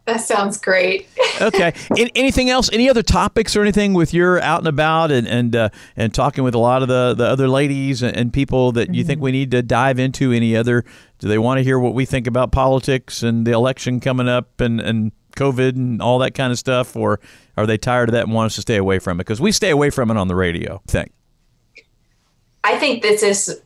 That 0.05 0.17
sounds 0.17 0.57
great. 0.57 1.07
okay. 1.41 1.73
anything 1.97 2.49
else? 2.49 2.69
Any 2.73 2.89
other 2.89 3.03
topics 3.03 3.55
or 3.55 3.61
anything 3.61 3.93
with 3.93 4.13
your 4.13 4.41
out 4.41 4.59
and 4.59 4.67
about 4.67 5.11
and 5.11 5.25
and 5.27 5.55
uh, 5.55 5.69
and 5.95 6.13
talking 6.13 6.43
with 6.43 6.53
a 6.53 6.59
lot 6.59 6.81
of 6.81 6.89
the, 6.89 7.13
the 7.13 7.25
other 7.25 7.47
ladies 7.47 8.01
and, 8.01 8.15
and 8.15 8.33
people 8.33 8.73
that 8.73 8.93
you 8.93 9.01
mm-hmm. 9.01 9.07
think 9.07 9.21
we 9.21 9.31
need 9.31 9.51
to 9.51 9.61
dive 9.61 9.99
into? 9.99 10.33
Any 10.33 10.57
other? 10.57 10.83
Do 11.19 11.29
they 11.29 11.37
want 11.37 11.59
to 11.59 11.63
hear 11.63 11.79
what 11.79 11.93
we 11.93 12.03
think 12.05 12.27
about 12.27 12.51
politics 12.51 13.23
and 13.23 13.47
the 13.47 13.51
election 13.51 14.01
coming 14.01 14.27
up 14.27 14.59
and 14.59 14.81
and 14.81 15.13
COVID 15.37 15.75
and 15.75 16.01
all 16.01 16.19
that 16.19 16.33
kind 16.33 16.51
of 16.51 16.59
stuff, 16.59 16.97
or 16.97 17.21
are 17.55 17.65
they 17.65 17.77
tired 17.77 18.09
of 18.09 18.13
that 18.13 18.25
and 18.25 18.33
want 18.33 18.47
us 18.47 18.55
to 18.55 18.61
stay 18.61 18.75
away 18.75 18.99
from 18.99 19.19
it? 19.19 19.23
Because 19.23 19.39
we 19.39 19.53
stay 19.53 19.69
away 19.69 19.89
from 19.89 20.11
it 20.11 20.17
on 20.17 20.27
the 20.27 20.35
radio. 20.35 20.81
I 20.87 20.91
think. 20.91 21.11
I 22.65 22.77
think 22.77 23.03
this 23.03 23.23
is 23.23 23.61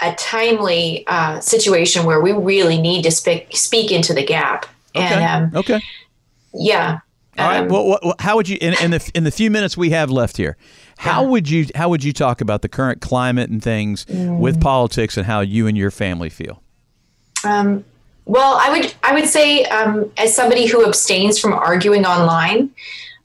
a 0.00 0.14
timely 0.16 1.04
uh, 1.06 1.40
situation 1.40 2.04
where 2.04 2.20
we 2.20 2.32
really 2.32 2.80
need 2.80 3.02
to 3.02 3.12
speak 3.12 3.56
speak 3.56 3.92
into 3.92 4.12
the 4.12 4.24
gap 4.24 4.66
Okay. 4.96 5.22
And, 5.22 5.54
um, 5.54 5.58
okay. 5.60 5.80
Yeah. 6.54 7.00
All 7.38 7.46
right. 7.46 7.60
Um, 7.60 7.68
well, 7.68 7.86
what, 7.86 8.04
what, 8.04 8.20
how 8.20 8.36
would 8.36 8.48
you 8.48 8.56
in, 8.60 8.74
in, 8.82 8.90
the 8.92 9.10
in 9.14 9.24
the 9.24 9.30
few 9.30 9.50
minutes 9.50 9.76
we 9.76 9.90
have 9.90 10.10
left 10.10 10.36
here? 10.36 10.56
How 10.98 11.22
yeah. 11.22 11.28
would 11.28 11.50
you 11.50 11.66
how 11.74 11.88
would 11.90 12.02
you 12.02 12.12
talk 12.12 12.40
about 12.40 12.62
the 12.62 12.68
current 12.68 13.00
climate 13.00 13.50
and 13.50 13.62
things 13.62 14.06
mm. 14.06 14.38
with 14.38 14.60
politics 14.60 15.16
and 15.16 15.26
how 15.26 15.40
you 15.40 15.66
and 15.66 15.76
your 15.76 15.90
family 15.90 16.30
feel? 16.30 16.62
Um, 17.44 17.84
well, 18.24 18.58
I 18.60 18.70
would 18.70 18.94
I 19.02 19.12
would 19.12 19.28
say 19.28 19.64
um, 19.64 20.10
as 20.16 20.34
somebody 20.34 20.66
who 20.66 20.86
abstains 20.86 21.38
from 21.38 21.52
arguing 21.52 22.06
online, 22.06 22.70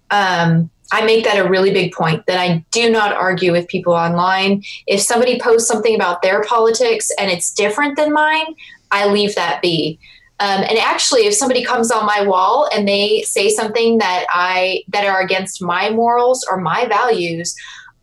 um, 0.09 0.69
I 0.91 1.05
make 1.05 1.23
that 1.23 1.37
a 1.37 1.47
really 1.47 1.71
big 1.71 1.93
point 1.93 2.25
that 2.25 2.37
I 2.37 2.65
do 2.71 2.89
not 2.91 3.13
argue 3.13 3.53
with 3.53 3.67
people 3.67 3.93
online. 3.93 4.63
If 4.87 4.99
somebody 4.99 5.39
posts 5.39 5.67
something 5.67 5.95
about 5.95 6.21
their 6.21 6.43
politics 6.43 7.11
and 7.17 7.31
it's 7.31 7.51
different 7.53 7.95
than 7.95 8.11
mine, 8.11 8.55
I 8.91 9.07
leave 9.07 9.35
that 9.35 9.61
be. 9.61 9.99
Um, 10.41 10.63
and 10.63 10.79
actually, 10.79 11.27
if 11.27 11.35
somebody 11.35 11.63
comes 11.63 11.91
on 11.91 12.03
my 12.07 12.25
wall 12.25 12.67
and 12.73 12.87
they 12.87 13.21
say 13.21 13.47
something 13.49 13.99
that 13.99 14.25
I 14.31 14.83
that 14.87 15.05
are 15.05 15.21
against 15.21 15.61
my 15.61 15.91
morals 15.91 16.43
or 16.49 16.59
my 16.59 16.87
values, 16.87 17.55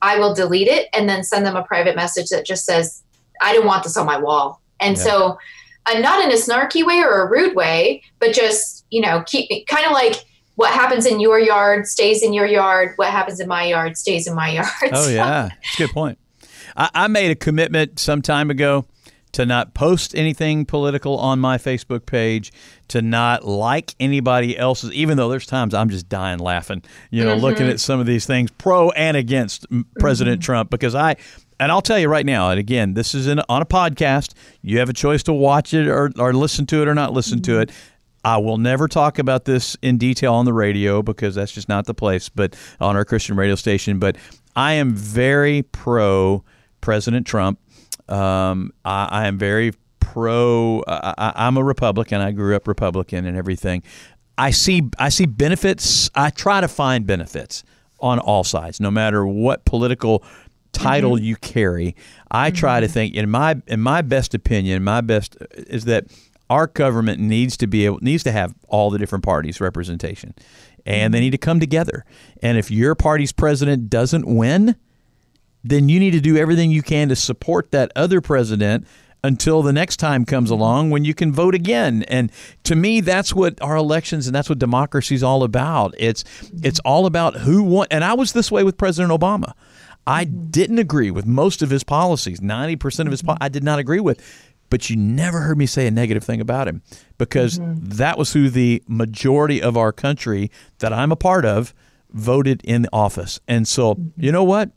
I 0.02 0.20
will 0.20 0.34
delete 0.34 0.68
it 0.68 0.86
and 0.94 1.08
then 1.08 1.24
send 1.24 1.44
them 1.44 1.56
a 1.56 1.64
private 1.64 1.96
message 1.96 2.28
that 2.28 2.46
just 2.46 2.64
says, 2.64 3.02
"I 3.42 3.52
don't 3.52 3.66
want 3.66 3.82
this 3.82 3.96
on 3.96 4.06
my 4.06 4.18
wall." 4.18 4.60
And 4.78 4.96
yeah. 4.96 5.02
so, 5.02 5.38
uh, 5.86 5.98
not 5.98 6.24
in 6.24 6.30
a 6.30 6.36
snarky 6.36 6.86
way 6.86 7.00
or 7.00 7.22
a 7.22 7.28
rude 7.28 7.56
way, 7.56 8.04
but 8.20 8.32
just 8.32 8.86
you 8.90 9.00
know, 9.00 9.24
keep 9.26 9.66
kind 9.66 9.84
of 9.84 9.90
like 9.90 10.24
what 10.54 10.72
happens 10.72 11.06
in 11.06 11.18
your 11.18 11.40
yard 11.40 11.88
stays 11.88 12.22
in 12.22 12.32
your 12.32 12.46
yard. 12.46 12.92
What 12.96 13.10
happens 13.10 13.40
in 13.40 13.48
my 13.48 13.64
yard 13.64 13.98
stays 13.98 14.28
in 14.28 14.36
my 14.36 14.50
yard. 14.50 14.92
Oh 14.92 15.08
yeah, 15.10 15.48
good 15.76 15.90
point. 15.90 16.18
I, 16.76 16.88
I 16.94 17.06
made 17.08 17.32
a 17.32 17.36
commitment 17.36 17.98
some 17.98 18.22
time 18.22 18.48
ago 18.48 18.86
to 19.32 19.46
not 19.46 19.74
post 19.74 20.14
anything 20.14 20.64
political 20.64 21.18
on 21.18 21.38
my 21.38 21.58
Facebook 21.58 22.06
page, 22.06 22.52
to 22.88 23.02
not 23.02 23.44
like 23.44 23.94
anybody 24.00 24.56
else's, 24.56 24.92
even 24.92 25.16
though 25.16 25.28
there's 25.28 25.46
times 25.46 25.74
I'm 25.74 25.90
just 25.90 26.08
dying 26.08 26.38
laughing, 26.38 26.82
you 27.10 27.24
know, 27.24 27.34
mm-hmm. 27.34 27.42
looking 27.44 27.68
at 27.68 27.80
some 27.80 28.00
of 28.00 28.06
these 28.06 28.26
things 28.26 28.50
pro 28.50 28.90
and 28.90 29.16
against 29.16 29.66
President 29.98 30.40
mm-hmm. 30.40 30.46
Trump, 30.46 30.70
because 30.70 30.94
I, 30.94 31.16
and 31.60 31.72
I'll 31.72 31.82
tell 31.82 31.98
you 31.98 32.08
right 32.08 32.26
now, 32.26 32.50
and 32.50 32.58
again, 32.58 32.94
this 32.94 33.14
is 33.14 33.26
in, 33.26 33.40
on 33.48 33.62
a 33.62 33.66
podcast. 33.66 34.34
You 34.62 34.78
have 34.78 34.88
a 34.88 34.94
choice 34.94 35.22
to 35.24 35.32
watch 35.32 35.74
it 35.74 35.88
or, 35.88 36.10
or 36.18 36.32
listen 36.32 36.66
to 36.66 36.82
it 36.82 36.88
or 36.88 36.94
not 36.94 37.12
listen 37.12 37.38
mm-hmm. 37.38 37.52
to 37.52 37.60
it. 37.60 37.72
I 38.24 38.36
will 38.38 38.58
never 38.58 38.88
talk 38.88 39.18
about 39.18 39.44
this 39.44 39.76
in 39.80 39.96
detail 39.96 40.34
on 40.34 40.44
the 40.44 40.52
radio 40.52 41.02
because 41.02 41.34
that's 41.34 41.52
just 41.52 41.68
not 41.68 41.86
the 41.86 41.94
place, 41.94 42.28
but 42.28 42.56
on 42.80 42.96
our 42.96 43.04
Christian 43.04 43.36
radio 43.36 43.54
station. 43.54 43.98
But 43.98 44.16
I 44.56 44.74
am 44.74 44.92
very 44.92 45.62
pro 45.62 46.44
President 46.80 47.26
Trump. 47.26 47.58
Um, 48.08 48.72
I, 48.84 49.08
I, 49.10 49.26
am 49.26 49.38
very 49.38 49.72
pro. 50.00 50.82
I, 50.86 51.32
I'm 51.36 51.56
a 51.56 51.64
Republican. 51.64 52.20
I 52.20 52.32
grew 52.32 52.56
up 52.56 52.66
Republican 52.66 53.26
and 53.26 53.36
everything. 53.36 53.82
I 54.36 54.50
see. 54.50 54.88
I 54.98 55.08
see 55.08 55.26
benefits. 55.26 56.10
I 56.14 56.30
try 56.30 56.60
to 56.60 56.68
find 56.68 57.06
benefits 57.06 57.64
on 58.00 58.18
all 58.18 58.44
sides, 58.44 58.80
no 58.80 58.90
matter 58.90 59.26
what 59.26 59.64
political 59.64 60.24
title 60.72 61.16
mm-hmm. 61.16 61.24
you 61.24 61.36
carry. 61.36 61.96
I 62.30 62.50
try 62.50 62.76
mm-hmm. 62.78 62.86
to 62.86 62.92
think 62.92 63.14
in 63.14 63.30
my 63.30 63.60
in 63.66 63.80
my 63.80 64.02
best 64.02 64.34
opinion, 64.34 64.84
my 64.84 65.00
best 65.00 65.36
is 65.52 65.84
that 65.84 66.06
our 66.50 66.66
government 66.66 67.20
needs 67.20 67.56
to 67.58 67.66
be 67.66 67.84
able 67.84 67.98
needs 68.00 68.22
to 68.24 68.32
have 68.32 68.54
all 68.68 68.90
the 68.90 68.98
different 68.98 69.24
parties 69.24 69.60
representation, 69.60 70.34
and 70.86 71.12
they 71.12 71.18
mm-hmm. 71.18 71.24
need 71.24 71.30
to 71.30 71.38
come 71.38 71.60
together. 71.60 72.04
And 72.42 72.56
if 72.56 72.70
your 72.70 72.94
party's 72.94 73.32
president 73.32 73.90
doesn't 73.90 74.26
win, 74.26 74.76
then 75.64 75.88
you 75.88 75.98
need 76.00 76.12
to 76.12 76.20
do 76.20 76.36
everything 76.36 76.70
you 76.70 76.82
can 76.82 77.08
to 77.08 77.16
support 77.16 77.70
that 77.72 77.92
other 77.96 78.20
president 78.20 78.86
until 79.24 79.62
the 79.62 79.72
next 79.72 79.96
time 79.96 80.24
comes 80.24 80.50
along 80.50 80.90
when 80.90 81.04
you 81.04 81.14
can 81.14 81.32
vote 81.32 81.54
again. 81.54 82.04
And 82.04 82.30
to 82.64 82.76
me, 82.76 83.00
that's 83.00 83.34
what 83.34 83.60
our 83.60 83.76
elections 83.76 84.26
and 84.26 84.34
that's 84.34 84.48
what 84.48 84.58
democracy 84.58 85.14
is 85.14 85.22
all 85.22 85.42
about. 85.42 85.94
It's 85.98 86.24
it's 86.62 86.80
all 86.80 87.06
about 87.06 87.36
who 87.36 87.62
won. 87.62 87.88
And 87.90 88.04
I 88.04 88.14
was 88.14 88.32
this 88.32 88.50
way 88.50 88.62
with 88.64 88.76
President 88.76 89.12
Obama. 89.12 89.52
I 90.06 90.24
didn't 90.24 90.78
agree 90.78 91.10
with 91.10 91.26
most 91.26 91.62
of 91.62 91.70
his 91.70 91.84
policies. 91.84 92.40
Ninety 92.40 92.76
percent 92.76 93.08
of 93.08 93.10
his, 93.10 93.22
po- 93.22 93.36
I 93.40 93.48
did 93.48 93.64
not 93.64 93.78
agree 93.78 94.00
with. 94.00 94.22
But 94.70 94.90
you 94.90 94.96
never 94.96 95.40
heard 95.40 95.56
me 95.56 95.64
say 95.64 95.86
a 95.86 95.90
negative 95.90 96.22
thing 96.22 96.42
about 96.42 96.68
him 96.68 96.82
because 97.16 97.58
mm-hmm. 97.58 97.88
that 97.88 98.18
was 98.18 98.34
who 98.34 98.50
the 98.50 98.82
majority 98.86 99.62
of 99.62 99.78
our 99.78 99.92
country 99.92 100.50
that 100.80 100.92
I'm 100.92 101.10
a 101.10 101.16
part 101.16 101.46
of 101.46 101.72
voted 102.10 102.60
in 102.64 102.86
office. 102.92 103.40
And 103.48 103.66
so, 103.66 103.96
you 104.16 104.30
know 104.30 104.44
what? 104.44 104.70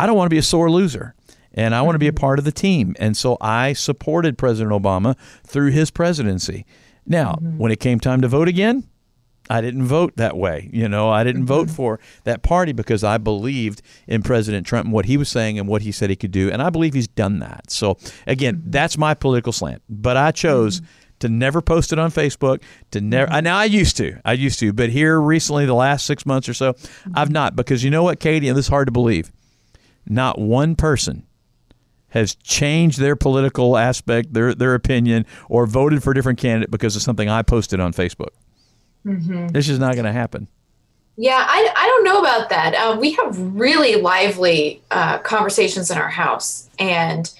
I 0.00 0.06
don't 0.06 0.16
want 0.16 0.30
to 0.30 0.34
be 0.34 0.38
a 0.38 0.42
sore 0.42 0.70
loser 0.70 1.14
and 1.52 1.74
I 1.74 1.82
want 1.82 1.94
to 1.94 1.98
be 1.98 2.08
a 2.08 2.10
mm-hmm. 2.10 2.20
part 2.20 2.38
of 2.38 2.46
the 2.46 2.52
team. 2.52 2.96
And 2.98 3.14
so 3.14 3.36
I 3.38 3.74
supported 3.74 4.38
President 4.38 4.72
Obama 4.72 5.14
through 5.44 5.72
his 5.72 5.90
presidency. 5.90 6.64
Now, 7.06 7.32
mm-hmm. 7.32 7.58
when 7.58 7.70
it 7.70 7.80
came 7.80 8.00
time 8.00 8.22
to 8.22 8.28
vote 8.28 8.48
again, 8.48 8.84
I 9.50 9.60
didn't 9.60 9.84
vote 9.84 10.16
that 10.16 10.38
way. 10.38 10.70
You 10.72 10.88
know, 10.88 11.10
I 11.10 11.22
didn't 11.22 11.44
vote 11.44 11.66
mm-hmm. 11.66 11.76
for 11.76 12.00
that 12.24 12.42
party 12.42 12.72
because 12.72 13.04
I 13.04 13.18
believed 13.18 13.82
in 14.06 14.22
President 14.22 14.66
Trump 14.66 14.86
and 14.86 14.94
what 14.94 15.04
he 15.04 15.18
was 15.18 15.28
saying 15.28 15.58
and 15.58 15.68
what 15.68 15.82
he 15.82 15.92
said 15.92 16.08
he 16.08 16.16
could 16.16 16.30
do. 16.30 16.50
And 16.50 16.62
I 16.62 16.70
believe 16.70 16.94
he's 16.94 17.08
done 17.08 17.40
that. 17.40 17.70
So, 17.70 17.98
again, 18.26 18.56
mm-hmm. 18.56 18.70
that's 18.70 18.96
my 18.96 19.12
political 19.12 19.52
slant. 19.52 19.82
But 19.88 20.16
I 20.16 20.30
chose 20.30 20.80
to 21.18 21.28
never 21.28 21.60
post 21.60 21.92
it 21.92 21.98
on 21.98 22.10
Facebook. 22.10 22.62
To 22.92 23.00
never. 23.02 23.42
Now 23.42 23.58
I 23.58 23.64
used 23.64 23.96
to. 23.98 24.18
I 24.24 24.32
used 24.32 24.60
to. 24.60 24.72
But 24.72 24.88
here 24.88 25.20
recently, 25.20 25.66
the 25.66 25.74
last 25.74 26.06
six 26.06 26.24
months 26.24 26.48
or 26.48 26.54
so, 26.54 26.76
I've 27.12 27.30
not 27.30 27.56
because 27.56 27.84
you 27.84 27.90
know 27.90 28.04
what, 28.04 28.20
Katie, 28.20 28.48
and 28.48 28.56
this 28.56 28.66
is 28.66 28.70
hard 28.70 28.86
to 28.86 28.92
believe 28.92 29.32
not 30.06 30.38
one 30.38 30.76
person 30.76 31.26
has 32.10 32.34
changed 32.34 32.98
their 32.98 33.16
political 33.16 33.76
aspect, 33.76 34.32
their 34.32 34.54
their 34.54 34.74
opinion, 34.74 35.24
or 35.48 35.66
voted 35.66 36.02
for 36.02 36.10
a 36.10 36.14
different 36.14 36.38
candidate 36.38 36.70
because 36.70 36.96
of 36.96 37.02
something 37.02 37.28
I 37.28 37.42
posted 37.42 37.80
on 37.80 37.92
Facebook. 37.92 38.30
Mm-hmm. 39.06 39.48
This 39.48 39.68
is 39.68 39.78
not 39.78 39.94
going 39.94 40.04
to 40.04 40.12
happen. 40.12 40.48
Yeah, 41.16 41.44
I, 41.46 41.72
I 41.76 41.86
don't 41.86 42.04
know 42.04 42.20
about 42.20 42.48
that. 42.48 42.74
Uh, 42.74 42.96
we 42.98 43.12
have 43.12 43.38
really 43.38 43.96
lively 43.96 44.82
uh, 44.90 45.18
conversations 45.18 45.90
in 45.90 45.98
our 45.98 46.08
house, 46.08 46.68
and 46.78 47.30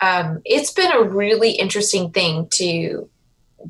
um, 0.00 0.42
it's 0.44 0.72
been 0.72 0.92
a 0.92 1.02
really 1.02 1.52
interesting 1.52 2.10
thing 2.10 2.48
to 2.54 3.08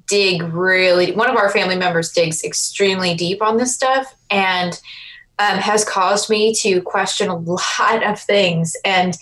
dig 0.09 0.43
really. 0.43 1.13
One 1.13 1.31
of 1.31 1.37
our 1.37 1.51
family 1.51 1.77
members 1.77 2.13
digs 2.13 2.43
extremely 2.43 3.15
deep 3.15 3.43
on 3.43 3.57
this 3.57 3.75
stuff, 3.75 4.15
and 4.31 4.81
um, 5.43 5.59
has 5.59 5.85
caused 5.85 6.31
me 6.31 6.55
to 6.55 6.81
question 6.83 7.29
a 7.29 7.37
lot 7.37 8.07
of 8.07 8.21
things. 8.21 8.77
And 8.85 9.17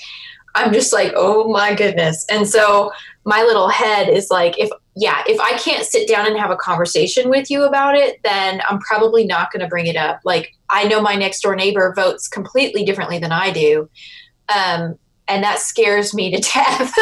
I'm 0.55 0.73
just 0.73 0.93
like, 0.93 1.13
oh 1.17 1.51
my 1.51 1.75
goodness. 1.75 2.27
And 2.31 2.47
so 2.47 2.93
my 3.25 3.43
little 3.43 3.69
head 3.69 4.09
is 4.09 4.31
like, 4.31 4.59
if, 4.59 4.69
yeah, 4.97 5.23
if 5.27 5.41
I 5.41 5.57
can't 5.59 5.87
sit 5.87 6.07
down 6.09 6.27
and 6.27 6.37
have 6.37 6.51
a 6.51 6.57
conversation 6.57 7.31
with 7.31 7.51
you 7.51 7.63
about 7.65 7.97
it, 7.97 8.21
then 8.23 8.61
I'm 8.69 8.81
probably 8.81 9.25
not 9.25 9.51
going 9.51 9.61
to 9.61 9.69
bring 9.69 9.87
it 9.87 9.97
up. 9.97 10.21
Like, 10.25 10.55
I 10.69 10.85
know 10.89 11.01
my 11.01 11.15
next 11.15 11.41
door 11.41 11.57
neighbor 11.57 11.95
votes 11.97 12.29
completely 12.29 12.85
differently 12.85 13.19
than 13.19 13.33
I 13.33 13.51
do. 13.51 13.89
Um, 14.55 14.99
and 15.27 15.43
that 15.43 15.61
scares 15.61 16.13
me 16.13 16.31
to 16.33 16.41
death. 16.55 16.93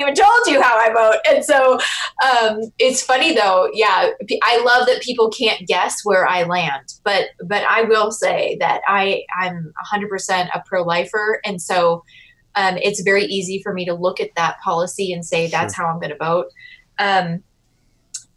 Even 0.00 0.14
told 0.14 0.46
you 0.46 0.62
how 0.62 0.76
I 0.76 0.92
vote. 0.92 1.20
And 1.28 1.44
so 1.44 1.78
um, 2.24 2.60
it's 2.78 3.02
funny 3.02 3.34
though. 3.34 3.70
Yeah, 3.72 4.10
I 4.42 4.62
love 4.64 4.86
that 4.86 5.02
people 5.02 5.30
can't 5.30 5.66
guess 5.66 6.00
where 6.04 6.26
I 6.26 6.44
land, 6.44 6.94
but 7.04 7.26
but 7.44 7.64
I 7.64 7.82
will 7.82 8.10
say 8.10 8.56
that 8.60 8.80
I 8.86 9.24
I'm 9.40 9.72
100% 9.92 10.48
a 10.54 10.62
pro 10.66 10.82
lifer, 10.82 11.40
and 11.44 11.60
so 11.60 12.04
um, 12.56 12.76
it's 12.78 13.02
very 13.02 13.24
easy 13.24 13.62
for 13.62 13.72
me 13.72 13.84
to 13.84 13.94
look 13.94 14.20
at 14.20 14.30
that 14.36 14.58
policy 14.60 15.12
and 15.12 15.24
say 15.24 15.48
that's 15.48 15.74
sure. 15.74 15.86
how 15.86 15.92
I'm 15.92 16.00
going 16.00 16.10
to 16.10 16.16
vote. 16.16 16.46
Um, 16.98 17.42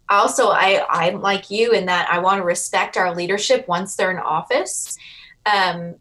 also, 0.08 0.48
I 0.48 0.84
I'm 0.88 1.20
like 1.20 1.50
you 1.50 1.72
in 1.72 1.86
that 1.86 2.08
I 2.10 2.18
want 2.18 2.38
to 2.38 2.44
respect 2.44 2.96
our 2.96 3.14
leadership 3.14 3.66
once 3.68 3.96
they're 3.96 4.10
in 4.10 4.18
office. 4.18 4.96
Um, 5.46 5.96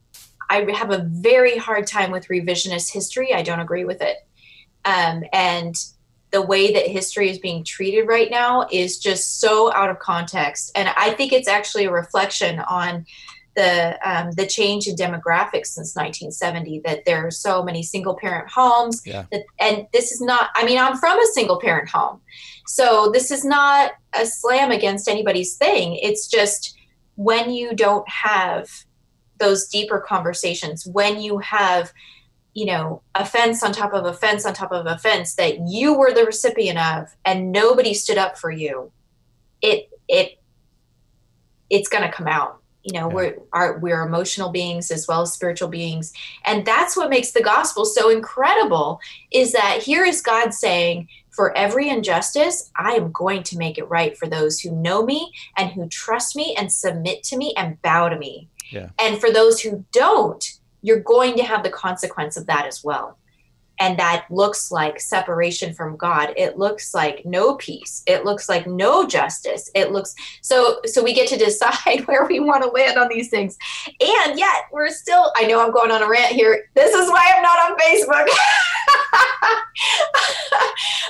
I 0.50 0.70
have 0.76 0.92
a 0.92 1.06
very 1.10 1.58
hard 1.58 1.88
time 1.88 2.12
with 2.12 2.28
revisionist 2.28 2.92
history. 2.92 3.34
I 3.34 3.42
don't 3.42 3.60
agree 3.60 3.86
with 3.86 4.02
it. 4.02 4.18
Um, 4.86 5.24
and 5.32 5.76
the 6.32 6.42
way 6.42 6.74
that 6.74 6.88
history 6.88 7.30
is 7.30 7.38
being 7.38 7.64
treated 7.64 8.08
right 8.08 8.30
now 8.30 8.68
is 8.72 8.98
just 8.98 9.40
so 9.40 9.72
out 9.74 9.90
of 9.90 10.00
context. 10.00 10.72
And 10.76 10.90
I 10.98 11.12
think 11.12 11.32
it's 11.32 11.48
actually 11.48 11.86
a 11.86 11.92
reflection 11.92 12.60
on 12.60 13.06
the 13.56 13.98
um, 14.04 14.32
the 14.32 14.48
change 14.48 14.88
in 14.88 14.96
demographics 14.96 15.68
since 15.68 15.96
1970 15.96 16.82
that 16.86 17.06
there 17.06 17.28
are 17.28 17.32
so 17.32 17.64
many 17.64 17.84
single 17.84 18.16
parent 18.16 18.50
homes 18.50 19.02
yeah. 19.06 19.26
that, 19.32 19.44
and 19.60 19.86
this 19.94 20.12
is 20.12 20.22
not 20.22 20.50
i 20.56 20.66
mean 20.66 20.78
i'm 20.78 20.98
from 20.98 21.20
a 21.20 21.26
single 21.34 21.60
parent 21.60 21.88
home 21.88 22.20
so 22.66 23.12
this 23.14 23.30
is 23.30 23.46
not 23.46 23.92
a 24.20 24.26
slam 24.26 24.72
against 24.72 25.08
anybody's 25.08 25.56
thing 25.56 25.96
it's 26.02 26.28
just 26.28 26.76
when 27.16 27.52
you 27.52 27.76
don't 27.76 28.08
have 28.10 28.70
those 29.38 29.68
deeper 29.68 30.00
conversations 30.00 30.88
when 30.88 31.22
you 31.22 31.38
have 31.38 31.94
you 32.54 32.66
know, 32.66 33.02
offense 33.16 33.64
on 33.64 33.72
top 33.72 33.94
of 33.94 34.06
offense 34.06 34.46
on 34.46 34.54
top 34.54 34.72
of 34.72 34.86
offense 34.86 35.36
that 35.36 35.68
you 35.68 35.94
were 35.98 36.14
the 36.14 36.26
recipient 36.26 36.78
of 36.78 37.16
and 37.26 37.52
nobody 37.52 37.94
stood 37.94 38.18
up 38.18 38.38
for 38.38 38.52
you, 38.52 38.92
it 39.62 39.90
it 40.08 40.40
it's 41.70 41.90
going 41.90 42.04
to 42.04 42.12
come 42.12 42.28
out. 42.28 42.60
You 42.84 43.00
know, 43.00 43.08
yeah. 43.08 43.16
we're 43.16 43.38
are, 43.54 43.78
we're 43.80 44.06
emotional 44.06 44.50
beings 44.50 44.92
as 44.92 45.08
well 45.08 45.22
as 45.22 45.32
spiritual 45.32 45.70
beings, 45.70 46.12
and 46.46 46.66
that's 46.66 46.98
what 46.98 47.10
makes 47.10 47.32
the 47.32 47.42
gospel 47.42 47.86
so 47.86 48.10
incredible. 48.10 49.00
Is 49.32 49.54
that 49.54 49.82
here 49.82 50.04
is 50.04 50.22
God 50.22 50.54
saying, 50.54 51.08
for 51.30 51.56
every 51.58 51.90
injustice, 51.90 52.72
I 52.78 52.92
am 52.92 53.12
going 53.12 53.44
to 53.44 53.58
make 53.58 53.78
it 53.78 53.90
right 53.90 54.18
for 54.18 54.28
those 54.28 54.60
who 54.60 54.72
know 54.72 55.04
me 55.04 55.32
and 55.58 55.72
who 55.72 55.88
trust 55.88 56.36
me 56.36 56.56
and 56.58 56.72
submit 56.72 57.24
to 57.24 57.38
me 57.38 57.54
and 57.56 57.82
bow 57.82 58.10
to 58.10 58.18
me. 58.18 58.50
Yeah. 58.70 58.90
And 59.00 59.20
for 59.20 59.32
those 59.32 59.62
who 59.62 59.86
don't, 59.92 60.60
you're 60.84 61.00
going 61.00 61.36
to 61.38 61.44
have 61.44 61.64
the 61.64 61.70
consequence 61.70 62.38
of 62.38 62.46
that 62.46 62.68
as 62.68 62.84
well. 62.84 63.18
And 63.80 63.98
that 63.98 64.28
looks 64.30 64.72
like 64.72 65.00
separation 65.00 65.74
from 65.74 65.98
God. 65.98 66.32
It 66.38 66.60
looks 66.60 66.94
like 66.94 67.26
no 67.26 67.56
peace. 67.56 68.04
It 68.06 68.24
looks 68.24 68.48
like 68.48 68.68
no 68.68 69.08
justice. 69.08 69.72
It 69.74 69.92
looks 69.92 70.14
so 70.42 70.80
so 70.86 71.04
we 71.04 71.14
get 71.14 71.28
to 71.30 71.38
decide 71.44 72.02
where 72.06 72.26
we 72.28 72.40
want 72.40 72.62
to 72.64 72.70
land 72.70 73.00
on 73.00 73.10
these 73.10 73.30
things. 73.30 73.58
And 74.00 74.38
yet 74.38 74.66
we're 74.72 74.90
still 74.90 75.32
I 75.36 75.48
know 75.48 75.60
I'm 75.60 75.74
going 75.74 75.90
on 75.90 76.04
a 76.04 76.08
rant 76.08 76.34
here. 76.34 76.70
This 76.76 76.94
is 76.94 77.10
why 77.10 77.34
I'm 77.36 77.42
not 77.42 77.72
on 77.72 77.78
Facebook. 77.80 78.28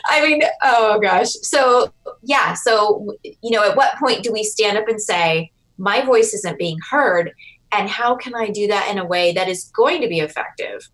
I 0.05 0.25
mean, 0.25 0.43
oh 0.63 0.99
gosh. 0.99 1.31
So, 1.41 1.91
yeah, 2.21 2.53
so 2.53 3.15
you 3.23 3.51
know, 3.51 3.69
at 3.69 3.75
what 3.75 3.97
point 3.97 4.23
do 4.23 4.31
we 4.31 4.43
stand 4.43 4.77
up 4.77 4.87
and 4.87 5.01
say 5.01 5.51
my 5.77 6.01
voice 6.01 6.33
isn't 6.33 6.59
being 6.59 6.77
heard 6.89 7.33
and 7.75 7.89
how 7.89 8.15
can 8.15 8.35
i 8.35 8.49
do 8.49 8.67
that 8.67 8.89
in 8.89 8.97
a 8.97 9.05
way 9.05 9.31
that 9.33 9.47
is 9.47 9.65
going 9.75 10.01
to 10.01 10.07
be 10.07 10.19
effective 10.19 10.89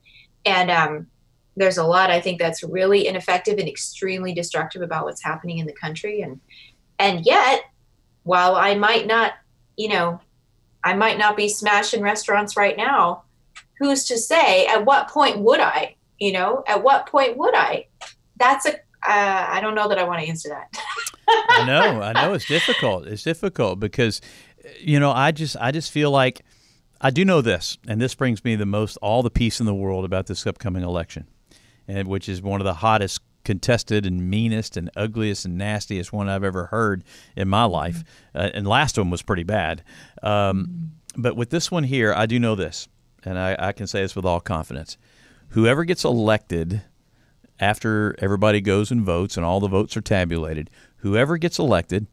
and 0.45 0.71
um, 0.71 1.07
there's 1.55 1.77
a 1.77 1.83
lot 1.83 2.09
i 2.09 2.19
think 2.19 2.39
that's 2.39 2.63
really 2.63 3.07
ineffective 3.07 3.57
and 3.57 3.67
extremely 3.67 4.33
destructive 4.33 4.81
about 4.81 5.05
what's 5.05 5.23
happening 5.23 5.57
in 5.57 5.65
the 5.65 5.73
country 5.73 6.21
and 6.21 6.39
and 6.97 7.25
yet 7.25 7.63
while 8.23 8.55
i 8.55 8.75
might 8.75 9.07
not 9.07 9.33
you 9.77 9.89
know 9.89 10.19
i 10.83 10.93
might 10.93 11.17
not 11.17 11.37
be 11.37 11.49
smashing 11.49 12.01
restaurants 12.01 12.57
right 12.57 12.77
now 12.77 13.23
who's 13.77 14.05
to 14.05 14.17
say 14.17 14.65
at 14.67 14.85
what 14.85 15.09
point 15.09 15.39
would 15.39 15.59
i 15.59 15.95
you 16.19 16.31
know 16.31 16.63
at 16.67 16.83
what 16.83 17.07
point 17.07 17.37
would 17.37 17.55
i 17.55 17.85
that's 18.37 18.65
a 18.65 18.73
uh, 19.07 19.47
I 19.49 19.61
don't 19.61 19.75
know 19.75 19.87
that 19.87 19.97
I 19.97 20.03
want 20.03 20.21
to 20.21 20.27
answer 20.27 20.49
that. 20.49 20.77
I 21.27 21.63
know, 21.65 22.01
I 22.01 22.13
know 22.13 22.33
it's 22.35 22.47
difficult. 22.47 23.07
It's 23.07 23.23
difficult 23.23 23.79
because, 23.79 24.19
you 24.79 24.99
know, 24.99 25.11
I 25.11 25.31
just, 25.31 25.55
I 25.59 25.71
just 25.71 25.91
feel 25.91 26.11
like 26.11 26.41
I 27.01 27.11
do 27.11 27.23
know 27.23 27.41
this, 27.41 27.77
and 27.87 28.01
this 28.01 28.13
brings 28.13 28.43
me 28.43 28.55
the 28.55 28.65
most 28.65 28.97
all 28.97 29.23
the 29.23 29.29
peace 29.29 29.59
in 29.59 29.65
the 29.65 29.73
world 29.73 30.03
about 30.03 30.27
this 30.27 30.45
upcoming 30.45 30.83
election, 30.83 31.27
and 31.87 32.07
which 32.07 32.27
is 32.27 32.41
one 32.41 32.59
of 32.59 32.65
the 32.65 32.75
hottest 32.75 33.21
contested 33.45 34.05
and 34.05 34.29
meanest 34.29 34.75
and 34.75 34.91
ugliest 34.95 35.45
and 35.45 35.57
nastiest 35.57 36.11
one 36.11 36.27
I've 36.27 36.43
ever 36.43 36.65
heard 36.65 37.03
in 37.35 37.47
my 37.47 37.63
life. 37.63 38.03
Uh, 38.35 38.49
and 38.53 38.67
last 38.67 38.97
one 38.97 39.09
was 39.09 39.21
pretty 39.21 39.43
bad. 39.43 39.81
Um, 40.21 40.91
but 41.15 41.35
with 41.35 41.49
this 41.49 41.71
one 41.71 41.85
here, 41.85 42.13
I 42.13 42.25
do 42.25 42.37
know 42.37 42.55
this, 42.55 42.87
and 43.23 43.39
I, 43.39 43.55
I 43.57 43.71
can 43.71 43.87
say 43.87 44.01
this 44.01 44.15
with 44.15 44.25
all 44.25 44.41
confidence. 44.41 44.97
Whoever 45.49 45.85
gets 45.85 46.03
elected 46.03 46.81
after 47.59 48.15
everybody 48.19 48.61
goes 48.61 48.91
and 48.91 49.01
votes 49.03 49.37
and 49.37 49.45
all 49.45 49.59
the 49.59 49.67
votes 49.67 49.95
are 49.97 50.01
tabulated, 50.01 50.69
whoever 50.97 51.37
gets 51.37 51.59
elected 51.59 52.07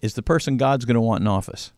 is 0.00 0.14
the 0.14 0.22
person 0.22 0.56
God's 0.56 0.84
going 0.84 0.94
to 0.94 1.00
want 1.00 1.22
in 1.22 1.26
office. 1.26 1.72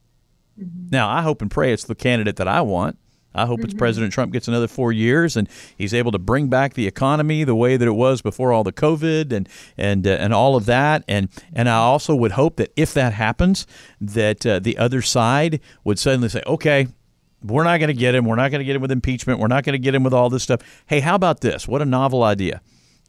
Mm-hmm. 0.58 0.88
Now, 0.90 1.08
I 1.08 1.22
hope 1.22 1.42
and 1.42 1.50
pray 1.50 1.72
it's 1.72 1.84
the 1.84 1.94
candidate 1.94 2.36
that 2.36 2.48
I 2.48 2.60
want. 2.62 2.98
I 3.34 3.46
hope 3.46 3.58
mm-hmm. 3.58 3.66
it's 3.66 3.74
President 3.74 4.12
Trump 4.12 4.32
gets 4.32 4.48
another 4.48 4.68
four 4.68 4.90
years 4.92 5.36
and 5.36 5.48
he's 5.76 5.94
able 5.94 6.12
to 6.12 6.18
bring 6.18 6.48
back 6.48 6.74
the 6.74 6.86
economy 6.86 7.44
the 7.44 7.54
way 7.54 7.76
that 7.76 7.86
it 7.86 7.92
was 7.92 8.22
before 8.22 8.52
all 8.52 8.64
the 8.64 8.72
COVID 8.72 9.32
and 9.32 9.48
and 9.76 10.06
uh, 10.06 10.10
and 10.10 10.32
all 10.34 10.56
of 10.56 10.66
that. 10.66 11.04
And 11.06 11.28
and 11.52 11.68
I 11.68 11.76
also 11.76 12.14
would 12.14 12.32
hope 12.32 12.56
that 12.56 12.72
if 12.76 12.94
that 12.94 13.12
happens, 13.12 13.66
that 14.00 14.44
uh, 14.46 14.58
the 14.58 14.78
other 14.78 15.02
side 15.02 15.60
would 15.84 15.98
suddenly 15.98 16.28
say, 16.28 16.42
okay. 16.46 16.88
We're 17.40 17.62
not 17.62 17.78
going 17.78 17.86
to 17.86 17.94
get 17.94 18.16
him. 18.16 18.24
We're 18.24 18.34
not 18.34 18.50
going 18.50 18.58
to 18.58 18.64
get 18.64 18.74
him 18.74 18.82
with 18.82 18.90
impeachment. 18.90 19.38
We're 19.38 19.46
not 19.46 19.62
going 19.62 19.74
to 19.74 19.78
get 19.78 19.94
him 19.94 20.02
with 20.02 20.12
all 20.12 20.28
this 20.28 20.42
stuff. 20.42 20.82
Hey, 20.86 20.98
how 20.98 21.14
about 21.14 21.40
this? 21.40 21.68
What 21.68 21.80
a 21.80 21.84
novel 21.84 22.24
idea. 22.24 22.60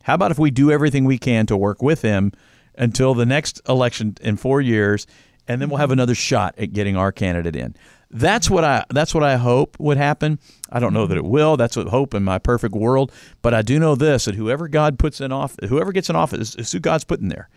How 0.03 0.13
about 0.13 0.29
if 0.29 0.37
we 0.37 0.51
do 0.51 0.71
everything 0.71 1.03
we 1.03 1.17
can 1.17 1.47
to 1.47 1.57
work 1.57 1.81
with 1.81 2.03
him 2.03 2.31
until 2.77 3.15
the 3.15 3.25
next 3.25 3.59
election 3.67 4.15
in 4.21 4.37
four 4.37 4.61
years 4.61 5.07
and 5.49 5.59
then 5.59 5.69
we'll 5.69 5.79
have 5.79 5.91
another 5.91 6.15
shot 6.15 6.53
at 6.57 6.71
getting 6.71 6.95
our 6.95 7.11
candidate 7.11 7.55
in. 7.55 7.75
That's 8.11 8.49
what 8.49 8.63
I 8.63 8.85
that's 8.89 9.13
what 9.13 9.23
I 9.23 9.35
hope 9.35 9.77
would 9.79 9.97
happen. 9.97 10.39
I 10.71 10.79
don't 10.79 10.93
know 10.93 11.05
that 11.05 11.17
it 11.17 11.25
will. 11.25 11.57
That's 11.57 11.75
what 11.75 11.87
hope 11.87 12.13
in 12.13 12.23
my 12.23 12.39
perfect 12.39 12.73
world. 12.73 13.11
But 13.41 13.53
I 13.53 13.61
do 13.61 13.77
know 13.77 13.95
this: 13.95 14.25
that 14.25 14.35
whoever 14.35 14.67
God 14.67 14.97
puts 14.97 15.21
in 15.21 15.31
office, 15.31 15.69
whoever 15.69 15.91
gets 15.91 16.09
in 16.09 16.15
office, 16.15 16.55
is 16.55 16.71
who 16.71 16.79
God's 16.79 17.03
putting 17.03 17.27
there. 17.27 17.49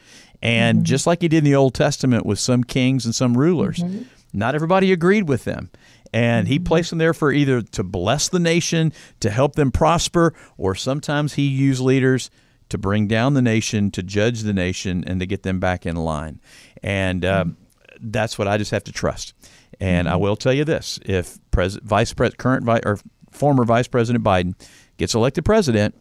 And 0.43 0.79
mm-hmm. 0.79 0.85
just 0.85 1.07
like 1.07 1.23
He 1.23 1.29
did 1.29 1.39
in 1.39 1.45
the 1.45 1.55
Old 1.55 1.75
Testament 1.75 2.27
with 2.27 2.39
some 2.39 2.65
kings 2.65 3.05
and 3.07 3.15
some 3.15 3.37
rulers, 3.37 3.79
mm-hmm. 3.79 4.03
not 4.33 4.55
everybody 4.55 4.93
agreed 4.93 5.29
with 5.29 5.45
them. 5.45 5.71
And 6.15 6.47
he 6.47 6.57
mm-hmm. 6.57 6.65
placed 6.65 6.91
them 6.91 6.99
there 6.99 7.15
for 7.15 7.33
either 7.33 7.63
to 7.63 7.83
bless 7.83 8.29
the 8.29 8.39
nation, 8.39 8.93
to 9.21 9.31
help 9.31 9.55
them 9.55 9.71
prosper, 9.71 10.35
or 10.59 10.75
sometimes 10.75 11.35
he 11.35 11.47
used 11.47 11.81
leaders 11.81 12.31
to 12.69 12.77
bring 12.77 13.07
down 13.07 13.33
the 13.33 13.41
nation, 13.41 13.91
to 13.93 14.03
judge 14.03 14.43
the 14.43 14.53
nation, 14.53 15.05
and 15.07 15.21
to 15.21 15.27
get 15.27 15.43
them 15.43 15.61
back 15.61 15.87
in 15.87 15.97
line. 15.97 16.41
And 16.83 17.25
um, 17.25 17.57
that's 18.03 18.39
what 18.39 18.49
I 18.49 18.59
just 18.59 18.71
have 18.73 18.85
to 18.85 18.93
trust. 18.93 19.35
And 19.81 20.07
mm-hmm. 20.07 20.15
I 20.15 20.17
will 20.17 20.37
tell 20.37 20.53
you 20.53 20.65
this: 20.65 20.99
if 21.05 21.39
pres- 21.51 21.79
vice 21.83 22.13
pres- 22.13 22.35
current 22.35 22.65
vi- 22.65 22.81
or 22.85 22.99
former 23.31 23.65
Vice 23.65 23.89
President 23.89 24.25
Biden 24.25 24.55
gets 24.99 25.15
elected 25.15 25.45
president, 25.45 25.95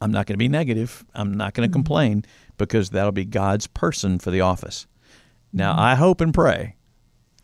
I'm 0.00 0.10
not 0.10 0.26
going 0.26 0.34
to 0.34 0.38
be 0.38 0.48
negative. 0.48 1.04
I'm 1.14 1.36
not 1.36 1.54
going 1.54 1.68
to 1.68 1.70
mm-hmm. 1.70 1.74
complain 1.74 2.24
because 2.56 2.90
that'll 2.90 3.12
be 3.12 3.24
God's 3.24 3.66
person 3.66 4.18
for 4.18 4.30
the 4.30 4.40
office. 4.40 4.86
Now, 5.52 5.72
mm-hmm. 5.72 5.80
I 5.80 5.94
hope 5.96 6.20
and 6.20 6.32
pray 6.32 6.76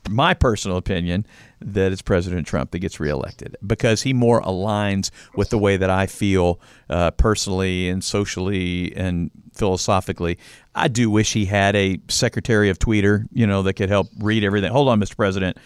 my 0.08 0.34
personal 0.34 0.76
opinion 0.76 1.26
that 1.60 1.92
it's 1.92 2.02
President 2.02 2.46
Trump 2.46 2.70
that 2.70 2.80
gets 2.80 3.00
reelected 3.00 3.56
because 3.66 4.02
he 4.02 4.12
more 4.12 4.42
aligns 4.42 5.10
with 5.34 5.50
the 5.50 5.58
way 5.58 5.76
that 5.76 5.90
I 5.90 6.06
feel 6.06 6.60
uh, 6.90 7.10
personally 7.12 7.88
and 7.88 8.04
socially 8.04 8.94
and 8.94 9.30
philosophically. 9.54 10.38
I 10.74 10.88
do 10.88 11.10
wish 11.10 11.32
he 11.32 11.46
had 11.46 11.74
a 11.74 12.00
secretary 12.08 12.68
of 12.68 12.78
Twitter, 12.78 13.26
you 13.32 13.46
know, 13.46 13.62
that 13.62 13.74
could 13.74 13.88
help 13.88 14.08
read 14.18 14.44
everything. 14.44 14.70
Hold 14.70 14.88
on, 14.88 15.00
Mr. 15.00 15.16
President. 15.16 15.56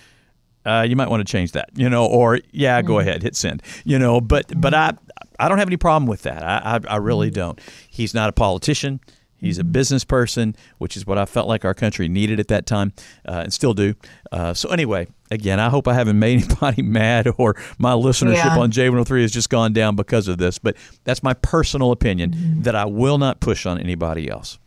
Uh, 0.65 0.85
you 0.89 0.95
might 0.95 1.09
want 1.09 1.27
to 1.27 1.31
change 1.31 1.53
that, 1.53 1.71
you 1.75 1.89
know, 1.89 2.07
or 2.07 2.39
yeah, 2.53 2.83
go 2.83 2.95
mm-hmm. 2.95 3.09
ahead, 3.09 3.23
hit 3.23 3.35
send, 3.35 3.63
you 3.85 3.99
know. 3.99 4.21
But 4.21 4.53
but 4.61 4.75
I 4.75 4.93
I 5.39 5.49
don't 5.49 5.59
have 5.59 5.69
any 5.69 5.79
problem 5.79 6.07
with 6.07 6.23
that. 6.23 6.43
I 6.43 6.77
I, 6.77 6.95
I 6.95 6.97
really 6.97 7.29
mm-hmm. 7.29 7.35
don't. 7.35 7.61
He's 7.89 8.13
not 8.13 8.29
a 8.29 8.33
politician. 8.33 9.01
He's 9.41 9.59
a 9.59 9.65
business 9.65 10.05
person, 10.05 10.55
which 10.79 10.97
is 10.97 11.07
what 11.07 11.19
I 11.19 11.25
felt 11.25 11.49
like 11.49 11.65
our 11.65 11.75
country 11.75 12.09
needed 12.09 12.39
at 12.39 12.49
that 12.49 12.67
time 12.67 12.93
uh, 13.27 13.41
and 13.45 13.53
still 13.53 13.75
do. 13.75 13.95
Uh, 14.31 14.55
so, 14.55 14.69
anyway, 14.69 15.09
again, 15.31 15.59
I 15.59 15.69
hope 15.69 15.89
I 15.89 15.95
haven't 15.95 16.19
made 16.21 16.43
anybody 16.45 16.83
mad 16.83 17.29
or 17.39 17.57
my 17.79 17.93
listenership 17.93 18.35
yeah. 18.35 18.59
on 18.59 18.71
J103 18.71 19.23
has 19.23 19.33
just 19.33 19.51
gone 19.51 19.73
down 19.73 19.97
because 19.97 20.29
of 20.29 20.39
this. 20.39 20.59
But 20.59 20.77
that's 21.05 21.23
my 21.23 21.35
personal 21.35 21.93
opinion 21.93 22.33
mm-hmm. 22.33 22.63
that 22.63 22.75
I 22.75 22.85
will 22.85 23.19
not 23.19 23.41
push 23.41 23.67
on 23.67 23.79
anybody 23.79 24.29
else. 24.29 24.59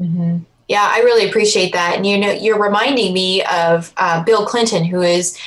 Mm-hmm. 0.00 0.38
Yeah, 0.68 0.86
I 0.90 0.98
really 0.98 1.28
appreciate 1.28 1.72
that. 1.72 1.96
And 1.96 2.06
you 2.06 2.18
know, 2.18 2.30
you're 2.30 2.60
reminding 2.60 3.14
me 3.14 3.42
of 3.44 3.92
uh, 3.96 4.22
Bill 4.22 4.44
Clinton, 4.44 4.84
who 4.84 5.00
is, 5.00 5.38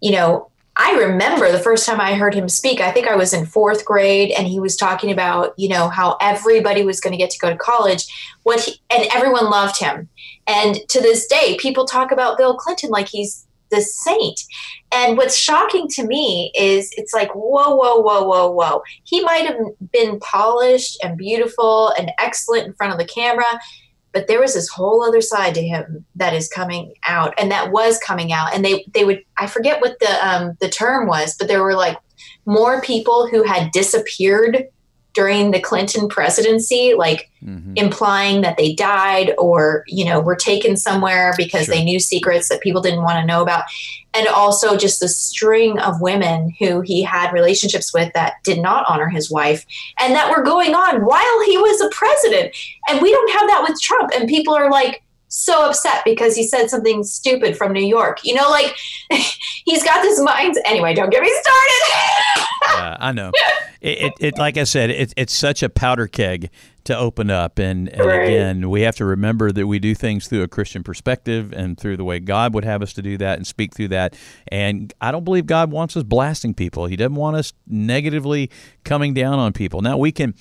you 0.00 0.10
know, 0.10 0.50
I 0.76 0.94
remember 0.94 1.52
the 1.52 1.58
first 1.58 1.86
time 1.86 2.00
I 2.00 2.14
heard 2.14 2.34
him 2.34 2.48
speak, 2.48 2.80
I 2.80 2.90
think 2.90 3.06
I 3.06 3.14
was 3.14 3.32
in 3.32 3.46
fourth 3.46 3.84
grade 3.84 4.32
and 4.32 4.46
he 4.48 4.58
was 4.58 4.76
talking 4.76 5.12
about, 5.12 5.56
you 5.56 5.68
know, 5.68 5.88
how 5.88 6.16
everybody 6.20 6.84
was 6.84 7.00
going 7.00 7.12
to 7.12 7.16
get 7.16 7.30
to 7.30 7.38
go 7.38 7.50
to 7.50 7.56
college. 7.56 8.06
What 8.42 8.60
he, 8.60 8.80
and 8.90 9.06
everyone 9.14 9.50
loved 9.50 9.78
him. 9.78 10.08
And 10.48 10.76
to 10.88 11.00
this 11.00 11.26
day, 11.26 11.56
people 11.60 11.84
talk 11.84 12.10
about 12.10 12.38
Bill 12.38 12.56
Clinton 12.56 12.90
like 12.90 13.08
he's 13.08 13.46
the 13.70 13.80
saint. 13.80 14.40
And 14.92 15.16
what's 15.16 15.36
shocking 15.36 15.88
to 15.90 16.06
me 16.06 16.52
is 16.54 16.92
it's 16.96 17.14
like, 17.14 17.30
whoa, 17.34 17.74
whoa, 17.74 18.00
whoa, 18.00 18.24
whoa, 18.24 18.50
whoa. 18.50 18.82
He 19.04 19.22
might 19.22 19.46
have 19.46 19.58
been 19.92 20.18
polished 20.20 20.98
and 21.02 21.16
beautiful 21.16 21.92
and 21.98 22.12
excellent 22.18 22.66
in 22.66 22.74
front 22.74 22.92
of 22.92 22.98
the 22.98 23.06
camera, 23.06 23.46
but 24.14 24.28
there 24.28 24.40
was 24.40 24.54
this 24.54 24.68
whole 24.68 25.02
other 25.02 25.20
side 25.20 25.54
to 25.54 25.62
him 25.62 26.06
that 26.14 26.32
is 26.32 26.48
coming 26.48 26.94
out 27.06 27.34
and 27.36 27.50
that 27.50 27.72
was 27.72 27.98
coming 27.98 28.32
out. 28.32 28.54
And 28.54 28.64
they 28.64 28.86
they 28.94 29.04
would 29.04 29.22
i 29.36 29.46
forget 29.46 29.80
what 29.80 29.98
the 29.98 30.26
um 30.26 30.56
the 30.60 30.68
term 30.68 31.06
was 31.06 31.36
but 31.36 31.48
there 31.48 31.62
were 31.62 31.74
like 31.74 31.98
more 32.46 32.80
people 32.80 33.26
who 33.26 33.42
had 33.42 33.72
disappeared 33.72 34.68
during 35.14 35.52
the 35.52 35.60
Clinton 35.60 36.08
presidency, 36.08 36.94
like 36.94 37.30
mm-hmm. 37.42 37.72
implying 37.76 38.40
that 38.40 38.56
they 38.56 38.74
died 38.74 39.32
or, 39.38 39.84
you 39.86 40.04
know, 40.04 40.20
were 40.20 40.34
taken 40.34 40.76
somewhere 40.76 41.32
because 41.36 41.66
sure. 41.66 41.74
they 41.74 41.84
knew 41.84 42.00
secrets 42.00 42.48
that 42.48 42.60
people 42.60 42.82
didn't 42.82 43.04
want 43.04 43.18
to 43.18 43.24
know 43.24 43.40
about. 43.40 43.64
And 44.12 44.26
also 44.28 44.76
just 44.76 44.98
the 44.98 45.08
string 45.08 45.78
of 45.78 46.00
women 46.00 46.52
who 46.58 46.80
he 46.80 47.02
had 47.02 47.32
relationships 47.32 47.94
with 47.94 48.12
that 48.14 48.34
did 48.42 48.60
not 48.60 48.84
honor 48.88 49.08
his 49.08 49.30
wife 49.30 49.64
and 50.00 50.14
that 50.14 50.36
were 50.36 50.42
going 50.42 50.74
on 50.74 51.04
while 51.04 51.44
he 51.46 51.56
was 51.58 51.80
a 51.80 51.88
president. 51.90 52.54
And 52.88 53.00
we 53.00 53.12
don't 53.12 53.32
have 53.32 53.48
that 53.48 53.66
with 53.68 53.80
Trump. 53.80 54.10
And 54.16 54.28
people 54.28 54.54
are 54.54 54.70
like, 54.70 55.03
so 55.34 55.66
upset 55.68 56.02
because 56.04 56.36
he 56.36 56.46
said 56.46 56.68
something 56.68 57.02
stupid 57.02 57.56
from 57.56 57.72
New 57.72 57.84
York. 57.84 58.24
You 58.24 58.34
know, 58.34 58.48
like 58.50 58.76
he's 59.64 59.82
got 59.82 60.02
this 60.02 60.20
mind. 60.20 60.56
Anyway, 60.64 60.94
don't 60.94 61.10
get 61.10 61.22
me 61.22 61.32
started. 61.40 62.46
yeah, 62.68 62.96
I 63.00 63.12
know. 63.12 63.32
It, 63.80 63.98
it, 63.98 64.12
it, 64.20 64.38
like 64.38 64.56
I 64.56 64.64
said, 64.64 64.90
it, 64.90 65.12
it's 65.16 65.32
such 65.32 65.62
a 65.62 65.68
powder 65.68 66.06
keg 66.06 66.50
to 66.84 66.96
open 66.96 67.30
up, 67.30 67.58
and, 67.58 67.88
and 67.88 68.06
right. 68.06 68.24
again, 68.24 68.68
we 68.68 68.82
have 68.82 68.94
to 68.96 69.06
remember 69.06 69.50
that 69.50 69.66
we 69.66 69.78
do 69.78 69.94
things 69.94 70.26
through 70.26 70.42
a 70.42 70.48
Christian 70.48 70.82
perspective 70.82 71.52
and 71.52 71.78
through 71.78 71.96
the 71.96 72.04
way 72.04 72.20
God 72.20 72.52
would 72.52 72.64
have 72.64 72.82
us 72.82 72.92
to 72.94 73.02
do 73.02 73.16
that 73.18 73.38
and 73.38 73.46
speak 73.46 73.74
through 73.74 73.88
that. 73.88 74.14
And 74.48 74.92
I 75.00 75.10
don't 75.10 75.24
believe 75.24 75.46
God 75.46 75.70
wants 75.70 75.96
us 75.96 76.02
blasting 76.02 76.52
people. 76.52 76.86
He 76.86 76.96
doesn't 76.96 77.14
want 77.14 77.36
us 77.36 77.54
negatively 77.66 78.50
coming 78.84 79.14
down 79.14 79.38
on 79.38 79.54
people. 79.54 79.80
Now 79.80 79.96
we 79.96 80.12
can 80.12 80.34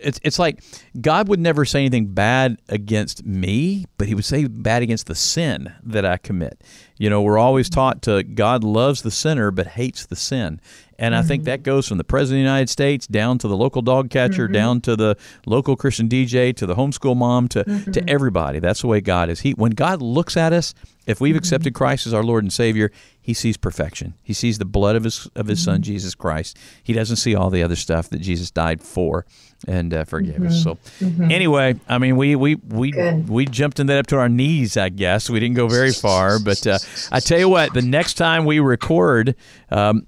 it's 0.00 0.20
it's 0.22 0.38
like 0.38 0.62
God 1.00 1.28
would 1.28 1.40
never 1.40 1.64
say 1.64 1.80
anything 1.80 2.06
bad 2.06 2.58
against 2.68 3.24
me, 3.24 3.86
but 3.96 4.08
He 4.08 4.14
would 4.14 4.24
say 4.24 4.46
bad 4.46 4.82
against 4.82 5.06
the 5.06 5.14
sin 5.14 5.72
that 5.82 6.04
I 6.04 6.16
commit. 6.16 6.62
You 6.98 7.10
know, 7.10 7.22
we're 7.22 7.38
always 7.38 7.68
taught 7.70 8.02
to 8.02 8.22
God 8.22 8.64
loves 8.64 9.02
the 9.02 9.10
sinner 9.10 9.50
but 9.50 9.66
hates 9.68 10.06
the 10.06 10.16
sin, 10.16 10.60
and 10.98 11.14
mm-hmm. 11.14 11.24
I 11.24 11.26
think 11.26 11.40
mm-hmm. 11.42 11.46
that 11.46 11.62
goes 11.62 11.86
from 11.86 11.98
the 11.98 12.04
president 12.04 12.40
of 12.40 12.44
the 12.44 12.50
United 12.50 12.70
States 12.70 13.06
down 13.06 13.38
to 13.38 13.48
the 13.48 13.56
local 13.56 13.82
dog 13.82 14.10
catcher, 14.10 14.44
mm-hmm. 14.44 14.52
down 14.52 14.80
to 14.82 14.96
the 14.96 15.16
local 15.46 15.76
Christian 15.76 16.08
DJ, 16.08 16.54
to 16.56 16.66
the 16.66 16.74
homeschool 16.74 17.16
mom, 17.16 17.48
to 17.48 17.64
mm-hmm. 17.64 17.90
to 17.92 18.08
everybody. 18.08 18.58
That's 18.58 18.80
the 18.80 18.88
way 18.88 19.00
God 19.00 19.30
is. 19.30 19.40
He 19.40 19.52
when 19.52 19.72
God 19.72 20.02
looks 20.02 20.36
at 20.36 20.52
us, 20.52 20.74
if 21.06 21.20
we've 21.20 21.32
mm-hmm. 21.32 21.38
accepted 21.38 21.74
Christ 21.74 22.06
as 22.06 22.14
our 22.14 22.24
Lord 22.24 22.44
and 22.44 22.52
Savior, 22.52 22.90
He 23.20 23.32
sees 23.32 23.56
perfection. 23.56 24.14
He 24.22 24.32
sees 24.32 24.58
the 24.58 24.64
blood 24.64 24.96
of 24.96 25.04
His 25.04 25.28
of 25.36 25.46
His 25.46 25.62
Son 25.62 25.76
mm-hmm. 25.76 25.82
Jesus 25.82 26.14
Christ. 26.14 26.58
He 26.82 26.92
doesn't 26.92 27.16
see 27.16 27.34
all 27.34 27.50
the 27.50 27.62
other 27.62 27.76
stuff 27.76 28.10
that 28.10 28.18
Jesus 28.18 28.50
died 28.50 28.82
for 28.82 29.24
and 29.66 29.92
uh, 29.92 30.04
forgave 30.04 30.42
us. 30.44 30.62
So 30.62 30.78
anyway, 31.00 31.76
I 31.88 31.98
mean, 31.98 32.16
we 32.16 32.36
we 32.36 32.56
we 32.56 32.90
Good. 32.90 33.28
we 33.28 33.46
jumped 33.46 33.80
in 33.80 33.86
that 33.86 33.98
up 33.98 34.06
to 34.08 34.18
our 34.18 34.28
knees. 34.28 34.76
I 34.76 34.88
guess 34.88 35.30
we 35.30 35.40
didn't 35.40 35.56
go 35.56 35.68
very 35.68 35.92
far, 35.92 36.38
but 36.38 36.66
uh, 36.66 36.78
I 37.10 37.20
tell 37.20 37.38
you 37.38 37.48
what, 37.48 37.72
the 37.72 37.82
next 37.82 38.14
time 38.14 38.44
we 38.44 38.60
record. 38.60 39.36
Um, 39.70 40.06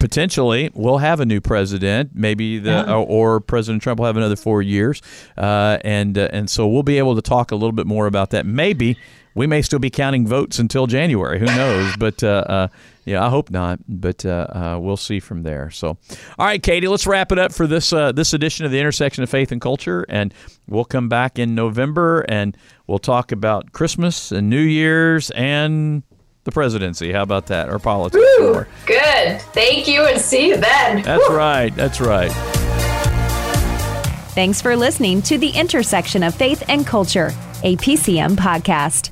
potentially 0.00 0.70
we'll 0.74 0.98
have 0.98 1.20
a 1.20 1.26
new 1.26 1.40
president, 1.40 2.10
maybe 2.14 2.58
the 2.58 2.70
yeah. 2.70 2.92
or, 2.92 3.36
or, 3.36 3.40
President 3.40 3.82
Trump 3.82 4.00
will 4.00 4.06
have 4.06 4.16
another 4.16 4.34
four 4.34 4.62
years, 4.62 5.00
uh, 5.38 5.78
and 5.84 6.18
uh, 6.18 6.28
and 6.32 6.50
so 6.50 6.66
we'll 6.66 6.82
be 6.82 6.98
able 6.98 7.14
to 7.14 7.22
talk 7.22 7.52
a 7.52 7.54
little 7.54 7.72
bit 7.72 7.86
more 7.86 8.06
about 8.06 8.30
that. 8.30 8.44
Maybe 8.44 8.96
we 9.34 9.46
may 9.46 9.62
still 9.62 9.78
be 9.78 9.90
counting 9.90 10.26
votes 10.26 10.58
until 10.58 10.88
January. 10.88 11.38
Who 11.38 11.46
knows? 11.46 11.96
but 11.98 12.24
uh, 12.24 12.44
uh, 12.48 12.68
yeah, 13.04 13.24
I 13.24 13.28
hope 13.28 13.50
not. 13.50 13.78
But 13.86 14.26
uh, 14.26 14.46
uh, 14.50 14.78
we'll 14.80 14.96
see 14.96 15.20
from 15.20 15.44
there. 15.44 15.70
So, 15.70 15.98
all 16.38 16.46
right, 16.46 16.62
Katie, 16.62 16.88
let's 16.88 17.06
wrap 17.06 17.30
it 17.30 17.38
up 17.38 17.52
for 17.52 17.68
this 17.68 17.90
this 17.90 18.32
edition 18.32 18.66
of 18.66 18.72
the 18.72 18.80
intersection 18.80 19.22
of 19.22 19.30
faith 19.30 19.52
and 19.52 19.60
culture, 19.60 20.04
and 20.08 20.34
we'll 20.66 20.84
come 20.84 21.08
back 21.08 21.38
in 21.38 21.54
November 21.54 22.24
and 22.28 22.56
we'll 22.86 22.98
talk 22.98 23.30
about 23.30 23.72
Christmas 23.72 24.32
and 24.32 24.50
New 24.50 24.60
Year's 24.60 25.30
and 25.30 26.02
the 26.44 26.52
presidency. 26.52 27.12
How 27.12 27.22
about 27.22 27.46
that? 27.46 27.68
Or 27.68 27.78
politics. 27.78 28.24
Woo, 28.38 28.64
good. 28.86 29.40
Thank 29.52 29.86
you 29.88 30.06
and 30.06 30.20
see 30.20 30.48
you 30.48 30.56
then. 30.56 31.02
That's 31.02 31.28
Woo. 31.28 31.36
right. 31.36 31.74
That's 31.76 32.00
right. 32.00 32.32
Thanks 34.32 34.62
for 34.62 34.76
listening 34.76 35.22
to 35.22 35.38
The 35.38 35.50
Intersection 35.50 36.22
of 36.22 36.34
Faith 36.34 36.62
and 36.68 36.86
Culture, 36.86 37.32
a 37.62 37.76
PCM 37.76 38.36
podcast. 38.36 39.10